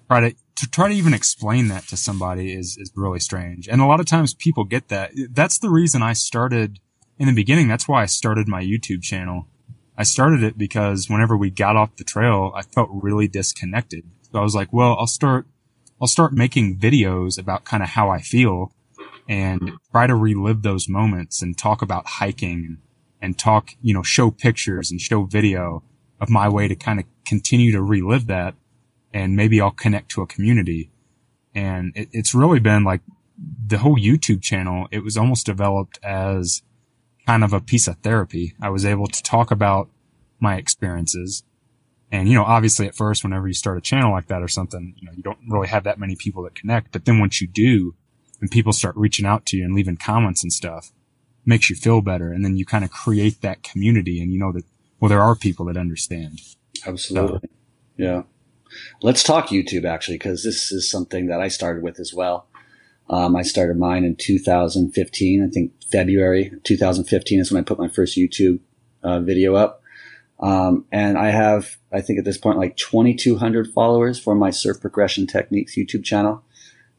try 0.08 0.30
to, 0.30 0.36
to 0.62 0.70
try 0.70 0.88
to 0.88 0.94
even 0.94 1.16
explain 1.16 1.70
that 1.70 1.88
to 1.88 1.98
somebody 1.98 2.54
is, 2.54 2.78
is 2.78 2.92
really 2.96 3.20
strange. 3.20 3.68
And 3.68 3.82
a 3.82 3.86
lot 3.88 4.00
of 4.00 4.06
times 4.06 4.36
people 4.36 4.64
get 4.64 4.90
that. 4.90 5.10
That's 5.32 5.58
the 5.58 5.72
reason 5.72 6.04
I 6.04 6.14
started 6.14 6.80
in 7.18 7.26
the 7.26 7.34
beginning. 7.34 7.68
That's 7.68 7.88
why 7.88 8.04
I 8.04 8.06
started 8.06 8.48
my 8.48 8.62
YouTube 8.62 9.02
channel. 9.02 9.48
I 9.98 10.04
started 10.04 10.44
it 10.44 10.60
because 10.60 11.10
whenever 11.10 11.36
we 11.36 11.50
got 11.50 11.78
off 11.78 11.96
the 11.96 12.04
trail, 12.04 12.52
I 12.56 12.62
felt 12.62 12.90
really 12.92 13.28
disconnected. 13.28 14.04
So 14.32 14.38
I 14.38 14.44
was 14.44 14.54
like, 14.54 14.72
well, 14.72 14.96
I'll 15.00 15.08
start, 15.08 15.48
I'll 16.00 16.08
start 16.08 16.32
making 16.32 16.78
videos 16.78 17.40
about 17.40 17.66
kind 17.66 17.82
of 17.82 17.90
how 17.90 18.12
I 18.12 18.22
feel 18.22 18.72
and 19.28 19.72
try 19.92 20.06
to 20.06 20.16
relive 20.16 20.62
those 20.62 20.88
moments 20.88 21.42
and 21.42 21.58
talk 21.58 21.82
about 21.82 22.06
hiking 22.06 22.66
and, 22.68 22.78
and 23.20 23.40
talk, 23.40 23.72
you 23.82 23.96
know, 23.96 24.04
show 24.04 24.30
pictures 24.30 24.92
and 24.92 25.02
show 25.02 25.24
video 25.24 25.82
of 26.20 26.30
my 26.30 26.48
way 26.48 26.68
to 26.68 26.76
kind 26.76 27.00
of 27.00 27.08
continue 27.26 27.72
to 27.72 27.82
relive 27.82 28.28
that. 28.28 28.54
And 29.14 29.36
maybe 29.36 29.60
I'll 29.60 29.72
connect 29.72 30.12
to 30.12 30.22
a 30.22 30.28
community. 30.28 30.92
And 31.54 31.92
it, 31.96 32.10
it's 32.12 32.34
really 32.34 32.60
been 32.60 32.84
like 32.84 33.02
the 33.68 33.80
whole 33.80 33.98
YouTube 33.98 34.42
channel. 34.42 34.88
It 34.92 35.04
was 35.04 35.18
almost 35.18 35.46
developed 35.46 36.00
as 36.04 36.64
kind 37.26 37.44
of 37.44 37.54
a 37.54 37.62
piece 37.62 37.88
of 37.88 37.98
therapy. 37.98 38.54
I 38.62 38.70
was 38.70 38.86
able 38.86 39.08
to 39.08 39.24
talk 39.24 39.52
about 39.52 39.90
my 40.40 40.56
experiences. 40.56 41.44
And, 42.12 42.28
you 42.28 42.36
know, 42.36 42.44
obviously 42.44 42.88
at 42.88 42.96
first, 42.96 43.24
whenever 43.24 43.48
you 43.48 43.54
start 43.54 43.78
a 43.78 43.82
channel 43.82 44.12
like 44.12 44.28
that 44.28 44.42
or 44.42 44.48
something, 44.48 44.96
you 44.98 45.06
know, 45.06 45.14
you 45.16 45.24
don't 45.24 45.40
really 45.48 45.68
have 45.68 45.84
that 45.86 46.00
many 46.00 46.16
people 46.16 46.44
that 46.44 46.56
connect. 46.56 46.92
But 46.92 47.06
then 47.06 47.20
once 47.20 47.42
you 47.42 47.48
do, 47.48 47.96
and 48.42 48.50
people 48.50 48.74
start 48.74 48.96
reaching 48.98 49.26
out 49.26 49.46
to 49.46 49.58
you 49.58 49.64
and 49.64 49.76
leaving 49.76 49.98
comments 49.98 50.44
and 50.44 50.52
stuff, 50.52 50.92
makes 51.46 51.70
you 51.70 51.76
feel 51.76 52.02
better. 52.02 52.34
And 52.34 52.44
then 52.44 52.58
you 52.58 52.66
kind 52.66 52.84
of 52.84 52.92
create 52.92 53.42
that 53.42 53.64
community 53.64 54.22
and 54.22 54.32
you 54.34 54.40
know 54.40 54.52
that, 54.52 54.66
well, 55.00 55.10
there 55.10 55.22
are 55.22 55.36
people 55.36 55.66
that 55.66 55.78
understand. 55.78 56.42
Absolutely. 56.86 57.50
Yeah. 57.98 58.24
Let's 59.02 59.24
talk 59.24 59.48
YouTube 59.48 59.86
actually, 59.86 60.16
because 60.16 60.44
this 60.44 60.72
is 60.72 60.90
something 60.90 61.28
that 61.28 61.42
I 61.42 61.48
started 61.48 61.84
with 61.84 62.00
as 62.00 62.14
well. 62.14 62.48
Um, 63.10 63.36
I 63.36 63.42
started 63.42 63.78
mine 63.78 64.06
in 64.06 64.16
2015. 64.16 65.44
I 65.44 65.50
think 65.50 65.74
February 65.92 66.54
2015 66.64 67.40
is 67.40 67.52
when 67.52 67.62
I 67.62 67.66
put 67.66 67.80
my 67.80 67.90
first 67.90 68.18
YouTube 68.18 68.60
uh, 69.04 69.20
video 69.20 69.56
up. 69.56 69.82
Um, 70.40 70.86
and 70.92 71.18
I 71.18 71.30
have, 71.30 71.78
I 71.92 72.02
think 72.02 72.20
at 72.20 72.26
this 72.26 72.38
point, 72.38 72.58
like 72.58 72.78
2,200 72.78 73.68
followers 73.74 74.20
for 74.20 74.34
my 74.34 74.50
Surf 74.50 74.82
Progression 74.82 75.28
Techniques 75.28 75.76
YouTube 75.76 76.04
channel. 76.04 76.44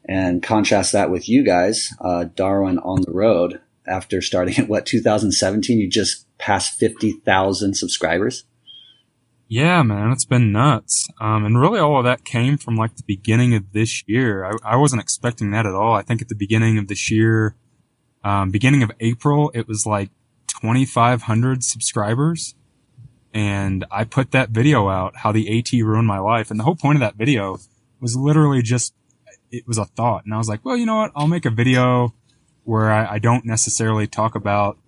And 0.07 0.43
contrast 0.43 0.93
that 0.93 1.09
with 1.09 1.27
you 1.27 1.43
guys, 1.43 1.89
uh, 1.99 2.25
Darwin 2.35 2.79
on 2.79 3.01
the 3.01 3.11
road. 3.11 3.59
After 3.85 4.21
starting 4.21 4.55
at 4.59 4.69
what 4.69 4.85
2017, 4.85 5.77
you 5.77 5.89
just 5.89 6.25
passed 6.37 6.79
50,000 6.79 7.73
subscribers. 7.73 8.45
Yeah, 9.55 9.83
man, 9.83 10.11
it's 10.11 10.25
been 10.25 10.51
nuts. 10.51 11.07
Um, 11.21 11.45
and 11.45 11.61
really 11.61 11.79
all 11.79 11.99
of 11.99 12.05
that 12.05 12.25
came 12.25 12.57
from 12.57 12.75
like 12.75 12.95
the 12.95 13.03
beginning 13.05 13.53
of 13.53 13.71
this 13.71 14.03
year. 14.07 14.45
I, 14.45 14.73
I 14.73 14.75
wasn't 14.77 15.03
expecting 15.03 15.51
that 15.51 15.67
at 15.67 15.75
all. 15.75 15.93
I 15.93 16.01
think 16.01 16.23
at 16.23 16.27
the 16.27 16.33
beginning 16.33 16.79
of 16.79 16.87
this 16.87 17.11
year, 17.11 17.55
um, 18.23 18.49
beginning 18.49 18.81
of 18.81 18.91
April, 18.99 19.51
it 19.53 19.67
was 19.67 19.85
like 19.85 20.09
2,500 20.47 21.63
subscribers. 21.63 22.55
And 23.31 23.85
I 23.91 24.05
put 24.05 24.31
that 24.31 24.49
video 24.49 24.89
out, 24.89 25.17
how 25.17 25.31
the 25.31 25.59
AT 25.59 25.71
ruined 25.71 26.07
my 26.07 26.17
life. 26.17 26.49
And 26.49 26.59
the 26.59 26.63
whole 26.63 26.75
point 26.75 26.95
of 26.95 27.01
that 27.01 27.13
video 27.13 27.59
was 27.99 28.15
literally 28.15 28.63
just, 28.63 28.95
it 29.51 29.67
was 29.67 29.77
a 29.77 29.85
thought. 29.85 30.25
And 30.25 30.33
I 30.33 30.37
was 30.37 30.49
like, 30.49 30.65
well, 30.65 30.77
you 30.77 30.87
know 30.87 30.95
what? 30.95 31.11
I'll 31.15 31.27
make 31.27 31.45
a 31.45 31.51
video 31.51 32.15
where 32.63 32.91
I, 32.91 33.05
I 33.05 33.19
don't 33.19 33.45
necessarily 33.45 34.07
talk 34.07 34.33
about 34.33 34.79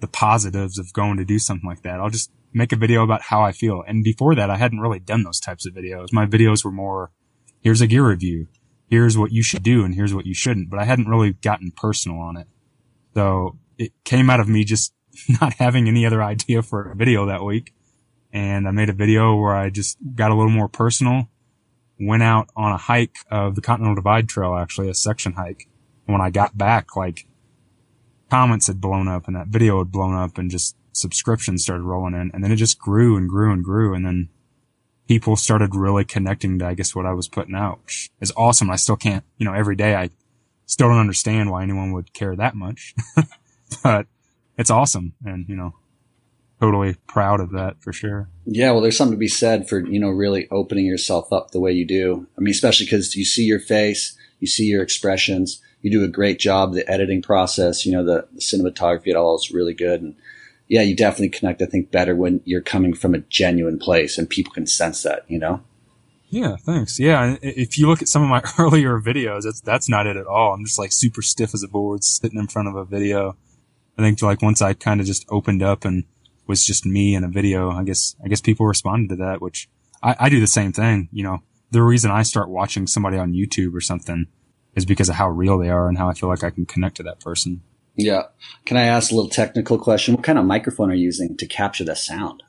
the 0.00 0.06
positives 0.06 0.78
of 0.78 0.92
going 0.92 1.16
to 1.16 1.24
do 1.24 1.38
something 1.38 1.66
like 1.66 1.80
that. 1.84 1.98
I'll 1.98 2.10
just 2.10 2.30
make 2.52 2.72
a 2.72 2.76
video 2.76 3.02
about 3.02 3.22
how 3.22 3.42
I 3.42 3.52
feel. 3.52 3.82
And 3.86 4.04
before 4.04 4.34
that, 4.34 4.50
I 4.50 4.56
hadn't 4.56 4.80
really 4.80 4.98
done 4.98 5.22
those 5.22 5.40
types 5.40 5.66
of 5.66 5.74
videos. 5.74 6.12
My 6.12 6.26
videos 6.26 6.64
were 6.64 6.72
more, 6.72 7.10
here's 7.60 7.80
a 7.80 7.86
gear 7.86 8.08
review. 8.08 8.48
Here's 8.88 9.16
what 9.16 9.32
you 9.32 9.42
should 9.42 9.62
do 9.62 9.84
and 9.84 9.94
here's 9.94 10.14
what 10.14 10.26
you 10.26 10.34
shouldn't. 10.34 10.68
But 10.68 10.78
I 10.78 10.84
hadn't 10.84 11.08
really 11.08 11.32
gotten 11.32 11.70
personal 11.70 12.18
on 12.18 12.36
it. 12.36 12.46
So 13.14 13.58
it 13.78 13.92
came 14.04 14.28
out 14.30 14.40
of 14.40 14.48
me 14.48 14.64
just 14.64 14.92
not 15.40 15.54
having 15.54 15.88
any 15.88 16.06
other 16.06 16.22
idea 16.22 16.62
for 16.62 16.90
a 16.90 16.94
video 16.94 17.26
that 17.26 17.44
week. 17.44 17.74
And 18.32 18.66
I 18.66 18.70
made 18.70 18.88
a 18.88 18.94
video 18.94 19.36
where 19.36 19.54
I 19.54 19.70
just 19.70 19.98
got 20.14 20.30
a 20.30 20.34
little 20.34 20.50
more 20.50 20.68
personal, 20.68 21.28
went 22.00 22.22
out 22.22 22.48
on 22.56 22.72
a 22.72 22.78
hike 22.78 23.16
of 23.30 23.54
the 23.54 23.60
Continental 23.60 23.94
Divide 23.94 24.28
Trail, 24.28 24.54
actually 24.54 24.88
a 24.88 24.94
section 24.94 25.34
hike. 25.34 25.68
And 26.06 26.14
when 26.14 26.22
I 26.22 26.30
got 26.30 26.56
back, 26.56 26.96
like 26.96 27.26
comments 28.30 28.68
had 28.68 28.80
blown 28.80 29.08
up 29.08 29.26
and 29.26 29.36
that 29.36 29.48
video 29.48 29.78
had 29.78 29.92
blown 29.92 30.14
up 30.14 30.38
and 30.38 30.50
just 30.50 30.76
subscriptions 30.92 31.62
started 31.62 31.84
rolling 31.84 32.14
in 32.14 32.30
and 32.32 32.44
then 32.44 32.52
it 32.52 32.56
just 32.56 32.78
grew 32.78 33.16
and 33.16 33.28
grew 33.28 33.52
and 33.52 33.64
grew 33.64 33.94
and 33.94 34.04
then 34.04 34.28
people 35.08 35.36
started 35.36 35.74
really 35.74 36.04
connecting 36.04 36.58
to 36.58 36.66
I 36.66 36.74
guess 36.74 36.94
what 36.94 37.06
I 37.06 37.12
was 37.12 37.28
putting 37.28 37.54
out, 37.54 37.80
which 37.84 38.10
is 38.20 38.32
awesome. 38.36 38.70
I 38.70 38.76
still 38.76 38.96
can't, 38.96 39.24
you 39.36 39.44
know, 39.44 39.52
every 39.52 39.76
day 39.76 39.94
I 39.94 40.10
still 40.66 40.88
don't 40.88 40.98
understand 40.98 41.50
why 41.50 41.62
anyone 41.62 41.92
would 41.92 42.12
care 42.12 42.34
that 42.36 42.54
much, 42.54 42.94
but 43.82 44.06
it's 44.56 44.70
awesome. 44.70 45.14
And, 45.24 45.48
you 45.48 45.56
know, 45.56 45.74
totally 46.60 46.94
proud 47.06 47.40
of 47.40 47.50
that 47.52 47.82
for 47.82 47.92
sure. 47.92 48.28
Yeah. 48.46 48.70
Well, 48.70 48.80
there's 48.80 48.96
something 48.96 49.16
to 49.16 49.20
be 49.20 49.28
said 49.28 49.68
for, 49.68 49.80
you 49.80 49.98
know, 49.98 50.10
really 50.10 50.48
opening 50.50 50.86
yourself 50.86 51.32
up 51.32 51.50
the 51.50 51.60
way 51.60 51.72
you 51.72 51.86
do. 51.86 52.26
I 52.38 52.40
mean, 52.40 52.52
especially 52.52 52.86
because 52.86 53.16
you 53.16 53.24
see 53.24 53.44
your 53.44 53.60
face, 53.60 54.16
you 54.40 54.46
see 54.46 54.64
your 54.64 54.82
expressions, 54.82 55.60
you 55.82 55.90
do 55.90 56.04
a 56.04 56.08
great 56.08 56.38
job. 56.38 56.72
The 56.72 56.88
editing 56.88 57.20
process, 57.20 57.84
you 57.84 57.92
know, 57.92 58.04
the, 58.04 58.28
the 58.32 58.40
cinematography, 58.40 59.08
it 59.08 59.16
all 59.16 59.36
is 59.36 59.50
really 59.50 59.74
good. 59.74 60.02
And, 60.02 60.14
yeah, 60.68 60.82
you 60.82 60.96
definitely 60.96 61.30
connect, 61.30 61.62
I 61.62 61.66
think, 61.66 61.90
better 61.90 62.14
when 62.14 62.40
you're 62.44 62.62
coming 62.62 62.94
from 62.94 63.14
a 63.14 63.18
genuine 63.18 63.78
place 63.78 64.18
and 64.18 64.28
people 64.28 64.52
can 64.52 64.66
sense 64.66 65.02
that, 65.02 65.24
you 65.28 65.38
know? 65.38 65.62
Yeah, 66.32 66.56
thanks. 66.56 66.98
Yeah, 66.98 67.36
if 67.42 67.76
you 67.76 67.86
look 67.86 68.00
at 68.00 68.08
some 68.08 68.22
of 68.22 68.28
my 68.30 68.42
earlier 68.58 68.98
videos, 68.98 69.42
that's 69.42 69.60
that's 69.60 69.88
not 69.90 70.06
it 70.06 70.16
at 70.16 70.26
all. 70.26 70.54
I'm 70.54 70.64
just 70.64 70.78
like 70.78 70.90
super 70.90 71.20
stiff 71.20 71.52
as 71.52 71.62
a 71.62 71.68
board 71.68 72.02
sitting 72.02 72.38
in 72.38 72.46
front 72.46 72.68
of 72.68 72.74
a 72.74 72.86
video. 72.86 73.36
I 73.98 74.02
think 74.02 74.22
like 74.22 74.40
once 74.40 74.62
I 74.62 74.72
kind 74.72 74.98
of 74.98 75.06
just 75.06 75.26
opened 75.28 75.62
up 75.62 75.84
and 75.84 76.04
was 76.46 76.64
just 76.64 76.86
me 76.86 77.14
in 77.14 77.22
a 77.22 77.28
video, 77.28 77.70
I 77.70 77.84
guess 77.84 78.16
I 78.24 78.28
guess 78.28 78.40
people 78.40 78.64
responded 78.64 79.10
to 79.10 79.16
that, 79.16 79.42
which 79.42 79.68
I, 80.02 80.16
I 80.20 80.28
do 80.30 80.40
the 80.40 80.46
same 80.46 80.72
thing. 80.72 81.10
You 81.12 81.22
know, 81.22 81.42
the 81.70 81.82
reason 81.82 82.10
I 82.10 82.22
start 82.22 82.48
watching 82.48 82.86
somebody 82.86 83.18
on 83.18 83.34
YouTube 83.34 83.74
or 83.74 83.82
something 83.82 84.26
is 84.74 84.86
because 84.86 85.10
of 85.10 85.16
how 85.16 85.28
real 85.28 85.58
they 85.58 85.68
are 85.68 85.86
and 85.86 85.98
how 85.98 86.08
I 86.08 86.14
feel 86.14 86.30
like 86.30 86.42
I 86.42 86.50
can 86.50 86.64
connect 86.64 86.96
to 86.96 87.02
that 87.02 87.20
person. 87.20 87.60
Yeah. 87.96 88.24
Can 88.64 88.76
I 88.76 88.84
ask 88.84 89.10
a 89.10 89.14
little 89.14 89.30
technical 89.30 89.78
question? 89.78 90.14
What 90.14 90.24
kind 90.24 90.38
of 90.38 90.44
microphone 90.44 90.90
are 90.90 90.94
you 90.94 91.04
using 91.04 91.36
to 91.36 91.46
capture 91.46 91.84
the 91.84 91.94
sound? 91.94 92.42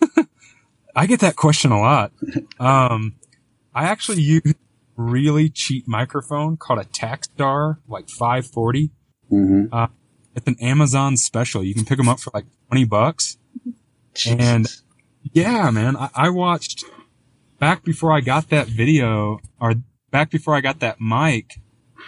I 0.96 1.06
get 1.06 1.20
that 1.20 1.36
question 1.36 1.72
a 1.72 1.80
lot. 1.80 2.12
Um, 2.58 3.16
I 3.74 3.84
actually 3.84 4.22
use 4.22 4.54
really 4.96 5.48
cheap 5.50 5.86
microphone 5.86 6.56
called 6.56 6.78
a 6.78 6.84
Takstar, 6.84 7.78
like 7.86 8.08
540. 8.08 8.90
Mm-hmm. 9.30 9.74
Uh, 9.74 9.88
it's 10.34 10.46
an 10.46 10.56
Amazon 10.60 11.16
special. 11.16 11.62
You 11.62 11.74
can 11.74 11.84
pick 11.84 11.98
them 11.98 12.08
up 12.08 12.20
for 12.20 12.30
like 12.34 12.46
20 12.68 12.84
bucks. 12.84 13.38
And 14.26 14.66
yeah, 15.32 15.70
man, 15.70 15.96
I, 15.96 16.10
I 16.14 16.28
watched 16.30 16.84
back 17.58 17.84
before 17.84 18.12
I 18.12 18.20
got 18.20 18.48
that 18.50 18.66
video 18.66 19.40
or 19.60 19.74
back 20.10 20.30
before 20.30 20.54
I 20.54 20.60
got 20.60 20.80
that 20.80 21.00
mic. 21.00 21.60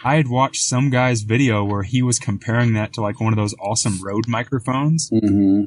I 0.04 0.16
had 0.16 0.28
watched 0.28 0.62
some 0.62 0.90
guy's 0.90 1.22
video 1.22 1.64
where 1.64 1.82
he 1.82 2.02
was 2.02 2.18
comparing 2.18 2.72
that 2.74 2.92
to 2.94 3.00
like 3.00 3.20
one 3.20 3.32
of 3.32 3.36
those 3.36 3.54
awesome 3.60 4.02
Rode 4.02 4.28
microphones. 4.28 5.10
Mm-hmm. 5.10 5.64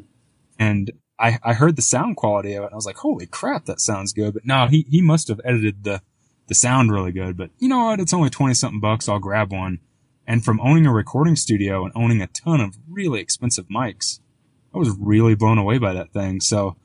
And 0.60 0.92
I, 1.20 1.40
I 1.44 1.54
heard 1.54 1.76
the 1.76 1.82
sound 1.82 2.16
quality 2.16 2.54
of 2.54 2.64
it 2.64 2.68
and 2.68 2.74
I 2.74 2.76
was 2.76 2.86
like, 2.86 2.98
holy 2.98 3.26
crap, 3.26 3.66
that 3.66 3.80
sounds 3.80 4.14
good. 4.14 4.34
But 4.34 4.46
no, 4.46 4.68
he, 4.68 4.86
he 4.90 5.02
must 5.02 5.28
have 5.28 5.42
edited 5.44 5.84
the, 5.84 6.02
the 6.48 6.56
sound 6.56 6.92
really 6.92 7.12
good. 7.12 7.38
But 7.38 7.52
you 7.60 7.68
know 7.68 7.86
what? 7.86 8.00
It's 8.00 8.14
only 8.14 8.30
20 8.30 8.54
something 8.54 8.80
bucks. 8.80 9.08
I'll 9.08 9.20
grab 9.20 9.52
one. 9.52 9.80
And 10.28 10.46
from 10.46 10.60
owning 10.62 10.86
a 10.86 10.94
recording 10.94 11.36
studio 11.36 11.84
and 11.84 11.92
owning 11.96 12.22
a 12.22 12.28
ton 12.28 12.62
of 12.62 12.78
really 12.90 13.20
expensive 13.20 13.68
mics, 13.68 14.20
I 14.74 14.78
was 14.78 14.90
really 14.98 15.36
blown 15.36 15.58
away 15.58 15.78
by 15.78 15.94
that 15.94 16.14
thing. 16.14 16.40
So 16.40 16.78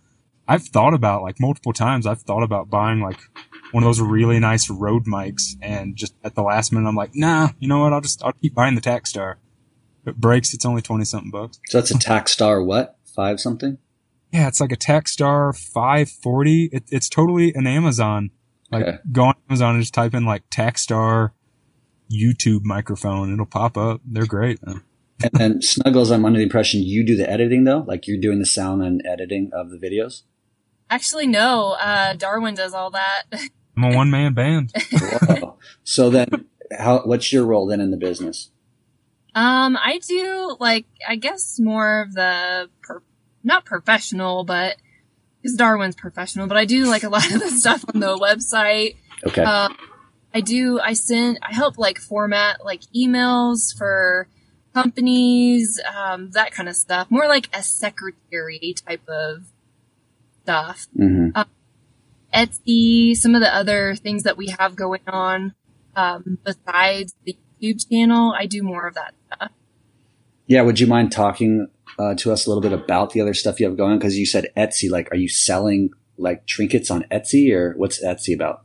I've 0.48 0.64
thought 0.64 0.94
about 0.94 1.22
like 1.22 1.40
multiple 1.40 1.72
times, 1.72 2.06
I've 2.06 2.22
thought 2.22 2.42
about 2.42 2.70
buying 2.70 3.00
like 3.00 3.18
one 3.72 3.82
of 3.82 3.88
those 3.88 4.00
really 4.00 4.38
nice 4.38 4.70
Rode 4.70 5.06
mics 5.06 5.56
and 5.60 5.96
just 5.96 6.14
at 6.24 6.34
the 6.34 6.42
last 6.42 6.72
minute, 6.72 6.88
I'm 6.88 6.94
like, 6.96 7.10
nah, 7.14 7.50
you 7.58 7.68
know 7.68 7.80
what? 7.80 7.92
I'll 7.92 8.00
just, 8.00 8.22
I'll 8.22 8.32
keep 8.32 8.54
buying 8.54 8.74
the 8.74 8.80
Takstar. 8.80 9.36
If 10.02 10.08
it 10.08 10.16
breaks, 10.20 10.54
it's 10.54 10.64
only 10.64 10.82
20 10.82 11.04
something 11.04 11.30
bucks. 11.30 11.58
So 11.66 11.78
that's 11.78 11.90
a 11.90 11.94
Takstar 11.94 12.64
what? 12.64 12.96
Five 13.04 13.40
something? 13.40 13.78
Yeah, 14.32 14.48
it's 14.48 14.60
like 14.60 14.72
a 14.72 14.76
Takstar 14.76 15.56
540. 15.56 16.70
It, 16.72 16.84
it's 16.90 17.08
totally 17.08 17.52
an 17.54 17.66
Amazon. 17.66 18.30
Like 18.70 18.84
Okay. 18.84 18.98
go 19.12 19.24
on 19.24 19.34
Amazon 19.48 19.74
and 19.76 19.82
just 19.82 19.94
type 19.94 20.14
in 20.14 20.24
like 20.24 20.48
Takstar 20.50 21.30
YouTube 22.12 22.60
microphone. 22.64 23.32
It'll 23.32 23.46
pop 23.46 23.76
up. 23.76 24.00
They're 24.04 24.26
great. 24.26 24.64
Man. 24.66 24.82
And 25.22 25.30
then 25.34 25.62
Snuggles, 25.62 26.10
I'm 26.10 26.24
under 26.24 26.38
the 26.38 26.42
impression 26.44 26.82
you 26.82 27.04
do 27.04 27.16
the 27.16 27.28
editing 27.28 27.64
though? 27.64 27.84
Like 27.86 28.06
you're 28.06 28.20
doing 28.20 28.38
the 28.38 28.46
sound 28.46 28.82
and 28.82 29.00
editing 29.06 29.50
of 29.52 29.70
the 29.70 29.78
videos? 29.78 30.22
Actually, 30.88 31.26
no. 31.26 31.72
Uh, 31.72 32.14
Darwin 32.14 32.54
does 32.54 32.74
all 32.74 32.90
that. 32.90 33.24
I'm 33.76 33.84
a 33.84 33.94
one 33.94 34.10
man 34.10 34.34
band. 34.34 34.72
So 35.84 36.10
then 36.10 36.46
how, 36.76 37.00
what's 37.04 37.32
your 37.32 37.44
role 37.44 37.66
then 37.66 37.80
in 37.80 37.90
the 37.90 37.96
business? 37.96 38.50
Um, 39.34 39.76
I 39.76 39.98
do 39.98 40.56
like 40.58 40.86
I 41.06 41.16
guess 41.16 41.60
more 41.60 42.00
of 42.02 42.14
the 42.14 42.70
per- 42.82 43.02
not 43.44 43.64
professional, 43.64 44.44
but 44.44 44.76
because 45.42 45.56
Darwin's 45.56 45.94
professional, 45.94 46.46
but 46.46 46.56
I 46.56 46.64
do 46.64 46.86
like 46.86 47.02
a 47.04 47.08
lot 47.08 47.30
of 47.30 47.40
the 47.40 47.50
stuff 47.50 47.84
on 47.92 48.00
the 48.00 48.16
website. 48.16 48.96
Okay. 49.26 49.44
Uh, 49.44 49.68
I 50.34 50.40
do. 50.40 50.80
I 50.80 50.94
send. 50.94 51.38
I 51.42 51.52
help 51.52 51.78
like 51.78 51.98
format 51.98 52.64
like 52.64 52.80
emails 52.94 53.76
for 53.76 54.26
companies, 54.74 55.80
um, 55.96 56.30
that 56.32 56.52
kind 56.52 56.68
of 56.68 56.74
stuff. 56.74 57.10
More 57.10 57.28
like 57.28 57.48
a 57.54 57.62
secretary 57.62 58.74
type 58.86 59.06
of 59.08 59.44
stuff. 60.46 60.86
hmm 60.96 61.30
Etsy, 62.34 63.16
some 63.16 63.34
of 63.34 63.40
the 63.40 63.54
other 63.54 63.94
things 63.94 64.24
that 64.24 64.36
we 64.36 64.48
have 64.58 64.76
going 64.76 65.00
on 65.06 65.54
um, 65.94 66.38
besides 66.44 67.14
the 67.24 67.34
YouTube 67.62 67.88
channel. 67.90 68.34
I 68.38 68.44
do 68.44 68.62
more 68.62 68.86
of 68.86 68.94
that 68.94 69.14
stuff. 69.26 69.52
Yeah. 70.46 70.60
Would 70.62 70.78
you 70.78 70.86
mind 70.86 71.12
talking 71.12 71.68
uh, 71.98 72.14
to 72.16 72.32
us 72.32 72.46
a 72.46 72.50
little 72.50 72.60
bit 72.60 72.74
about 72.74 73.12
the 73.12 73.22
other 73.22 73.32
stuff 73.32 73.58
you 73.58 73.66
have 73.66 73.78
going 73.78 73.92
on? 73.92 74.00
Cause 74.00 74.16
you 74.16 74.26
said 74.26 74.48
Etsy, 74.54 74.90
like, 74.90 75.08
are 75.12 75.16
you 75.16 75.28
selling 75.28 75.90
like 76.18 76.46
trinkets 76.46 76.90
on 76.90 77.04
Etsy 77.10 77.52
or 77.54 77.72
what's 77.78 78.04
Etsy 78.04 78.34
about? 78.34 78.64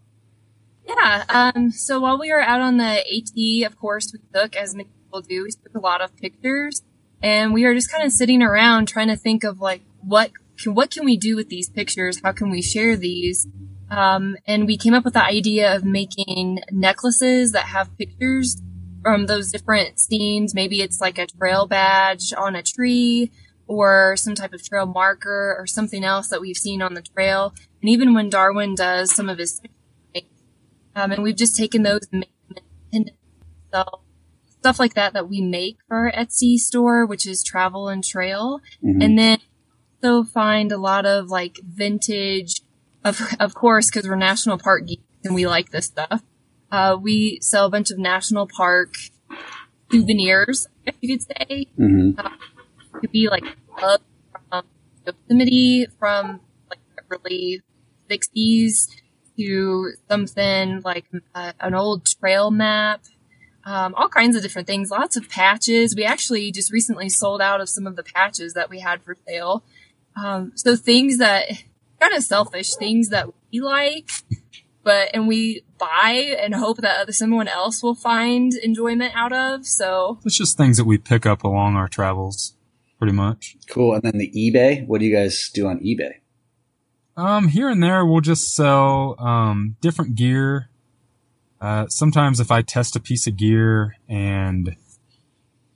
Yeah. 0.86 1.24
Um, 1.30 1.72
so 1.72 2.02
while 2.02 2.20
we 2.20 2.30
were 2.30 2.42
out 2.42 2.60
on 2.60 2.76
the 2.76 2.84
AT, 2.84 3.72
of 3.72 3.80
course, 3.80 4.12
we 4.12 4.20
took, 4.34 4.58
as 4.58 4.76
many 4.76 4.90
people 5.06 5.22
do, 5.22 5.44
we 5.44 5.52
took 5.52 5.76
a 5.76 5.80
lot 5.80 6.02
of 6.02 6.14
pictures 6.18 6.82
and 7.24 7.54
we 7.54 7.64
were 7.64 7.74
just 7.74 7.90
kind 7.90 8.04
of 8.04 8.12
sitting 8.12 8.42
around 8.42 8.88
trying 8.88 9.08
to 9.08 9.16
think 9.16 9.46
of 9.46 9.62
like, 9.62 9.82
what 10.02 10.32
what 10.66 10.92
can 10.92 11.06
we 11.06 11.18
do 11.18 11.36
with 11.36 11.50
these 11.50 11.70
pictures? 11.70 12.20
How 12.24 12.32
can 12.32 12.50
we 12.50 12.62
share 12.62 12.96
these? 12.96 13.48
Um, 13.90 14.38
and 14.46 14.66
we 14.66 14.78
came 14.78 14.94
up 14.94 15.04
with 15.04 15.16
the 15.16 15.24
idea 15.24 15.76
of 15.76 15.84
making 15.84 16.60
necklaces 16.72 17.52
that 17.52 17.66
have 17.66 17.96
pictures 17.98 18.62
from 19.02 19.26
those 19.26 19.52
different 19.52 20.00
scenes. 20.00 20.54
Maybe 20.54 20.82
it's 20.82 21.02
like 21.02 21.18
a 21.18 21.28
trail 21.28 21.68
badge 21.68 22.34
on 22.38 22.56
a 22.56 22.64
tree 22.64 23.32
or 23.68 24.16
some 24.18 24.36
type 24.36 24.54
of 24.54 24.64
trail 24.64 24.86
marker 24.86 25.56
or 25.58 25.66
something 25.68 26.04
else 26.04 26.30
that 26.30 26.42
we've 26.42 26.58
seen 26.58 26.82
on 26.82 26.94
the 26.94 27.02
trail. 27.02 27.54
And 27.82 27.90
even 27.90 28.14
when 28.14 28.30
Darwin 28.30 28.76
does 28.76 29.12
some 29.14 29.30
of 29.30 29.38
his 29.38 29.62
um, 30.94 31.12
and 31.12 31.24
we've 31.24 31.38
just 31.38 31.56
taken 31.56 31.84
those 31.84 32.02
and 32.12 32.26
made 32.92 33.12
them 33.72 33.86
stuff 34.62 34.80
like 34.80 34.94
that 34.94 35.14
that 35.14 35.30
we 35.30 35.42
make 35.42 35.78
for 35.88 35.98
our 35.98 36.12
Etsy 36.12 36.58
store, 36.58 37.06
which 37.06 37.26
is 37.26 37.44
travel 37.44 37.88
and 37.88 38.04
trail. 38.04 38.60
Mhm. 38.84 39.04
And 39.04 39.18
then 39.18 39.38
also 40.04 40.24
find 40.24 40.72
a 40.72 40.78
lot 40.78 41.06
of 41.06 41.30
like 41.30 41.60
vintage, 41.64 42.62
of 43.04 43.22
of 43.40 43.54
course, 43.54 43.90
because 43.90 44.08
we're 44.08 44.16
national 44.16 44.58
park 44.58 44.88
geeks 44.88 45.04
and 45.24 45.36
we 45.36 45.48
like 45.48 45.72
this 45.72 45.86
stuff. 45.86 46.24
Uh, 46.72 46.98
we 47.00 47.40
sell 47.42 47.66
a 47.66 47.70
bunch 47.70 47.92
of 47.92 47.98
national 47.98 48.48
park 48.48 48.96
souvenirs, 49.92 50.68
if 50.86 50.96
you 51.02 51.18
could 51.18 51.24
say. 51.24 51.68
hmm 51.76 52.12
It 52.18 53.00
could 53.00 53.12
be 53.12 53.30
like 53.30 53.44
mugs 53.80 54.04
from 54.50 54.66
Yosemite 55.06 55.88
from 56.00 56.42
like 56.70 56.80
the 56.96 57.04
early 57.16 57.62
60s 58.10 58.88
to 59.38 59.92
something 60.10 60.82
like 60.84 61.06
uh, 61.36 61.54
an 61.60 61.74
old 61.74 62.06
trail 62.06 62.52
map. 62.52 63.04
Um, 63.64 63.94
all 63.96 64.10
kinds 64.10 64.36
of 64.36 64.42
different 64.42 64.68
things, 64.68 64.90
lots 64.90 65.16
of 65.16 65.30
patches. 65.30 65.96
We 65.96 66.04
actually 66.04 66.52
just 66.52 66.72
recently 66.72 67.10
sold 67.10 67.42
out 67.42 67.62
of 67.62 67.70
some 67.70 67.86
of 67.86 67.96
the 67.96 68.02
patches 68.02 68.56
that 68.56 68.72
we 68.72 68.80
had 68.80 69.04
for 69.04 69.16
sale. 69.28 69.64
Um, 70.16 70.52
so 70.56 70.76
things 70.76 71.18
that 71.18 71.46
kind 72.00 72.14
of 72.14 72.24
selfish 72.24 72.76
things 72.76 73.10
that 73.10 73.28
we 73.52 73.60
like, 73.62 74.10
but 74.84 75.10
and 75.14 75.28
we 75.28 75.64
buy 75.78 76.36
and 76.40 76.56
hope 76.56 76.78
that 76.78 77.02
other 77.02 77.12
someone 77.12 77.48
else 77.48 77.82
will 77.84 77.96
find 77.96 78.54
enjoyment 78.56 79.14
out 79.16 79.34
of. 79.34 79.66
So 79.66 80.20
It's 80.26 80.38
just 80.38 80.58
things 80.58 80.78
that 80.78 80.86
we 80.86 80.98
pick 80.98 81.26
up 81.26 81.44
along 81.44 81.76
our 81.76 81.88
travels, 81.88 82.56
pretty 82.98 83.14
much. 83.14 83.58
Cool. 83.68 83.94
And 83.94 84.04
then 84.04 84.18
the 84.18 84.32
eBay. 84.32 84.86
What 84.86 85.00
do 85.00 85.06
you 85.06 85.16
guys 85.16 85.50
do 85.54 85.68
on 85.68 85.80
eBay? 85.80 86.16
Um, 87.18 87.50
here 87.50 87.70
and 87.70 87.84
there, 87.84 88.06
we'll 88.06 88.22
just 88.22 88.56
sell 88.56 89.16
um, 89.20 89.76
different 89.82 90.16
gear. 90.16 90.70
Uh, 91.60 91.88
sometimes 91.88 92.40
if 92.40 92.52
I 92.52 92.62
test 92.62 92.96
a 92.96 93.00
piece 93.00 93.28
of 93.28 93.38
gear 93.38 93.96
and 94.10 94.76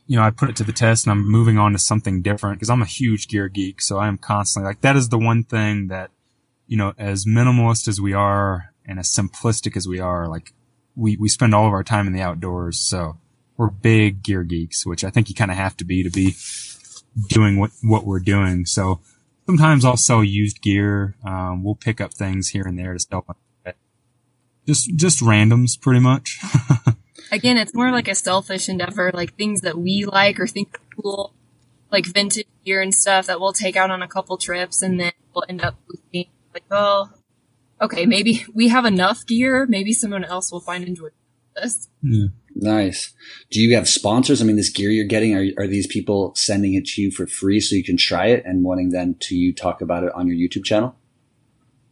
you 0.07 0.17
know 0.17 0.23
I 0.23 0.29
put 0.29 0.49
it 0.49 0.55
to 0.57 0.63
the 0.63 0.71
test 0.71 1.05
and 1.05 1.11
I'm 1.11 1.29
moving 1.29 1.57
on 1.57 1.71
to 1.73 1.79
something 1.79 2.21
different 2.21 2.57
because 2.57 2.69
I'm 2.69 2.81
a 2.81 2.85
huge 2.85 3.27
gear 3.27 3.47
geek, 3.47 3.81
so 3.81 3.97
I 3.97 4.07
am 4.07 4.17
constantly 4.17 4.69
like 4.69 4.81
that 4.81 4.95
is 4.95 5.09
the 5.09 5.17
one 5.17 5.43
thing 5.43 5.87
that 5.87 6.11
you 6.67 6.77
know 6.77 6.93
as 6.97 7.25
minimalist 7.25 7.87
as 7.87 7.99
we 7.99 8.13
are 8.13 8.73
and 8.85 8.99
as 8.99 9.11
simplistic 9.11 9.75
as 9.75 9.87
we 9.87 9.99
are, 9.99 10.27
like 10.27 10.53
we 10.95 11.17
we 11.17 11.29
spend 11.29 11.55
all 11.55 11.67
of 11.67 11.73
our 11.73 11.83
time 11.83 12.07
in 12.07 12.13
the 12.13 12.21
outdoors, 12.21 12.79
so 12.79 13.17
we're 13.57 13.69
big 13.69 14.21
gear 14.23 14.43
geeks, 14.43 14.85
which 14.85 15.03
I 15.03 15.09
think 15.09 15.29
you 15.29 15.35
kind 15.35 15.51
of 15.51 15.57
have 15.57 15.77
to 15.77 15.85
be 15.85 16.03
to 16.03 16.09
be 16.09 16.35
doing 17.29 17.57
what 17.57 17.71
what 17.81 18.05
we're 18.05 18.19
doing. 18.19 18.65
So 18.65 19.01
sometimes 19.45 19.85
I'll 19.85 19.97
sell 19.97 20.23
used 20.23 20.61
gear. 20.61 21.15
Um, 21.25 21.63
we'll 21.63 21.75
pick 21.75 22.01
up 22.01 22.13
things 22.13 22.49
here 22.49 22.63
and 22.63 22.77
there 22.77 22.93
to 22.93 22.99
sell. 22.99 23.25
Just, 24.67 24.95
just 24.95 25.21
randoms 25.21 25.79
pretty 25.79 25.99
much. 25.99 26.39
again, 27.31 27.57
it's 27.57 27.73
more 27.73 27.91
like 27.91 28.07
a 28.07 28.15
selfish 28.15 28.69
endeavor, 28.69 29.11
like 29.13 29.35
things 29.35 29.61
that 29.61 29.77
we 29.77 30.05
like 30.05 30.39
or 30.39 30.47
think 30.47 30.75
are 30.75 31.01
cool, 31.01 31.33
like 31.91 32.05
vintage 32.05 32.47
gear 32.65 32.81
and 32.81 32.93
stuff 32.93 33.27
that 33.27 33.39
we'll 33.39 33.53
take 33.53 33.75
out 33.75 33.91
on 33.91 34.01
a 34.01 34.07
couple 34.07 34.37
trips 34.37 34.81
and 34.81 34.99
then 34.99 35.11
we'll 35.33 35.45
end 35.47 35.61
up 35.61 35.75
being 36.11 36.27
like, 36.53 36.63
oh, 36.71 37.09
okay, 37.81 38.05
maybe 38.05 38.45
we 38.53 38.69
have 38.69 38.85
enough 38.85 39.25
gear. 39.25 39.65
Maybe 39.67 39.93
someone 39.93 40.23
else 40.23 40.51
will 40.51 40.59
find 40.59 40.87
enjoyment 40.87 41.15
in 41.55 41.63
this. 41.63 41.89
yeah. 42.01 42.27
Nice. 42.57 43.13
Do 43.51 43.59
you 43.59 43.75
have 43.75 43.89
sponsors? 43.89 44.41
I 44.41 44.45
mean, 44.45 44.55
this 44.55 44.69
gear 44.69 44.89
you're 44.89 45.05
getting, 45.05 45.35
are, 45.35 45.63
are 45.63 45.67
these 45.67 45.87
people 45.87 46.33
sending 46.35 46.73
it 46.73 46.85
to 46.85 47.01
you 47.01 47.11
for 47.11 47.27
free 47.27 47.59
so 47.59 47.75
you 47.75 47.83
can 47.83 47.97
try 47.97 48.27
it 48.27 48.43
and 48.45 48.63
wanting 48.63 48.91
then 48.91 49.17
to 49.21 49.35
you 49.35 49.53
talk 49.53 49.81
about 49.81 50.03
it 50.03 50.13
on 50.15 50.27
your 50.27 50.37
YouTube 50.37 50.63
channel? 50.63 50.95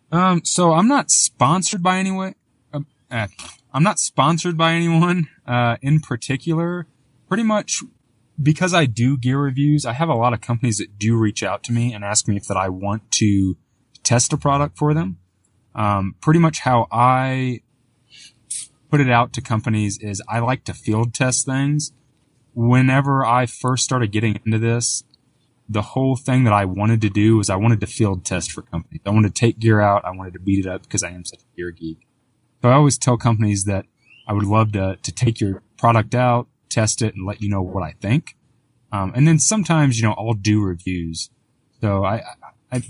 Um, 0.10 0.46
so 0.46 0.72
I'm 0.72 0.88
not 0.88 1.12
sponsored 1.12 1.84
by 1.84 1.98
anyone. 1.98 2.36
Uh, 2.74 2.82
uh, 3.12 3.28
I'm 3.74 3.84
not 3.84 4.00
sponsored 4.00 4.58
by 4.58 4.74
anyone, 4.74 5.30
uh, 5.48 5.78
in 5.82 6.00
particular. 6.00 6.88
Pretty 7.28 7.44
much 7.44 7.82
because 8.42 8.74
I 8.74 8.86
do 8.86 9.18
gear 9.18 9.40
reviews, 9.40 9.86
I 9.86 9.94
have 9.94 10.10
a 10.10 10.16
lot 10.16 10.34
of 10.34 10.42
companies 10.42 10.78
that 10.78 10.98
do 10.98 11.18
reach 11.18 11.44
out 11.44 11.64
to 11.64 11.72
me 11.72 11.94
and 11.94 12.04
ask 12.04 12.28
me 12.28 12.38
if 12.38 12.48
that 12.48 12.58
I 12.58 12.70
want 12.70 13.10
to 13.14 13.58
test 14.04 14.34
a 14.34 14.38
product 14.38 14.78
for 14.78 14.94
them. 14.94 15.18
Um, 15.76 16.16
pretty 16.22 16.40
much 16.40 16.60
how 16.60 16.88
I 16.92 17.62
put 18.90 19.02
it 19.02 19.10
out 19.10 19.34
to 19.34 19.42
companies 19.42 19.98
is 20.00 20.22
I 20.28 20.40
like 20.40 20.64
to 20.66 20.74
field 20.74 21.14
test 21.14 21.46
things. 21.46 21.92
Whenever 22.54 23.26
I 23.26 23.48
first 23.48 23.84
started 23.84 24.12
getting 24.12 24.40
into 24.46 24.60
this, 24.60 25.04
the 25.68 25.82
whole 25.82 26.16
thing 26.16 26.44
that 26.44 26.54
I 26.54 26.66
wanted 26.66 27.02
to 27.02 27.10
do 27.10 27.38
was 27.38 27.50
I 27.50 27.56
wanted 27.56 27.82
to 27.82 27.88
field 27.88 28.26
test 28.26 28.52
for 28.52 28.62
companies. 28.62 29.02
I 29.06 29.10
wanted 29.10 29.34
to 29.34 29.40
take 29.40 29.58
gear 29.58 29.80
out. 29.80 30.06
I 30.06 30.12
wanted 30.12 30.34
to 30.34 30.40
beat 30.40 30.66
it 30.66 30.70
up 30.70 30.84
because 30.84 31.02
I 31.02 31.10
am 31.10 31.26
such 31.26 31.40
a 31.40 31.56
gear 31.56 31.72
geek. 31.72 32.06
So 32.64 32.70
I 32.70 32.76
always 32.76 32.98
tell 32.98 33.18
companies 33.18 33.66
that 33.66 33.88
I 34.26 34.32
would 34.32 34.46
love 34.46 34.72
to, 34.72 34.96
to 34.96 35.12
take 35.12 35.42
your 35.42 35.64
product 35.78 36.16
out, 36.16 36.48
test 36.70 37.02
it 37.02 37.14
and 37.14 37.26
let 37.28 37.42
you 37.42 37.50
know 37.50 37.62
what 37.62 37.84
I 37.84 37.94
think. 38.00 38.38
Um, 38.90 39.12
and 39.14 39.28
then 39.28 39.38
sometimes, 39.38 40.00
you 40.00 40.08
know, 40.08 40.16
I'll 40.18 40.34
do 40.34 40.62
reviews. 40.62 41.30
So 41.82 42.06
I, 42.06 42.22
I, 42.22 42.24
I 42.72 42.84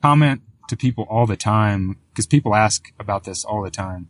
comment 0.00 0.40
to 0.68 0.76
people 0.76 1.06
all 1.10 1.26
the 1.26 1.36
time 1.36 1.98
because 2.08 2.26
people 2.26 2.54
ask 2.54 2.94
about 2.98 3.24
this 3.24 3.44
all 3.44 3.62
the 3.62 3.70
time. 3.70 4.08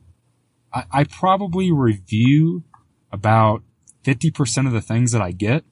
I, 0.72 0.84
I 0.92 1.04
probably 1.04 1.72
review 1.72 2.62
about 3.10 3.64
50% 4.04 4.68
of 4.68 4.72
the 4.72 4.80
things 4.80 5.10
that 5.10 5.20
I 5.20 5.32
get. 5.32 5.64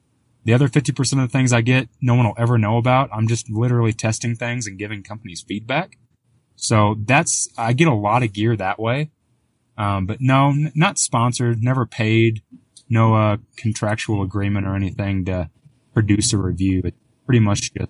The 0.43 0.53
other 0.53 0.67
50% 0.67 0.99
of 1.13 1.19
the 1.19 1.27
things 1.29 1.53
I 1.53 1.61
get, 1.61 1.87
no 2.01 2.15
one 2.15 2.25
will 2.25 2.35
ever 2.37 2.57
know 2.57 2.75
about. 2.75 3.09
I'm 3.13 3.29
just 3.29 3.49
literally 3.49 3.93
testing 3.93 4.35
things 4.35 4.67
and 4.67 4.77
giving 4.77 5.01
companies 5.01 5.45
feedback. 5.47 5.97
So 6.57 6.97
that's, 7.05 7.47
I 7.57 7.71
get 7.71 7.87
a 7.87 7.93
lot 7.93 8.21
of 8.21 8.33
gear 8.33 8.57
that 8.57 8.77
way. 8.77 9.11
Um, 9.79 10.05
but 10.05 10.17
no, 10.19 10.49
n- 10.49 10.73
not 10.75 10.99
sponsored, 10.99 11.63
never 11.63 11.85
paid, 11.85 12.43
no, 12.89 13.15
uh, 13.15 13.37
contractual 13.55 14.21
agreement 14.21 14.67
or 14.67 14.75
anything 14.75 15.23
to 15.25 15.49
produce 15.93 16.33
a 16.33 16.37
review. 16.37 16.81
It's 16.83 16.97
pretty 17.25 17.39
much 17.39 17.73
just, 17.73 17.89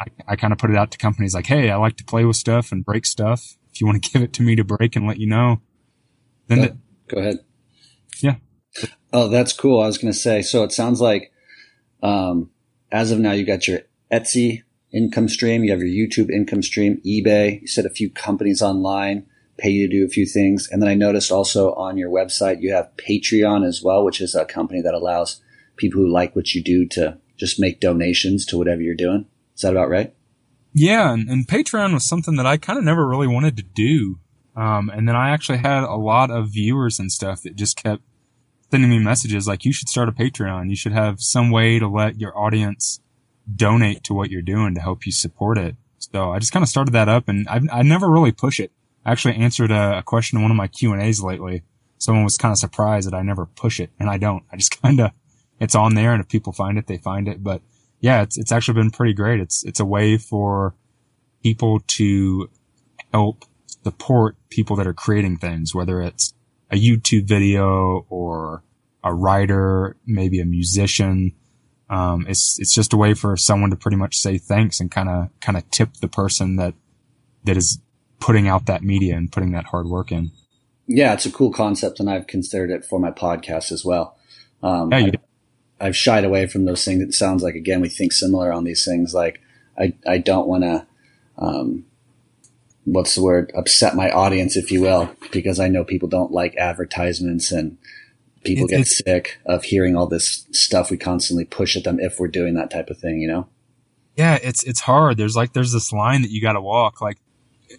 I, 0.00 0.06
I 0.26 0.36
kind 0.36 0.54
of 0.54 0.58
put 0.58 0.70
it 0.70 0.76
out 0.76 0.90
to 0.92 0.98
companies 0.98 1.34
like, 1.34 1.46
Hey, 1.46 1.70
I 1.70 1.76
like 1.76 1.96
to 1.98 2.04
play 2.04 2.24
with 2.24 2.36
stuff 2.36 2.72
and 2.72 2.84
break 2.84 3.04
stuff. 3.04 3.58
If 3.70 3.82
you 3.82 3.86
want 3.86 4.02
to 4.02 4.10
give 4.12 4.22
it 4.22 4.32
to 4.32 4.42
me 4.42 4.56
to 4.56 4.64
break 4.64 4.96
and 4.96 5.06
let 5.06 5.18
you 5.18 5.26
know, 5.26 5.60
then 6.48 6.58
Go, 6.58 6.64
the- 6.64 6.76
go 7.08 7.20
ahead. 7.20 7.38
Yeah. 8.22 8.36
Oh, 9.12 9.28
that's 9.28 9.52
cool. 9.52 9.80
I 9.80 9.86
was 9.86 9.98
going 9.98 10.12
to 10.12 10.18
say, 10.18 10.40
so 10.40 10.64
it 10.64 10.72
sounds 10.72 11.02
like, 11.02 11.32
um, 12.02 12.50
as 12.90 13.10
of 13.10 13.18
now, 13.18 13.32
you 13.32 13.44
got 13.44 13.68
your 13.68 13.80
Etsy 14.10 14.62
income 14.90 15.28
stream, 15.28 15.64
you 15.64 15.70
have 15.70 15.80
your 15.80 15.88
YouTube 15.88 16.30
income 16.30 16.62
stream, 16.62 17.00
eBay, 17.04 17.60
you 17.60 17.66
said 17.66 17.84
a 17.84 17.90
few 17.90 18.08
companies 18.08 18.62
online 18.62 19.26
pay 19.58 19.70
you 19.70 19.88
to 19.88 19.92
do 19.92 20.04
a 20.04 20.08
few 20.08 20.26
things. 20.26 20.68
And 20.70 20.82
then 20.82 20.88
I 20.88 20.94
noticed 20.94 21.32
also 21.32 21.72
on 21.74 21.96
your 21.96 22.10
website, 22.10 22.60
you 22.60 22.72
have 22.72 22.90
Patreon 22.96 23.66
as 23.66 23.82
well, 23.82 24.04
which 24.04 24.20
is 24.20 24.34
a 24.34 24.44
company 24.44 24.80
that 24.82 24.94
allows 24.94 25.40
people 25.76 26.00
who 26.00 26.08
like 26.08 26.36
what 26.36 26.54
you 26.54 26.62
do 26.62 26.86
to 26.88 27.18
just 27.36 27.60
make 27.60 27.80
donations 27.80 28.44
to 28.46 28.58
whatever 28.58 28.82
you're 28.82 28.94
doing. 28.94 29.26
Is 29.54 29.62
that 29.62 29.72
about 29.72 29.90
right? 29.90 30.14
Yeah, 30.74 31.12
and, 31.12 31.28
and 31.30 31.48
Patreon 31.48 31.94
was 31.94 32.06
something 32.06 32.36
that 32.36 32.46
I 32.46 32.58
kind 32.58 32.78
of 32.78 32.84
never 32.84 33.06
really 33.06 33.26
wanted 33.26 33.56
to 33.56 33.62
do. 33.62 34.18
Um, 34.54 34.90
and 34.90 35.08
then 35.08 35.16
I 35.16 35.30
actually 35.30 35.58
had 35.58 35.84
a 35.84 35.96
lot 35.96 36.30
of 36.30 36.50
viewers 36.50 36.98
and 36.98 37.10
stuff 37.10 37.42
that 37.42 37.56
just 37.56 37.82
kept 37.82 38.02
sending 38.70 38.90
me 38.90 38.98
messages 38.98 39.46
like, 39.46 39.64
you 39.64 39.72
should 39.72 39.88
start 39.88 40.08
a 40.08 40.12
Patreon. 40.12 40.68
You 40.68 40.76
should 40.76 40.92
have 40.92 41.20
some 41.20 41.50
way 41.50 41.78
to 41.78 41.88
let 41.88 42.20
your 42.20 42.36
audience 42.36 43.00
donate 43.54 44.02
to 44.04 44.14
what 44.14 44.30
you're 44.30 44.42
doing 44.42 44.74
to 44.74 44.80
help 44.80 45.06
you 45.06 45.12
support 45.12 45.56
it. 45.56 45.76
So 45.98 46.32
I 46.32 46.38
just 46.38 46.52
kind 46.52 46.62
of 46.62 46.68
started 46.68 46.92
that 46.92 47.08
up 47.08 47.28
and 47.28 47.48
I, 47.48 47.60
I 47.72 47.82
never 47.82 48.10
really 48.10 48.32
push 48.32 48.60
it. 48.60 48.72
I 49.06 49.12
actually 49.12 49.36
answered 49.36 49.70
a, 49.70 49.98
a 49.98 50.02
question 50.02 50.36
in 50.36 50.42
one 50.42 50.50
of 50.50 50.56
my 50.56 50.66
Q 50.66 50.92
and 50.92 51.00
A's 51.00 51.22
lately. 51.22 51.62
Someone 51.98 52.24
was 52.24 52.36
kind 52.36 52.50
of 52.50 52.58
surprised 52.58 53.06
that 53.06 53.14
I 53.14 53.22
never 53.22 53.46
push 53.46 53.78
it 53.78 53.90
and 54.00 54.10
I 54.10 54.18
don't. 54.18 54.42
I 54.50 54.56
just 54.56 54.82
kind 54.82 55.00
of, 55.00 55.12
it's 55.60 55.76
on 55.76 55.94
there 55.94 56.12
and 56.12 56.20
if 56.20 56.28
people 56.28 56.52
find 56.52 56.76
it, 56.76 56.88
they 56.88 56.98
find 56.98 57.28
it. 57.28 57.42
But 57.42 57.62
yeah, 58.00 58.22
it's, 58.22 58.36
it's 58.36 58.50
actually 58.50 58.74
been 58.74 58.90
pretty 58.90 59.14
great. 59.14 59.38
It's, 59.38 59.64
it's 59.64 59.78
a 59.78 59.84
way 59.84 60.18
for 60.18 60.74
people 61.44 61.80
to 61.86 62.50
help 63.12 63.44
support 63.84 64.36
people 64.50 64.74
that 64.74 64.88
are 64.88 64.92
creating 64.92 65.36
things, 65.36 65.72
whether 65.72 66.02
it's 66.02 66.34
a 66.72 66.76
YouTube 66.76 67.28
video 67.28 68.04
or 68.08 68.64
a 69.04 69.14
writer, 69.14 69.96
maybe 70.04 70.40
a 70.40 70.44
musician. 70.44 71.32
Um, 71.88 72.26
it's, 72.28 72.58
it's 72.58 72.74
just 72.74 72.92
a 72.92 72.96
way 72.96 73.14
for 73.14 73.36
someone 73.36 73.70
to 73.70 73.76
pretty 73.76 73.96
much 73.96 74.16
say 74.16 74.36
thanks 74.36 74.80
and 74.80 74.90
kind 74.90 75.08
of, 75.08 75.28
kind 75.40 75.56
of 75.56 75.70
tip 75.70 75.94
the 76.00 76.08
person 76.08 76.56
that, 76.56 76.74
that 77.44 77.56
is 77.56 77.78
putting 78.20 78.48
out 78.48 78.66
that 78.66 78.82
media 78.82 79.16
and 79.16 79.30
putting 79.30 79.52
that 79.52 79.66
hard 79.66 79.86
work 79.86 80.12
in. 80.12 80.30
Yeah, 80.86 81.12
it's 81.14 81.26
a 81.26 81.32
cool 81.32 81.52
concept, 81.52 82.00
and 82.00 82.08
I've 82.08 82.26
considered 82.26 82.70
it 82.70 82.84
for 82.84 82.98
my 82.98 83.10
podcast 83.10 83.72
as 83.72 83.84
well. 83.84 84.16
Um, 84.62 84.92
Yeah, 84.92 84.98
you 84.98 85.12
I, 85.80 85.86
I've 85.86 85.96
shied 85.96 86.24
away 86.24 86.46
from 86.46 86.64
those 86.64 86.84
things. 86.84 87.02
It 87.02 87.12
sounds 87.12 87.42
like 87.42 87.54
again 87.54 87.80
we 87.80 87.88
think 87.88 88.12
similar 88.12 88.52
on 88.52 88.64
these 88.64 88.84
things. 88.84 89.14
Like 89.14 89.40
I, 89.78 89.94
I 90.06 90.18
don't 90.18 90.48
want 90.48 90.64
to, 90.64 90.86
um, 91.38 91.84
what's 92.84 93.14
the 93.14 93.22
word? 93.22 93.52
Upset 93.54 93.94
my 93.94 94.10
audience, 94.10 94.56
if 94.56 94.70
you 94.70 94.80
will, 94.80 95.10
because 95.32 95.60
I 95.60 95.68
know 95.68 95.84
people 95.84 96.08
don't 96.08 96.32
like 96.32 96.56
advertisements 96.56 97.52
and 97.52 97.76
people 98.44 98.68
get 98.68 98.86
sick 98.86 99.38
of 99.44 99.64
hearing 99.64 99.96
all 99.96 100.06
this 100.06 100.46
stuff 100.52 100.90
we 100.90 100.96
constantly 100.96 101.44
push 101.44 101.76
at 101.76 101.84
them 101.84 102.00
if 102.00 102.18
we're 102.18 102.28
doing 102.28 102.54
that 102.54 102.70
type 102.70 102.88
of 102.88 102.98
thing. 102.98 103.20
You 103.20 103.28
know? 103.28 103.48
yeah, 104.16 104.38
it's 104.42 104.64
it's 104.64 104.80
hard. 104.80 105.18
There's 105.18 105.36
like 105.36 105.52
there's 105.52 105.72
this 105.72 105.92
line 105.92 106.22
that 106.22 106.30
you 106.30 106.40
got 106.40 106.54
to 106.54 106.60
walk. 106.60 107.00
Like, 107.00 107.18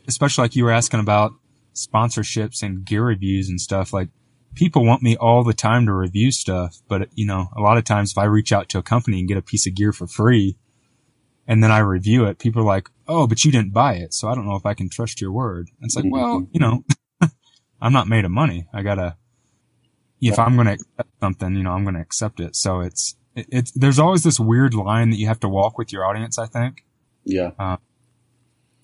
especially 0.07 0.43
like 0.43 0.55
you 0.55 0.63
were 0.63 0.71
asking 0.71 0.99
about 0.99 1.33
sponsorships 1.73 2.63
and 2.63 2.85
gear 2.85 3.03
reviews 3.03 3.49
and 3.49 3.61
stuff. 3.61 3.93
Like, 3.93 4.09
people 4.55 4.83
want 4.83 5.03
me 5.03 5.15
all 5.15 5.43
the 5.43 5.53
time 5.53 5.85
to 5.85 5.93
review 5.93 6.31
stuff, 6.31 6.81
but 6.87 7.09
you 7.13 7.25
know, 7.25 7.49
a 7.55 7.61
lot 7.61 7.77
of 7.77 7.83
times 7.83 8.11
if 8.11 8.17
I 8.17 8.25
reach 8.25 8.51
out 8.51 8.69
to 8.69 8.79
a 8.79 8.83
company 8.83 9.19
and 9.19 9.27
get 9.27 9.37
a 9.37 9.41
piece 9.41 9.67
of 9.67 9.75
gear 9.75 9.93
for 9.93 10.07
free, 10.07 10.57
and 11.47 11.63
then 11.63 11.71
I 11.71 11.79
review 11.79 12.25
it, 12.25 12.39
people 12.39 12.61
are 12.61 12.65
like, 12.65 12.89
"Oh, 13.07 13.27
but 13.27 13.45
you 13.45 13.51
didn't 13.51 13.73
buy 13.73 13.93
it, 13.93 14.13
so 14.13 14.27
I 14.27 14.35
don't 14.35 14.45
know 14.45 14.55
if 14.55 14.65
I 14.65 14.73
can 14.73 14.89
trust 14.89 15.21
your 15.21 15.31
word." 15.31 15.69
And 15.79 15.87
it's 15.87 15.95
like, 15.95 16.05
well, 16.09 16.47
you 16.51 16.59
know, 16.59 16.83
I'm 17.81 17.93
not 17.93 18.07
made 18.07 18.25
of 18.25 18.31
money. 18.31 18.67
I 18.73 18.81
gotta. 18.81 19.15
If 20.19 20.39
I'm 20.39 20.55
going 20.55 20.65
to 20.65 20.73
accept 20.73 21.09
something, 21.21 21.55
you 21.55 21.61
know, 21.61 21.73
I'm 21.73 21.83
going 21.83 21.93
to 21.93 22.01
accept 22.01 22.39
it. 22.39 22.55
So 22.55 22.79
it's 22.79 23.15
it, 23.35 23.45
it's 23.51 23.71
there's 23.71 23.99
always 23.99 24.23
this 24.23 24.39
weird 24.39 24.73
line 24.73 25.11
that 25.11 25.17
you 25.17 25.27
have 25.27 25.39
to 25.41 25.47
walk 25.47 25.77
with 25.77 25.93
your 25.93 26.05
audience. 26.05 26.39
I 26.39 26.47
think. 26.47 26.83
Yeah. 27.23 27.51
Um, 27.59 27.77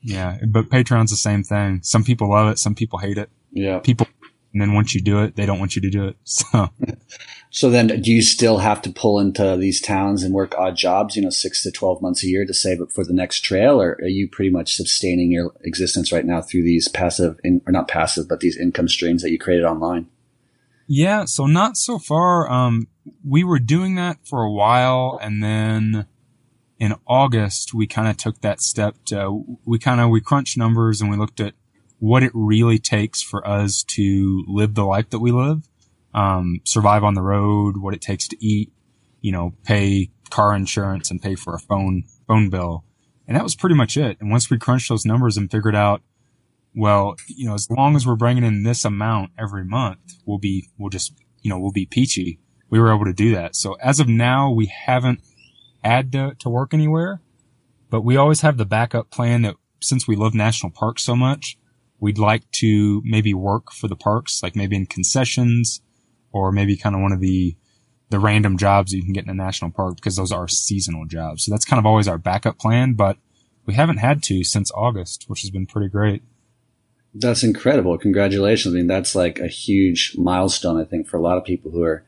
Yeah, 0.04 0.38
but 0.47 0.70
Patreon's 0.70 1.12
the 1.12 1.18
same 1.18 1.43
thing. 1.43 1.82
Some 1.84 2.04
people 2.04 2.30
love 2.30 2.49
it, 2.49 2.60
some 2.60 2.76
people 2.76 2.99
hate 2.99 3.18
it. 3.18 3.30
Yeah. 3.51 3.80
People, 3.80 4.08
and 4.51 4.62
then 4.62 4.74
once 4.74 4.93
you 4.93 5.01
do 5.01 5.24
it, 5.24 5.36
they 5.36 5.45
don't 5.45 5.60
want 5.60 5.76
you 5.76 5.82
to 5.82 5.89
do 5.89 6.08
it. 6.08 6.18
So 6.26 6.70
So 7.49 7.70
then, 7.70 8.01
do 8.01 8.12
you 8.12 8.24
still 8.24 8.58
have 8.58 8.82
to 8.82 8.91
pull 8.91 9.20
into 9.20 9.56
these 9.58 9.80
towns 9.80 10.24
and 10.24 10.34
work 10.34 10.56
odd 10.58 10.76
jobs, 10.76 11.16
you 11.16 11.22
know, 11.22 11.30
six 11.30 11.62
to 11.62 11.72
12 11.72 12.01
months 12.01 12.24
a 12.24 12.28
year 12.28 12.47
to 12.47 12.54
save 12.54 12.82
up 12.82 12.91
for 12.91 13.06
the 13.06 13.14
next 13.14 13.41
trail? 13.41 13.80
Or 13.80 13.91
are 14.01 14.08
you 14.08 14.28
pretty 14.28 14.49
much 14.49 14.76
sustaining 14.76 15.32
your 15.32 15.54
existence 15.62 16.12
right 16.12 16.26
now 16.26 16.41
through 16.41 16.64
these 16.64 16.88
passive, 16.88 17.39
in, 17.43 17.62
or 17.68 17.72
not 17.72 17.88
passive, 17.88 18.28
but 18.28 18.39
these 18.39 18.58
income 18.58 18.88
streams 18.88 19.22
that 19.22 19.30
you 19.30 19.38
created 19.38 19.66
online? 19.66 20.08
yeah, 20.88 21.26
so 21.26 21.45
not 21.45 21.78
so 21.78 21.97
far. 21.99 22.51
Um, 22.51 22.88
we 23.28 23.43
were 23.43 23.60
doing 23.60 23.95
that 23.95 24.18
for 24.26 24.43
a 24.43 24.51
while, 24.51 25.20
and 25.22 25.43
then 25.43 26.06
in 26.80 26.93
August 27.07 27.74
we 27.74 27.88
kind 27.88 28.07
of 28.07 28.17
took 28.17 28.41
that 28.41 28.61
step 28.61 28.95
to 29.05 29.43
we 29.65 29.80
kind 29.80 30.01
of 30.01 30.09
we 30.09 30.19
crunched 30.19 30.57
numbers 30.57 31.01
and 31.01 31.09
we 31.09 31.17
looked 31.17 31.39
at 31.39 31.53
what 32.03 32.21
it 32.21 32.32
really 32.34 32.78
takes 32.80 33.21
for 33.21 33.47
us 33.47 33.82
to 33.82 34.43
live 34.45 34.76
the 34.76 34.84
life 34.84 35.09
that 35.11 35.19
we 35.19 35.32
live, 35.32 35.69
um, 36.13 36.59
survive 36.65 37.01
on 37.01 37.13
the 37.13 37.21
road, 37.21 37.78
what 37.78 37.93
it 37.93 38.01
takes 38.01 38.28
to 38.28 38.45
eat, 38.45 38.74
you 39.21 39.32
know, 39.32 39.53
pay 39.63 40.11
car 40.30 40.53
insurance 40.53 41.09
and 41.09 41.21
pay 41.21 41.34
for 41.34 41.55
a 41.55 41.59
phone 41.59 42.03
phone 42.28 42.49
bill. 42.49 42.84
And 43.26 43.38
that 43.38 43.43
was 43.43 43.55
pretty 43.55 43.76
much 43.76 43.95
it. 43.95 44.17
And 44.19 44.30
once 44.30 44.49
we 44.49 44.57
crunched 44.57 44.89
those 44.89 45.05
numbers 45.05 45.38
and 45.38 45.49
figured 45.49 45.78
out, 45.78 46.01
well, 46.76 47.15
you 47.28 47.47
know, 47.47 47.53
as 47.53 47.69
long 47.69 47.95
as 47.95 48.05
we're 48.05 48.17
bringing 48.17 48.43
in 48.43 48.63
this 48.63 48.84
amount 48.84 49.32
every 49.39 49.63
month, 49.63 49.99
we'll 50.26 50.39
be, 50.39 50.67
we'll 50.78 50.89
just, 50.89 51.13
you 51.41 51.49
know, 51.49 51.57
we'll 51.57 51.71
be 51.71 51.86
peachy. 51.86 52.38
We 52.69 52.82
were 52.82 52.93
able 52.93 53.05
to 53.05 53.13
do 53.13 53.34
that. 53.36 53.55
So 53.55 53.76
as 53.76 54.01
of 54.01 54.09
now, 54.09 54.51
we 54.51 54.65
haven't 54.65 55.21
had 55.84 56.11
to, 56.13 56.36
to 56.39 56.49
work 56.49 56.73
anywhere, 56.73 57.21
but 57.89 58.01
we 58.01 58.17
always 58.17 58.41
have 58.41 58.57
the 58.57 58.65
backup 58.65 59.09
plan 59.11 59.41
that 59.43 59.55
since 59.81 60.07
we 60.07 60.15
love 60.15 60.34
national 60.34 60.71
parks 60.71 61.03
so 61.03 61.15
much, 61.15 61.57
we'd 61.99 62.17
like 62.17 62.49
to 62.51 63.01
maybe 63.05 63.34
work 63.34 63.71
for 63.71 63.88
the 63.88 63.95
parks, 63.95 64.41
like 64.41 64.55
maybe 64.55 64.75
in 64.75 64.86
concessions 64.86 65.81
or 66.31 66.51
maybe 66.51 66.75
kind 66.75 66.95
of 66.95 67.01
one 67.01 67.11
of 67.11 67.19
the, 67.19 67.55
the 68.09 68.19
random 68.19 68.57
jobs 68.57 68.93
you 68.93 69.03
can 69.03 69.13
get 69.13 69.23
in 69.23 69.29
a 69.29 69.34
national 69.34 69.71
park 69.71 69.95
because 69.95 70.15
those 70.15 70.31
are 70.31 70.47
seasonal 70.47 71.05
jobs. 71.05 71.45
So 71.45 71.51
that's 71.51 71.65
kind 71.65 71.79
of 71.79 71.86
always 71.86 72.07
our 72.07 72.17
backup 72.17 72.57
plan, 72.57 72.93
but 72.93 73.17
we 73.65 73.73
haven't 73.73 73.97
had 73.97 74.21
to 74.23 74.43
since 74.43 74.71
August, 74.75 75.25
which 75.27 75.41
has 75.41 75.51
been 75.51 75.65
pretty 75.65 75.89
great. 75.89 76.23
That's 77.13 77.43
incredible. 77.43 77.97
Congratulations. 77.97 78.73
I 78.73 78.77
mean, 78.77 78.88
that's 78.88 79.15
like 79.15 79.39
a 79.39 79.47
huge 79.47 80.15
milestone, 80.17 80.81
I 80.81 80.84
think, 80.84 81.07
for 81.07 81.17
a 81.17 81.21
lot 81.21 81.38
of 81.38 81.45
people 81.45 81.71
who 81.71 81.84
are, 81.84 82.05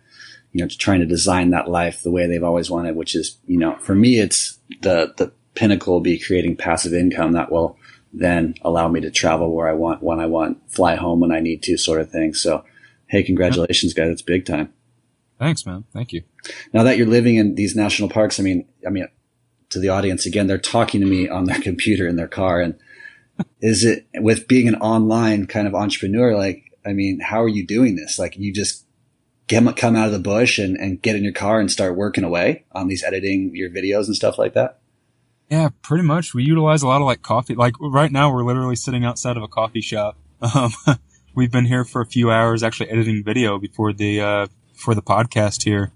you 0.55 0.61
know, 0.61 0.69
trying 0.69 1.01
to 1.01 1.05
design 1.05 1.49
that 1.49 1.69
life 1.69 2.01
the 2.01 2.09
way 2.09 2.27
they've 2.27 2.41
always 2.41 2.71
wanted, 2.71 2.95
which 2.95 3.13
is, 3.13 3.37
you 3.45 3.57
know, 3.57 3.75
for 3.79 3.93
me, 3.93 4.19
it's 4.19 4.57
the, 4.83 5.13
the 5.17 5.29
pinnacle 5.53 5.91
will 5.91 5.99
be 5.99 6.17
creating 6.17 6.55
passive 6.55 6.93
income 6.93 7.33
that 7.33 7.51
will 7.51 7.77
then 8.13 8.55
allow 8.61 8.87
me 8.87 9.01
to 9.01 9.11
travel 9.11 9.53
where 9.53 9.67
I 9.67 9.73
want, 9.73 10.01
when 10.01 10.21
I 10.21 10.27
want, 10.27 10.71
fly 10.71 10.95
home 10.95 11.19
when 11.19 11.33
I 11.33 11.41
need 11.41 11.61
to, 11.63 11.77
sort 11.77 11.99
of 11.99 12.09
thing. 12.09 12.33
So, 12.33 12.63
hey, 13.07 13.21
congratulations, 13.21 13.93
guys. 13.93 14.07
It's 14.07 14.21
big 14.21 14.45
time. 14.45 14.71
Thanks, 15.39 15.65
man. 15.65 15.83
Thank 15.91 16.13
you. 16.13 16.23
Now 16.71 16.83
that 16.83 16.97
you're 16.97 17.05
living 17.05 17.35
in 17.35 17.55
these 17.55 17.75
national 17.75 18.07
parks, 18.07 18.39
I 18.39 18.43
mean, 18.43 18.65
I 18.87 18.91
mean, 18.91 19.09
to 19.71 19.79
the 19.79 19.89
audience 19.89 20.25
again, 20.25 20.47
they're 20.47 20.57
talking 20.57 21.01
to 21.01 21.05
me 21.05 21.27
on 21.27 21.43
their 21.43 21.59
computer 21.61 22.07
in 22.07 22.15
their 22.15 22.29
car. 22.29 22.61
And 22.61 22.79
is 23.59 23.83
it 23.83 24.07
with 24.13 24.47
being 24.47 24.69
an 24.69 24.75
online 24.75 25.47
kind 25.47 25.67
of 25.67 25.75
entrepreneur? 25.75 26.33
Like, 26.33 26.63
I 26.85 26.93
mean, 26.93 27.19
how 27.19 27.43
are 27.43 27.49
you 27.49 27.67
doing 27.67 27.97
this? 27.97 28.17
Like, 28.17 28.37
you 28.37 28.53
just 28.53 28.84
get, 29.47 29.75
come 29.77 29.95
out 29.95 30.07
of 30.07 30.11
the 30.11 30.19
bush 30.19 30.57
and, 30.57 30.77
and 30.77 31.01
get 31.01 31.15
in 31.15 31.23
your 31.23 31.33
car 31.33 31.59
and 31.59 31.71
start 31.71 31.95
working 31.95 32.23
away 32.23 32.65
on 32.71 32.87
these 32.87 33.03
editing 33.03 33.51
your 33.53 33.69
videos 33.69 34.05
and 34.05 34.15
stuff 34.15 34.37
like 34.37 34.53
that. 34.53 34.79
Yeah, 35.49 35.69
pretty 35.81 36.03
much. 36.03 36.33
We 36.33 36.43
utilize 36.43 36.81
a 36.81 36.87
lot 36.87 37.01
of 37.01 37.05
like 37.05 37.21
coffee. 37.21 37.55
Like 37.55 37.75
right 37.79 38.11
now, 38.11 38.33
we're 38.33 38.43
literally 38.43 38.75
sitting 38.75 39.05
outside 39.05 39.37
of 39.37 39.43
a 39.43 39.47
coffee 39.47 39.81
shop. 39.81 40.17
Um, 40.53 40.73
we've 41.33 41.51
been 41.51 41.65
here 41.65 41.85
for 41.85 42.01
a 42.01 42.05
few 42.05 42.29
hours, 42.29 42.61
actually 42.61 42.89
editing 42.89 43.23
video 43.23 43.57
before 43.57 43.93
the 43.93 44.19
uh, 44.21 44.47
before 44.73 44.93
the 44.93 45.01
podcast 45.01 45.63
here, 45.63 45.91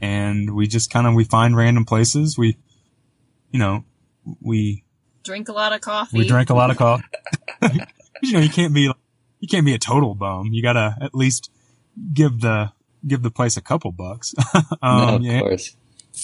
and 0.00 0.54
we 0.54 0.66
just 0.66 0.90
kind 0.90 1.06
of 1.06 1.14
we 1.14 1.24
find 1.24 1.56
random 1.56 1.84
places. 1.84 2.38
We, 2.38 2.56
you 3.50 3.58
know, 3.58 3.84
we 4.40 4.84
Drink 5.24 5.48
a 5.48 5.52
lot 5.52 5.72
of 5.72 5.80
coffee. 5.80 6.18
we 6.18 6.26
drink 6.26 6.50
a 6.50 6.54
lot 6.54 6.70
of 6.70 6.76
coffee. 6.76 7.04
you 8.22 8.32
know, 8.32 8.40
you 8.40 8.48
can't 8.48 8.72
be 8.72 8.90
you 9.40 9.48
can't 9.48 9.66
be 9.66 9.74
a 9.74 9.78
total 9.78 10.14
bum. 10.14 10.48
You 10.52 10.62
gotta 10.62 10.96
at 11.00 11.14
least 11.14 11.50
give 12.12 12.40
the 12.40 12.72
give 13.06 13.22
the 13.22 13.30
place 13.30 13.56
a 13.56 13.60
couple 13.60 13.92
bucks. 13.92 14.34
um, 14.82 14.98
no, 14.98 15.16
of 15.16 15.22
yeah, 15.22 15.40
course. 15.40 15.76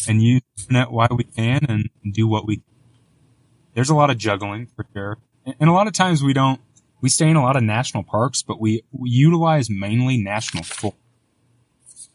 and 0.09 0.23
use 0.23 0.43
internet 0.59 0.91
while 0.91 1.09
we 1.16 1.25
can 1.25 1.61
and 1.68 2.14
do 2.14 2.27
what 2.27 2.47
we. 2.47 2.62
There's 3.75 3.91
a 3.91 3.95
lot 3.95 4.11
of 4.11 4.18
juggling 4.18 4.68
for 4.75 4.87
sure, 4.93 5.18
and 5.45 5.55
and 5.61 5.71
a 5.71 5.73
lot 5.73 5.87
of 5.87 5.93
times 5.93 6.23
we 6.23 6.33
don't. 6.33 6.61
We 7.01 7.09
stay 7.09 7.29
in 7.29 7.37
a 7.37 7.43
lot 7.43 7.57
of 7.57 7.62
national 7.62 8.03
parks, 8.03 8.43
but 8.43 8.61
we, 8.61 8.85
we 8.93 9.09
utilize 9.09 9.71
mainly 9.71 10.18
national 10.18 10.64
forest. 10.64 10.99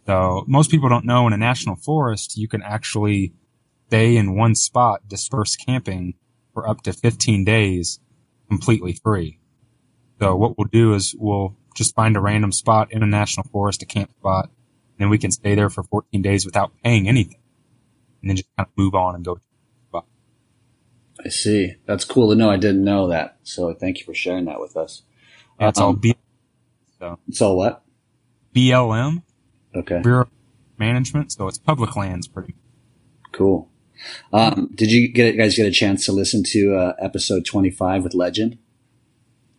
So 0.05 0.43
most 0.47 0.69
people 0.69 0.89
don't 0.89 1.05
know 1.05 1.25
in 1.25 1.33
a 1.33 1.37
national 1.37 1.75
forest 1.75 2.37
you 2.37 2.47
can 2.47 2.61
actually 2.61 3.33
stay 3.87 4.15
in 4.15 4.35
one 4.35 4.53
spot, 4.55 5.07
disperse 5.07 5.55
camping 5.55 6.13
for 6.53 6.67
up 6.69 6.81
to 6.81 6.93
15 6.93 7.43
days, 7.43 7.99
completely 8.47 8.93
free. 8.93 9.39
So 10.19 10.35
what 10.35 10.57
we'll 10.57 10.67
do 10.71 10.93
is 10.93 11.15
we'll 11.17 11.55
just 11.75 11.93
find 11.93 12.15
a 12.17 12.19
random 12.19 12.51
spot 12.51 12.91
in 12.91 13.03
a 13.03 13.07
national 13.07 13.45
forest, 13.51 13.83
a 13.83 13.85
camp 13.85 14.09
spot, 14.19 14.49
and 14.99 15.09
we 15.11 15.17
can 15.19 15.29
stay 15.31 15.53
there 15.55 15.69
for 15.69 15.83
14 15.83 16.21
days 16.21 16.45
without 16.45 16.71
paying 16.83 17.07
anything 17.07 17.37
and 18.21 18.29
then 18.31 18.37
just 18.37 18.49
kind 18.57 18.67
of 18.67 18.73
move 18.77 18.95
on 18.95 19.13
and 19.15 19.23
go. 19.23 19.37
I 21.23 21.29
see. 21.29 21.75
That's 21.85 22.03
cool 22.03 22.29
to 22.29 22.35
know. 22.35 22.49
I 22.51 22.57
didn't 22.57 22.83
know 22.83 23.07
that. 23.07 23.37
So 23.43 23.73
thank 23.73 23.99
you 23.99 24.05
for 24.05 24.13
sharing 24.13 24.45
that 24.45 24.59
with 24.59 24.75
us. 24.75 25.03
That's 25.57 25.79
all 25.79 25.91
Um, 25.91 25.95
B- 25.95 26.15
So 27.31 27.53
what? 27.53 27.83
BLM, 28.53 29.23
Okay. 29.73 30.01
Bureau 30.01 30.21
of 30.23 30.29
Management. 30.77 31.31
So 31.31 31.47
it's 31.47 31.57
public 31.57 31.95
lands 31.95 32.27
pretty 32.27 32.53
much. 32.53 33.31
Cool. 33.31 33.69
Um, 34.33 34.69
did 34.75 34.91
you 34.91 35.07
get 35.11 35.37
guys 35.37 35.55
get 35.55 35.65
a 35.65 35.71
chance 35.71 36.05
to 36.05 36.11
listen 36.11 36.43
to 36.47 36.75
uh, 36.75 36.93
episode 36.99 37.45
25 37.45 38.03
with 38.03 38.13
Legend? 38.13 38.57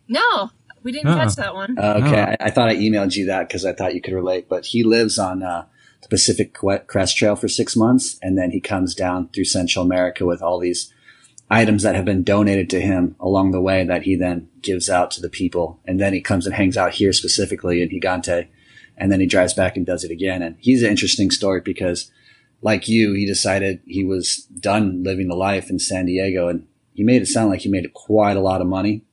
No, 0.07 0.51
we 0.87 0.93
didn't 0.93 1.09
Uh-uh. 1.09 1.25
catch 1.25 1.35
that 1.35 1.53
one. 1.53 1.77
Uh, 1.77 1.99
okay, 2.01 2.21
I, 2.21 2.45
I 2.45 2.49
thought 2.49 2.69
I 2.69 2.75
emailed 2.75 3.13
you 3.13 3.25
that 3.25 3.49
because 3.49 3.65
I 3.65 3.73
thought 3.73 3.93
you 3.93 3.99
could 3.99 4.13
relate. 4.13 4.47
But 4.47 4.67
he 4.67 4.83
lives 4.83 5.19
on 5.19 5.43
uh, 5.43 5.65
the 6.01 6.07
Pacific 6.07 6.53
Crest 6.53 7.17
Trail 7.17 7.35
for 7.35 7.49
six 7.49 7.75
months, 7.75 8.17
and 8.21 8.37
then 8.37 8.51
he 8.51 8.61
comes 8.61 8.95
down 8.95 9.27
through 9.27 9.43
Central 9.43 9.83
America 9.83 10.25
with 10.25 10.41
all 10.41 10.59
these 10.59 10.93
items 11.49 11.83
that 11.83 11.95
have 11.95 12.05
been 12.05 12.23
donated 12.23 12.69
to 12.69 12.79
him 12.79 13.17
along 13.19 13.51
the 13.51 13.59
way 13.59 13.83
that 13.83 14.03
he 14.03 14.15
then 14.15 14.47
gives 14.61 14.89
out 14.89 15.11
to 15.11 15.21
the 15.21 15.29
people. 15.29 15.77
And 15.83 15.99
then 15.99 16.13
he 16.13 16.21
comes 16.21 16.45
and 16.45 16.55
hangs 16.55 16.77
out 16.77 16.93
here 16.93 17.11
specifically 17.11 17.81
in 17.81 17.89
Gigante, 17.89 18.47
and 18.95 19.11
then 19.11 19.19
he 19.19 19.25
drives 19.25 19.53
back 19.53 19.75
and 19.75 19.85
does 19.85 20.05
it 20.05 20.11
again. 20.11 20.41
And 20.41 20.55
he's 20.57 20.83
an 20.83 20.89
interesting 20.89 21.31
story 21.31 21.59
because, 21.59 22.09
like 22.61 22.87
you, 22.87 23.11
he 23.11 23.25
decided 23.25 23.81
he 23.85 24.05
was 24.05 24.47
done 24.57 25.03
living 25.03 25.27
the 25.27 25.35
life 25.35 25.69
in 25.69 25.79
San 25.79 26.05
Diego, 26.05 26.47
and 26.47 26.65
he 26.93 27.03
made 27.03 27.21
it 27.21 27.27
sound 27.27 27.49
like 27.49 27.59
he 27.59 27.69
made 27.69 27.93
quite 27.93 28.37
a 28.37 28.41
lot 28.41 28.61
of 28.61 28.67
money 28.67 29.03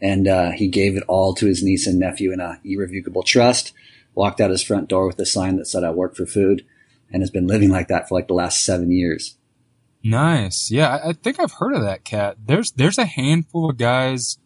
and 0.00 0.26
uh, 0.26 0.50
he 0.50 0.68
gave 0.68 0.96
it 0.96 1.04
all 1.08 1.34
to 1.34 1.46
his 1.46 1.62
niece 1.62 1.86
and 1.86 1.98
nephew 1.98 2.32
in 2.32 2.40
a 2.40 2.60
irrevocable 2.64 3.22
trust. 3.22 3.72
Walked 4.14 4.40
out 4.40 4.50
his 4.50 4.62
front 4.62 4.88
door 4.88 5.06
with 5.06 5.18
a 5.18 5.26
sign 5.26 5.56
that 5.56 5.66
said 5.66 5.84
"I 5.84 5.90
work 5.90 6.16
for 6.16 6.26
food," 6.26 6.64
and 7.12 7.22
has 7.22 7.30
been 7.30 7.46
living 7.46 7.70
like 7.70 7.88
that 7.88 8.08
for 8.08 8.16
like 8.16 8.28
the 8.28 8.34
last 8.34 8.64
seven 8.64 8.90
years. 8.90 9.36
Nice. 10.02 10.70
Yeah, 10.70 10.88
I, 10.88 11.10
I 11.10 11.12
think 11.12 11.38
I've 11.38 11.52
heard 11.52 11.74
of 11.74 11.82
that 11.82 12.04
cat. 12.04 12.36
There's 12.44 12.72
there's 12.72 12.98
a 12.98 13.04
handful 13.04 13.70
of 13.70 13.76
guys 13.76 14.38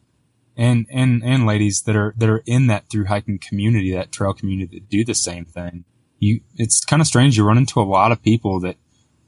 and 0.57 0.86
and 0.90 1.22
and 1.24 1.46
ladies 1.46 1.82
that 1.82 1.96
are 1.96 2.14
that 2.16 2.28
are 2.28 2.42
in 2.46 2.66
that 2.68 2.88
through 2.90 3.07
hiking 3.07 3.38
community, 3.38 3.92
that 3.92 4.12
trail 4.12 4.32
community 4.32 4.78
that 4.78 4.88
do 4.88 5.05
the 5.05 5.14
same 5.14 5.44
thing. 5.44 5.84
You 6.18 6.40
it's 6.57 6.84
kind 6.84 7.02
of 7.02 7.09
strange. 7.09 7.36
You 7.36 7.44
run 7.44 7.59
into 7.59 7.80
a 7.80 7.82
lot 7.82 8.12
of 8.12 8.22
people 8.22 8.61
that 8.61 8.76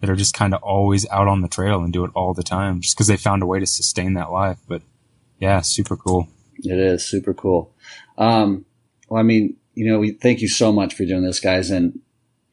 that 0.00 0.10
are 0.10 0.16
just 0.16 0.34
kind 0.34 0.54
of 0.54 0.62
always 0.62 1.08
out 1.08 1.28
on 1.28 1.40
the 1.40 1.48
trail 1.48 1.82
and 1.82 1.92
do 1.92 2.04
it 2.04 2.10
all 2.14 2.34
the 2.34 2.42
time, 2.42 2.80
just 2.80 2.96
because 2.96 3.06
they 3.06 3.16
found 3.16 3.42
a 3.42 3.46
way 3.46 3.58
to 3.58 3.66
sustain 3.66 4.14
that 4.14 4.30
life. 4.30 4.58
But 4.68 4.82
yeah, 5.38 5.60
super 5.60 5.96
cool. 5.96 6.28
It 6.58 6.78
is 6.78 7.04
super 7.04 7.34
cool. 7.34 7.74
Um, 8.18 8.64
well, 9.08 9.20
I 9.20 9.22
mean, 9.22 9.56
you 9.74 9.86
know, 9.86 9.98
we 9.98 10.12
thank 10.12 10.40
you 10.40 10.48
so 10.48 10.72
much 10.72 10.94
for 10.94 11.04
doing 11.04 11.22
this, 11.22 11.40
guys. 11.40 11.70
And 11.70 12.00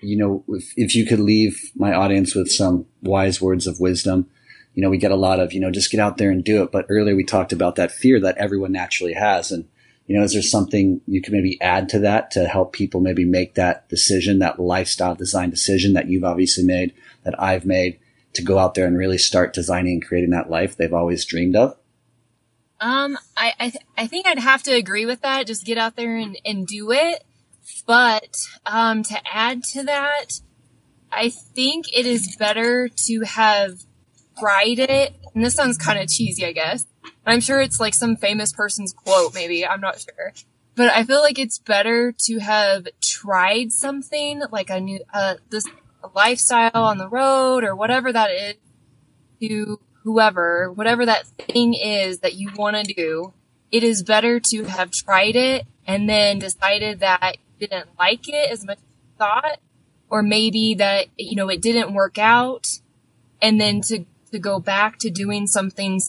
you 0.03 0.17
know, 0.17 0.43
if, 0.49 0.73
if 0.75 0.95
you 0.95 1.05
could 1.05 1.19
leave 1.19 1.71
my 1.75 1.93
audience 1.93 2.35
with 2.35 2.51
some 2.51 2.85
wise 3.01 3.41
words 3.41 3.67
of 3.67 3.79
wisdom, 3.79 4.29
you 4.73 4.81
know, 4.81 4.89
we 4.89 4.97
get 4.97 5.11
a 5.11 5.15
lot 5.15 5.39
of, 5.39 5.53
you 5.53 5.59
know, 5.59 5.71
just 5.71 5.91
get 5.91 5.99
out 5.99 6.17
there 6.17 6.31
and 6.31 6.43
do 6.43 6.63
it. 6.63 6.71
But 6.71 6.87
earlier 6.89 7.15
we 7.15 7.23
talked 7.23 7.53
about 7.53 7.75
that 7.75 7.91
fear 7.91 8.19
that 8.19 8.37
everyone 8.37 8.71
naturally 8.71 9.13
has. 9.13 9.51
And, 9.51 9.67
you 10.07 10.17
know, 10.17 10.23
is 10.23 10.33
there 10.33 10.41
something 10.41 10.99
you 11.07 11.21
could 11.21 11.33
maybe 11.33 11.61
add 11.61 11.89
to 11.89 11.99
that 11.99 12.31
to 12.31 12.45
help 12.45 12.73
people 12.73 12.99
maybe 12.99 13.23
make 13.23 13.55
that 13.55 13.87
decision, 13.87 14.39
that 14.39 14.59
lifestyle 14.59 15.15
design 15.15 15.49
decision 15.49 15.93
that 15.93 16.07
you've 16.07 16.23
obviously 16.23 16.63
made, 16.63 16.93
that 17.23 17.39
I've 17.41 17.65
made 17.65 17.99
to 18.33 18.41
go 18.41 18.57
out 18.57 18.73
there 18.73 18.87
and 18.87 18.97
really 18.97 19.19
start 19.19 19.53
designing 19.53 19.93
and 19.93 20.05
creating 20.05 20.31
that 20.31 20.49
life 20.49 20.75
they've 20.75 20.93
always 20.93 21.23
dreamed 21.23 21.55
of? 21.55 21.77
Um, 22.83 23.17
I 23.37 23.53
I, 23.59 23.69
th- 23.69 23.85
I 23.97 24.07
think 24.07 24.27
I'd 24.27 24.39
have 24.39 24.61
to 24.63 24.73
agree 24.73 25.05
with 25.05 25.21
that. 25.21 25.47
Just 25.47 25.65
get 25.65 25.77
out 25.77 25.95
there 25.95 26.17
and, 26.17 26.37
and 26.45 26.67
do 26.67 26.91
it. 26.91 27.23
But 27.87 28.35
um, 28.65 29.03
to 29.03 29.17
add 29.31 29.63
to 29.71 29.83
that, 29.83 30.41
I 31.09 31.29
think 31.29 31.85
it 31.95 32.05
is 32.05 32.35
better 32.35 32.89
to 32.89 33.21
have 33.21 33.83
tried 34.37 34.79
it. 34.79 35.15
And 35.33 35.45
this 35.45 35.55
sounds 35.55 35.77
kind 35.77 35.97
of 35.97 36.09
cheesy, 36.09 36.45
I 36.45 36.51
guess. 36.51 36.85
I'm 37.25 37.39
sure 37.39 37.61
it's 37.61 37.79
like 37.79 37.93
some 37.93 38.17
famous 38.17 38.51
person's 38.51 38.91
quote, 38.91 39.33
maybe. 39.33 39.65
I'm 39.65 39.79
not 39.79 40.01
sure. 40.01 40.33
But 40.75 40.89
I 40.89 41.03
feel 41.03 41.21
like 41.21 41.39
it's 41.39 41.59
better 41.59 42.13
to 42.25 42.39
have 42.39 42.87
tried 43.01 43.71
something 43.71 44.41
like 44.51 44.69
a 44.69 44.81
new, 44.81 44.99
uh, 45.13 45.35
this 45.49 45.65
lifestyle 46.13 46.71
on 46.73 46.97
the 46.97 47.07
road 47.07 47.63
or 47.63 47.75
whatever 47.75 48.11
that 48.11 48.31
is 48.31 48.55
to 49.41 49.79
whoever, 50.03 50.71
whatever 50.71 51.05
that 51.05 51.25
thing 51.27 51.73
is 51.73 52.19
that 52.19 52.35
you 52.35 52.51
want 52.55 52.75
to 52.77 52.93
do. 52.93 53.33
It 53.71 53.83
is 53.83 54.03
better 54.03 54.39
to 54.39 54.65
have 54.65 54.91
tried 54.91 55.35
it 55.35 55.65
and 55.87 56.07
then 56.07 56.39
decided 56.39 56.99
that 56.99 57.37
you 57.57 57.67
didn't 57.67 57.89
like 57.97 58.29
it 58.29 58.51
as 58.51 58.65
much 58.65 58.77
as 58.77 58.83
you 58.83 59.17
thought, 59.17 59.59
or 60.09 60.21
maybe 60.21 60.75
that, 60.75 61.07
you 61.17 61.35
know, 61.35 61.49
it 61.49 61.61
didn't 61.61 61.93
work 61.93 62.17
out 62.17 62.67
and 63.41 63.59
then 63.59 63.81
to, 63.81 64.05
to 64.31 64.39
go 64.39 64.59
back 64.59 64.99
to 64.99 65.09
doing 65.09 65.47
something 65.47 65.99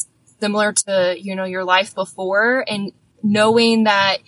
similar 0.41 0.73
to, 0.73 1.17
you 1.19 1.35
know, 1.35 1.45
your 1.45 1.65
life 1.65 1.95
before 1.95 2.65
and 2.69 2.93
knowing 3.23 3.85
that, 3.85 4.19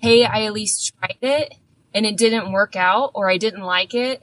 hey, 0.00 0.24
I 0.24 0.44
at 0.44 0.52
least 0.52 0.92
tried 0.98 1.16
it 1.22 1.54
and 1.94 2.04
it 2.04 2.16
didn't 2.16 2.52
work 2.52 2.76
out 2.76 3.12
or 3.14 3.30
I 3.30 3.38
didn't 3.38 3.62
like 3.62 3.94
it, 3.94 4.22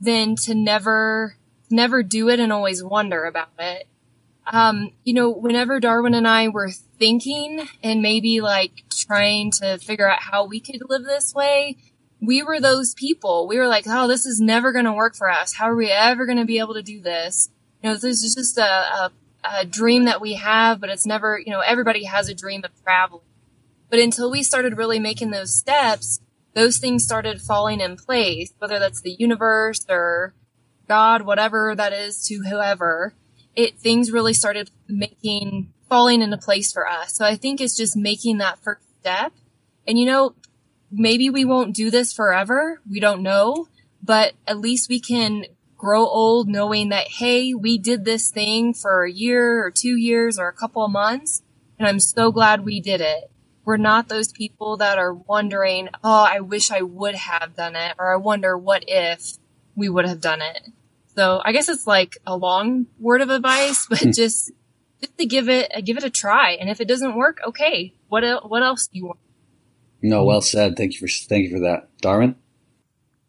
then 0.00 0.36
to 0.36 0.54
never, 0.54 1.36
never 1.70 2.02
do 2.02 2.28
it 2.28 2.40
and 2.40 2.52
always 2.52 2.84
wonder 2.84 3.24
about 3.24 3.48
it. 3.58 3.86
Um, 4.46 4.92
you 5.04 5.14
know, 5.14 5.30
whenever 5.30 5.78
Darwin 5.78 6.14
and 6.14 6.26
I 6.26 6.48
were 6.48 6.70
thinking 6.98 7.66
and 7.82 8.02
maybe 8.02 8.40
like 8.40 8.84
trying 8.90 9.50
to 9.52 9.78
figure 9.78 10.08
out 10.08 10.20
how 10.20 10.44
we 10.46 10.60
could 10.60 10.82
live 10.88 11.04
this 11.04 11.34
way, 11.34 11.76
we 12.20 12.42
were 12.42 12.60
those 12.60 12.94
people. 12.94 13.46
We 13.48 13.58
were 13.58 13.66
like, 13.66 13.84
oh, 13.88 14.08
this 14.08 14.26
is 14.26 14.40
never 14.40 14.72
going 14.72 14.84
to 14.84 14.92
work 14.92 15.14
for 15.14 15.30
us. 15.30 15.54
How 15.54 15.66
are 15.66 15.76
we 15.76 15.90
ever 15.90 16.26
going 16.26 16.38
to 16.38 16.44
be 16.44 16.58
able 16.58 16.74
to 16.74 16.82
do 16.82 17.00
this? 17.00 17.50
You 17.82 17.90
know, 17.90 17.96
this 17.96 18.22
is 18.22 18.34
just 18.34 18.58
a, 18.58 18.62
a, 18.62 19.12
a 19.44 19.64
dream 19.64 20.04
that 20.04 20.20
we 20.20 20.34
have, 20.34 20.80
but 20.80 20.90
it's 20.90 21.06
never, 21.06 21.38
you 21.38 21.50
know, 21.50 21.60
everybody 21.60 22.04
has 22.04 22.28
a 22.28 22.34
dream 22.34 22.62
of 22.64 22.70
traveling. 22.84 23.22
But 23.90 23.98
until 23.98 24.30
we 24.30 24.42
started 24.42 24.78
really 24.78 24.98
making 24.98 25.32
those 25.32 25.54
steps, 25.54 26.20
those 26.54 26.78
things 26.78 27.04
started 27.04 27.42
falling 27.42 27.80
in 27.80 27.96
place, 27.96 28.52
whether 28.58 28.78
that's 28.78 29.00
the 29.00 29.16
universe 29.18 29.84
or 29.88 30.34
God, 30.88 31.22
whatever 31.22 31.74
that 31.74 31.92
is 31.92 32.24
to 32.26 32.42
whoever, 32.48 33.14
it, 33.54 33.78
things 33.78 34.12
really 34.12 34.34
started 34.34 34.70
making, 34.88 35.72
falling 35.88 36.22
into 36.22 36.38
place 36.38 36.72
for 36.72 36.88
us. 36.88 37.14
So 37.14 37.24
I 37.24 37.36
think 37.36 37.60
it's 37.60 37.76
just 37.76 37.96
making 37.96 38.38
that 38.38 38.58
first 38.58 38.82
step. 39.00 39.32
And 39.86 39.98
you 39.98 40.06
know, 40.06 40.34
maybe 40.90 41.30
we 41.30 41.44
won't 41.44 41.74
do 41.74 41.90
this 41.90 42.12
forever. 42.12 42.80
We 42.88 43.00
don't 43.00 43.22
know, 43.22 43.68
but 44.02 44.34
at 44.46 44.58
least 44.58 44.88
we 44.88 45.00
can 45.00 45.44
grow 45.76 46.06
old 46.06 46.48
knowing 46.48 46.90
that, 46.90 47.08
hey, 47.08 47.54
we 47.54 47.76
did 47.76 48.04
this 48.04 48.30
thing 48.30 48.72
for 48.72 49.04
a 49.04 49.10
year 49.10 49.64
or 49.64 49.70
two 49.70 49.96
years 49.96 50.38
or 50.38 50.46
a 50.46 50.52
couple 50.52 50.84
of 50.84 50.92
months. 50.92 51.42
And 51.78 51.88
I'm 51.88 51.98
so 51.98 52.30
glad 52.30 52.64
we 52.64 52.80
did 52.80 53.00
it. 53.00 53.30
We're 53.64 53.78
not 53.78 54.08
those 54.08 54.30
people 54.30 54.76
that 54.76 54.98
are 54.98 55.12
wondering, 55.12 55.88
oh, 56.04 56.26
I 56.30 56.40
wish 56.40 56.70
I 56.70 56.82
would 56.82 57.14
have 57.14 57.56
done 57.56 57.74
it, 57.74 57.94
or 57.98 58.12
I 58.12 58.16
wonder 58.16 58.56
what 58.56 58.84
if 58.86 59.38
we 59.74 59.88
would 59.88 60.06
have 60.06 60.20
done 60.20 60.40
it. 60.40 60.68
So 61.14 61.40
I 61.44 61.52
guess 61.52 61.68
it's 61.68 61.86
like 61.86 62.18
a 62.26 62.36
long 62.36 62.86
word 62.98 63.20
of 63.20 63.30
advice, 63.30 63.86
but 63.90 64.00
hmm. 64.00 64.10
just, 64.10 64.50
just 65.00 65.18
to 65.18 65.26
give 65.26 65.48
it, 65.48 65.70
give 65.84 65.96
it 65.96 66.04
a 66.04 66.10
try. 66.10 66.52
And 66.52 66.70
if 66.70 66.80
it 66.80 66.88
doesn't 66.88 67.16
work, 67.16 67.38
okay. 67.46 67.94
What, 68.08 68.24
el- 68.24 68.48
what 68.48 68.62
else 68.62 68.86
do 68.86 68.98
you 68.98 69.06
want? 69.06 69.18
No, 70.02 70.24
well 70.24 70.40
said. 70.40 70.76
Thank 70.76 70.94
you 70.94 70.98
for 70.98 71.28
thank 71.28 71.44
you 71.44 71.50
for 71.50 71.60
that, 71.60 71.88
Darwin. 72.00 72.34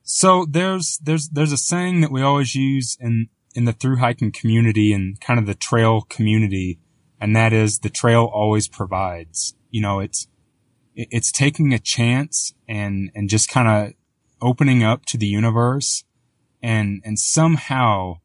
So 0.02 0.46
there's 0.50 0.98
there's 0.98 1.30
there's 1.30 1.52
a 1.52 1.58
saying 1.58 2.02
that 2.02 2.12
we 2.12 2.22
always 2.24 2.56
use 2.56 2.98
in 3.00 3.30
in 3.54 3.66
the 3.66 3.74
through 3.74 3.98
hiking 3.98 4.32
community 4.32 4.92
and 4.92 5.22
kind 5.22 5.40
of 5.40 5.46
the 5.46 5.54
trail 5.54 6.02
community, 6.02 6.80
and 7.22 7.36
that 7.36 7.54
is 7.54 7.80
the 7.80 7.92
trail 7.92 8.30
always 8.34 8.68
provides. 8.68 9.54
You 9.70 9.82
know, 9.82 10.00
it's 10.00 10.28
it's 10.96 11.32
taking 11.32 11.74
a 11.74 11.80
chance 11.80 12.54
and 12.68 13.12
and 13.14 13.30
just 13.30 13.50
kind 13.50 13.68
of 13.68 13.94
opening 14.42 14.84
up 14.84 15.06
to 15.06 15.18
the 15.18 15.28
universe, 15.28 16.04
and 16.64 17.02
and 17.06 17.20
somehow 17.20 18.16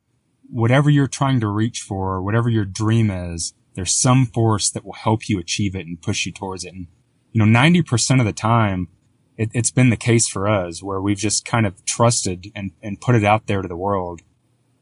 whatever 0.48 0.88
you're 0.88 1.06
trying 1.06 1.40
to 1.40 1.48
reach 1.48 1.80
for, 1.80 2.22
whatever 2.22 2.48
your 2.48 2.64
dream 2.64 3.10
is, 3.10 3.52
there's 3.74 3.92
some 3.92 4.24
force 4.24 4.70
that 4.70 4.84
will 4.84 4.94
help 4.94 5.28
you 5.28 5.38
achieve 5.38 5.74
it 5.74 5.86
and 5.86 6.00
push 6.00 6.24
you 6.24 6.32
towards 6.32 6.64
it. 6.64 6.72
And 6.72 6.86
you 7.32 7.44
know, 7.44 7.60
90% 7.60 8.20
of 8.20 8.26
the 8.26 8.32
time, 8.32 8.88
it, 9.36 9.54
has 9.54 9.70
been 9.70 9.90
the 9.90 9.96
case 9.96 10.26
for 10.26 10.48
us 10.48 10.82
where 10.82 11.00
we've 11.00 11.18
just 11.18 11.44
kind 11.44 11.66
of 11.66 11.84
trusted 11.84 12.46
and, 12.54 12.72
and 12.82 13.00
put 13.00 13.14
it 13.14 13.24
out 13.24 13.46
there 13.46 13.62
to 13.62 13.68
the 13.68 13.76
world 13.76 14.22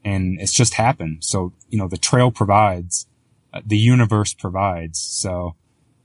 and 0.05 0.41
it's 0.41 0.55
just 0.55 0.75
happened. 0.75 1.25
So, 1.25 1.53
you 1.69 1.79
know, 1.79 1.89
the 1.89 1.97
trail 1.97 2.31
provides, 2.31 3.09
uh, 3.53 3.61
the 3.67 3.77
universe 3.77 4.33
provides. 4.33 5.01
So 5.01 5.57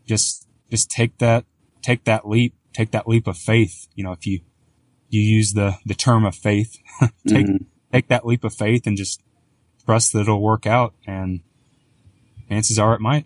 just, 0.08 0.48
just 0.70 0.90
take 0.90 1.20
that, 1.20 1.46
take 1.84 2.04
that 2.06 2.28
leap, 2.28 2.56
take 2.74 2.92
that 2.92 3.08
leap 3.08 3.28
of 3.28 3.38
faith. 3.38 3.88
You 3.94 4.04
know, 4.04 4.12
if 4.12 4.26
you, 4.26 4.42
you 5.12 5.22
use 5.22 5.54
the, 5.54 5.76
the 5.86 5.94
term 5.94 6.26
of 6.26 6.36
faith, 6.36 6.78
take, 7.28 7.46
mm-hmm. 7.46 7.64
take 7.92 8.08
that 8.08 8.26
leap 8.26 8.44
of 8.44 8.54
faith 8.54 8.88
and 8.88 8.98
just 8.98 9.22
trust 9.86 10.14
that 10.14 10.22
it'll 10.22 10.42
work 10.42 10.66
out 10.66 10.94
and 11.06 11.42
chances 12.50 12.80
are 12.80 12.94
it 12.94 13.02
might. 13.02 13.26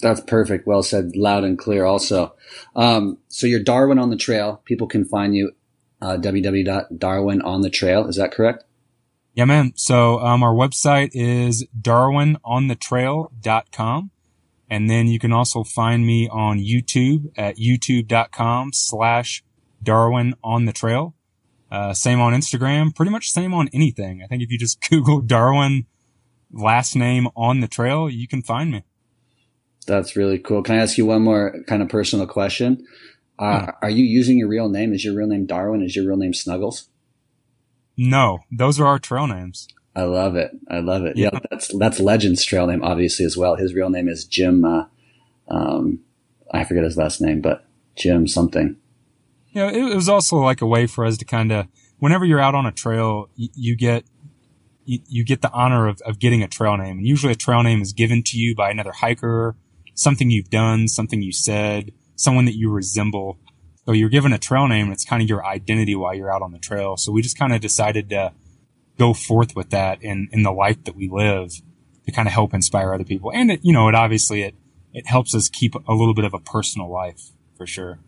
That's 0.00 0.20
perfect. 0.20 0.66
Well 0.66 0.82
said, 0.82 1.14
loud 1.14 1.44
and 1.44 1.58
clear. 1.58 1.84
Also, 1.84 2.34
um, 2.74 3.18
so 3.28 3.46
you're 3.46 3.62
Darwin 3.62 3.98
on 3.98 4.08
the 4.10 4.16
Trail. 4.16 4.62
People 4.64 4.86
can 4.86 5.04
find 5.04 5.34
you 5.34 5.52
uh, 6.00 6.16
www.darwinonthetrail. 6.16 8.08
Is 8.08 8.16
that 8.16 8.32
correct? 8.32 8.64
Yeah, 9.34 9.44
man. 9.44 9.74
So 9.76 10.18
um, 10.20 10.42
our 10.42 10.54
website 10.54 11.10
is 11.12 11.66
darwinonthetrail.com. 11.80 14.10
And 14.72 14.88
then 14.88 15.08
you 15.08 15.18
can 15.18 15.32
also 15.32 15.64
find 15.64 16.06
me 16.06 16.28
on 16.28 16.58
YouTube 16.58 17.32
at 17.36 17.56
youtube.com 17.56 18.70
slash 18.72 19.42
Darwin 19.82 20.34
on 20.42 20.64
the 20.64 20.72
trail. 20.72 21.14
Uh, 21.70 21.94
same 21.94 22.20
on 22.20 22.32
Instagram, 22.32 22.94
pretty 22.94 23.12
much 23.12 23.30
same 23.30 23.54
on 23.54 23.68
anything. 23.72 24.22
I 24.22 24.26
think 24.26 24.42
if 24.42 24.50
you 24.50 24.58
just 24.58 24.80
Google 24.90 25.20
Darwin 25.20 25.86
last 26.52 26.96
name 26.96 27.28
on 27.36 27.60
the 27.60 27.68
trail, 27.68 28.10
you 28.10 28.26
can 28.26 28.42
find 28.42 28.72
me. 28.72 28.84
That's 29.86 30.16
really 30.16 30.38
cool. 30.38 30.62
Can 30.62 30.76
I 30.76 30.78
ask 30.78 30.98
you 30.98 31.06
one 31.06 31.22
more 31.22 31.54
kind 31.66 31.82
of 31.82 31.88
personal 31.88 32.26
question? 32.26 32.86
Uh, 33.38 33.60
hmm. 33.60 33.70
Are 33.82 33.90
you 33.90 34.04
using 34.04 34.38
your 34.38 34.48
real 34.48 34.68
name? 34.68 34.92
Is 34.92 35.04
your 35.04 35.14
real 35.14 35.26
name 35.26 35.46
Darwin? 35.46 35.82
Is 35.82 35.96
your 35.96 36.06
real 36.06 36.16
name 36.16 36.34
Snuggles? 36.34 36.88
No, 37.96 38.40
those 38.50 38.80
are 38.80 38.86
our 38.86 38.98
trail 38.98 39.26
names. 39.26 39.68
I 39.94 40.02
love 40.02 40.36
it. 40.36 40.52
I 40.70 40.80
love 40.80 41.04
it. 41.04 41.16
Yeah, 41.16 41.30
yeah 41.32 41.40
that's 41.50 41.76
that's 41.76 41.98
Legend's 42.00 42.44
trail 42.44 42.66
name, 42.66 42.82
obviously 42.82 43.24
as 43.24 43.36
well. 43.36 43.56
His 43.56 43.74
real 43.74 43.90
name 43.90 44.08
is 44.08 44.24
Jim. 44.24 44.64
Uh, 44.64 44.84
um, 45.48 46.00
I 46.52 46.64
forget 46.64 46.84
his 46.84 46.96
last 46.96 47.20
name, 47.20 47.40
but 47.40 47.66
Jim 47.96 48.26
something. 48.26 48.76
Yeah, 49.52 49.68
it, 49.68 49.92
it 49.92 49.96
was 49.96 50.08
also 50.08 50.36
like 50.36 50.60
a 50.60 50.66
way 50.66 50.86
for 50.86 51.04
us 51.04 51.16
to 51.18 51.24
kind 51.24 51.52
of, 51.52 51.66
whenever 51.98 52.24
you're 52.24 52.40
out 52.40 52.54
on 52.54 52.66
a 52.66 52.72
trail, 52.72 53.28
you, 53.36 53.48
you 53.54 53.76
get 53.76 54.04
you, 54.84 54.98
you, 55.06 55.24
get 55.24 55.42
the 55.42 55.52
honor 55.52 55.86
of, 55.86 56.00
of 56.06 56.18
getting 56.18 56.42
a 56.42 56.48
trail 56.48 56.76
name. 56.76 56.98
And 56.98 57.06
usually 57.06 57.32
a 57.32 57.36
trail 57.36 57.62
name 57.62 57.80
is 57.80 57.92
given 57.92 58.22
to 58.24 58.38
you 58.38 58.56
by 58.56 58.70
another 58.70 58.92
hiker 58.92 59.54
something 60.00 60.30
you've 60.30 60.50
done, 60.50 60.88
something 60.88 61.22
you 61.22 61.32
said, 61.32 61.92
someone 62.16 62.46
that 62.46 62.56
you 62.56 62.70
resemble. 62.70 63.38
So 63.84 63.92
you're 63.92 64.08
given 64.08 64.32
a 64.32 64.38
trail 64.38 64.66
name. 64.66 64.90
It's 64.90 65.04
kind 65.04 65.22
of 65.22 65.28
your 65.28 65.44
identity 65.44 65.94
while 65.94 66.14
you're 66.14 66.32
out 66.32 66.42
on 66.42 66.52
the 66.52 66.58
trail. 66.58 66.96
So 66.96 67.12
we 67.12 67.22
just 67.22 67.38
kind 67.38 67.52
of 67.52 67.60
decided 67.60 68.08
to 68.10 68.32
go 68.98 69.12
forth 69.12 69.54
with 69.54 69.70
that 69.70 70.02
in, 70.02 70.28
in 70.32 70.42
the 70.42 70.52
life 70.52 70.82
that 70.84 70.96
we 70.96 71.08
live 71.08 71.52
to 72.06 72.12
kind 72.12 72.26
of 72.26 72.32
help 72.32 72.54
inspire 72.54 72.94
other 72.94 73.04
people. 73.04 73.30
And 73.32 73.50
it, 73.50 73.60
you 73.62 73.72
know, 73.72 73.88
it 73.88 73.94
obviously, 73.94 74.42
it, 74.42 74.54
it 74.92 75.06
helps 75.06 75.34
us 75.34 75.48
keep 75.48 75.74
a 75.74 75.92
little 75.92 76.14
bit 76.14 76.24
of 76.24 76.34
a 76.34 76.40
personal 76.40 76.90
life 76.90 77.30
for 77.56 77.66
sure. 77.66 77.98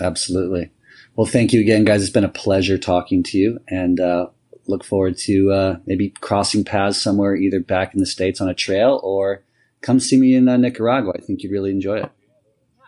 Absolutely. 0.00 0.70
Well, 1.16 1.26
thank 1.26 1.52
you 1.52 1.60
again, 1.60 1.84
guys. 1.84 2.02
It's 2.02 2.12
been 2.12 2.24
a 2.24 2.28
pleasure 2.28 2.78
talking 2.78 3.22
to 3.24 3.38
you 3.38 3.58
and, 3.68 3.98
uh, 4.00 4.28
look 4.66 4.84
forward 4.84 5.16
to, 5.16 5.50
uh, 5.50 5.76
maybe 5.86 6.10
crossing 6.20 6.64
paths 6.64 7.00
somewhere, 7.02 7.34
either 7.34 7.60
back 7.60 7.94
in 7.94 8.00
the 8.00 8.06
States 8.06 8.40
on 8.40 8.48
a 8.48 8.54
trail 8.54 9.00
or 9.02 9.42
come 9.80 9.98
see 10.00 10.16
me 10.16 10.34
in 10.34 10.48
uh, 10.48 10.56
Nicaragua. 10.56 11.12
I 11.16 11.20
think 11.20 11.42
you'd 11.42 11.52
really 11.52 11.70
enjoy 11.70 11.98
it. 11.98 12.10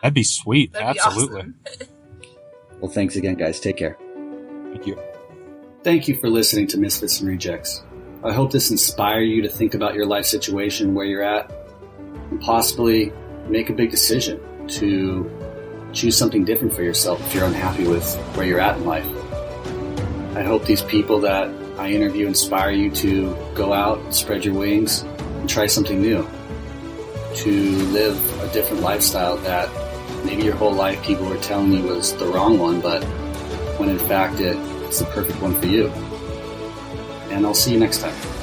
That'd 0.02 0.14
be 0.14 0.22
sweet. 0.22 0.72
That'd 0.72 0.98
Absolutely. 1.04 1.42
Be 1.42 1.52
awesome. 1.66 1.88
well, 2.80 2.90
thanks 2.90 3.16
again, 3.16 3.34
guys. 3.34 3.60
Take 3.60 3.76
care. 3.76 3.96
Thank 4.72 4.86
you. 4.86 4.98
Thank 5.82 6.08
you 6.08 6.16
for 6.16 6.28
listening 6.28 6.66
to 6.68 6.78
Misfits 6.78 7.20
and 7.20 7.28
Rejects. 7.28 7.82
I 8.22 8.32
hope 8.32 8.52
this 8.52 8.70
inspire 8.70 9.22
you 9.22 9.42
to 9.42 9.48
think 9.48 9.74
about 9.74 9.94
your 9.94 10.04
life 10.04 10.26
situation, 10.26 10.94
where 10.94 11.06
you're 11.06 11.22
at, 11.22 11.50
and 12.30 12.40
possibly 12.40 13.12
make 13.48 13.70
a 13.70 13.72
big 13.72 13.90
decision 13.90 14.40
to 14.68 15.30
choose 15.92 16.16
something 16.16 16.44
different 16.44 16.74
for 16.74 16.82
yourself 16.82 17.20
if 17.26 17.34
you're 17.34 17.44
unhappy 17.44 17.86
with 17.86 18.14
where 18.36 18.46
you're 18.46 18.60
at 18.60 18.76
in 18.78 18.84
life. 18.84 19.06
I 20.36 20.42
hope 20.42 20.64
these 20.64 20.82
people 20.82 21.20
that 21.20 21.48
I 21.78 21.90
interview, 21.90 22.26
inspire 22.26 22.70
you 22.70 22.90
to 22.92 23.34
go 23.54 23.72
out, 23.72 24.14
spread 24.14 24.44
your 24.44 24.54
wings, 24.54 25.02
and 25.02 25.48
try 25.48 25.66
something 25.66 26.00
new. 26.00 26.26
To 27.36 27.50
live 27.50 28.42
a 28.42 28.52
different 28.52 28.82
lifestyle 28.82 29.36
that 29.38 29.68
maybe 30.24 30.42
your 30.42 30.54
whole 30.54 30.72
life 30.72 31.02
people 31.02 31.26
were 31.26 31.38
telling 31.38 31.72
you 31.72 31.82
was 31.82 32.14
the 32.16 32.26
wrong 32.26 32.58
one, 32.58 32.80
but 32.80 33.02
when 33.78 33.88
in 33.88 33.98
fact 33.98 34.40
it's 34.40 34.98
the 34.98 35.06
perfect 35.06 35.40
one 35.40 35.58
for 35.60 35.66
you. 35.66 35.88
And 37.30 37.46
I'll 37.46 37.54
see 37.54 37.72
you 37.72 37.78
next 37.78 37.98
time. 37.98 38.39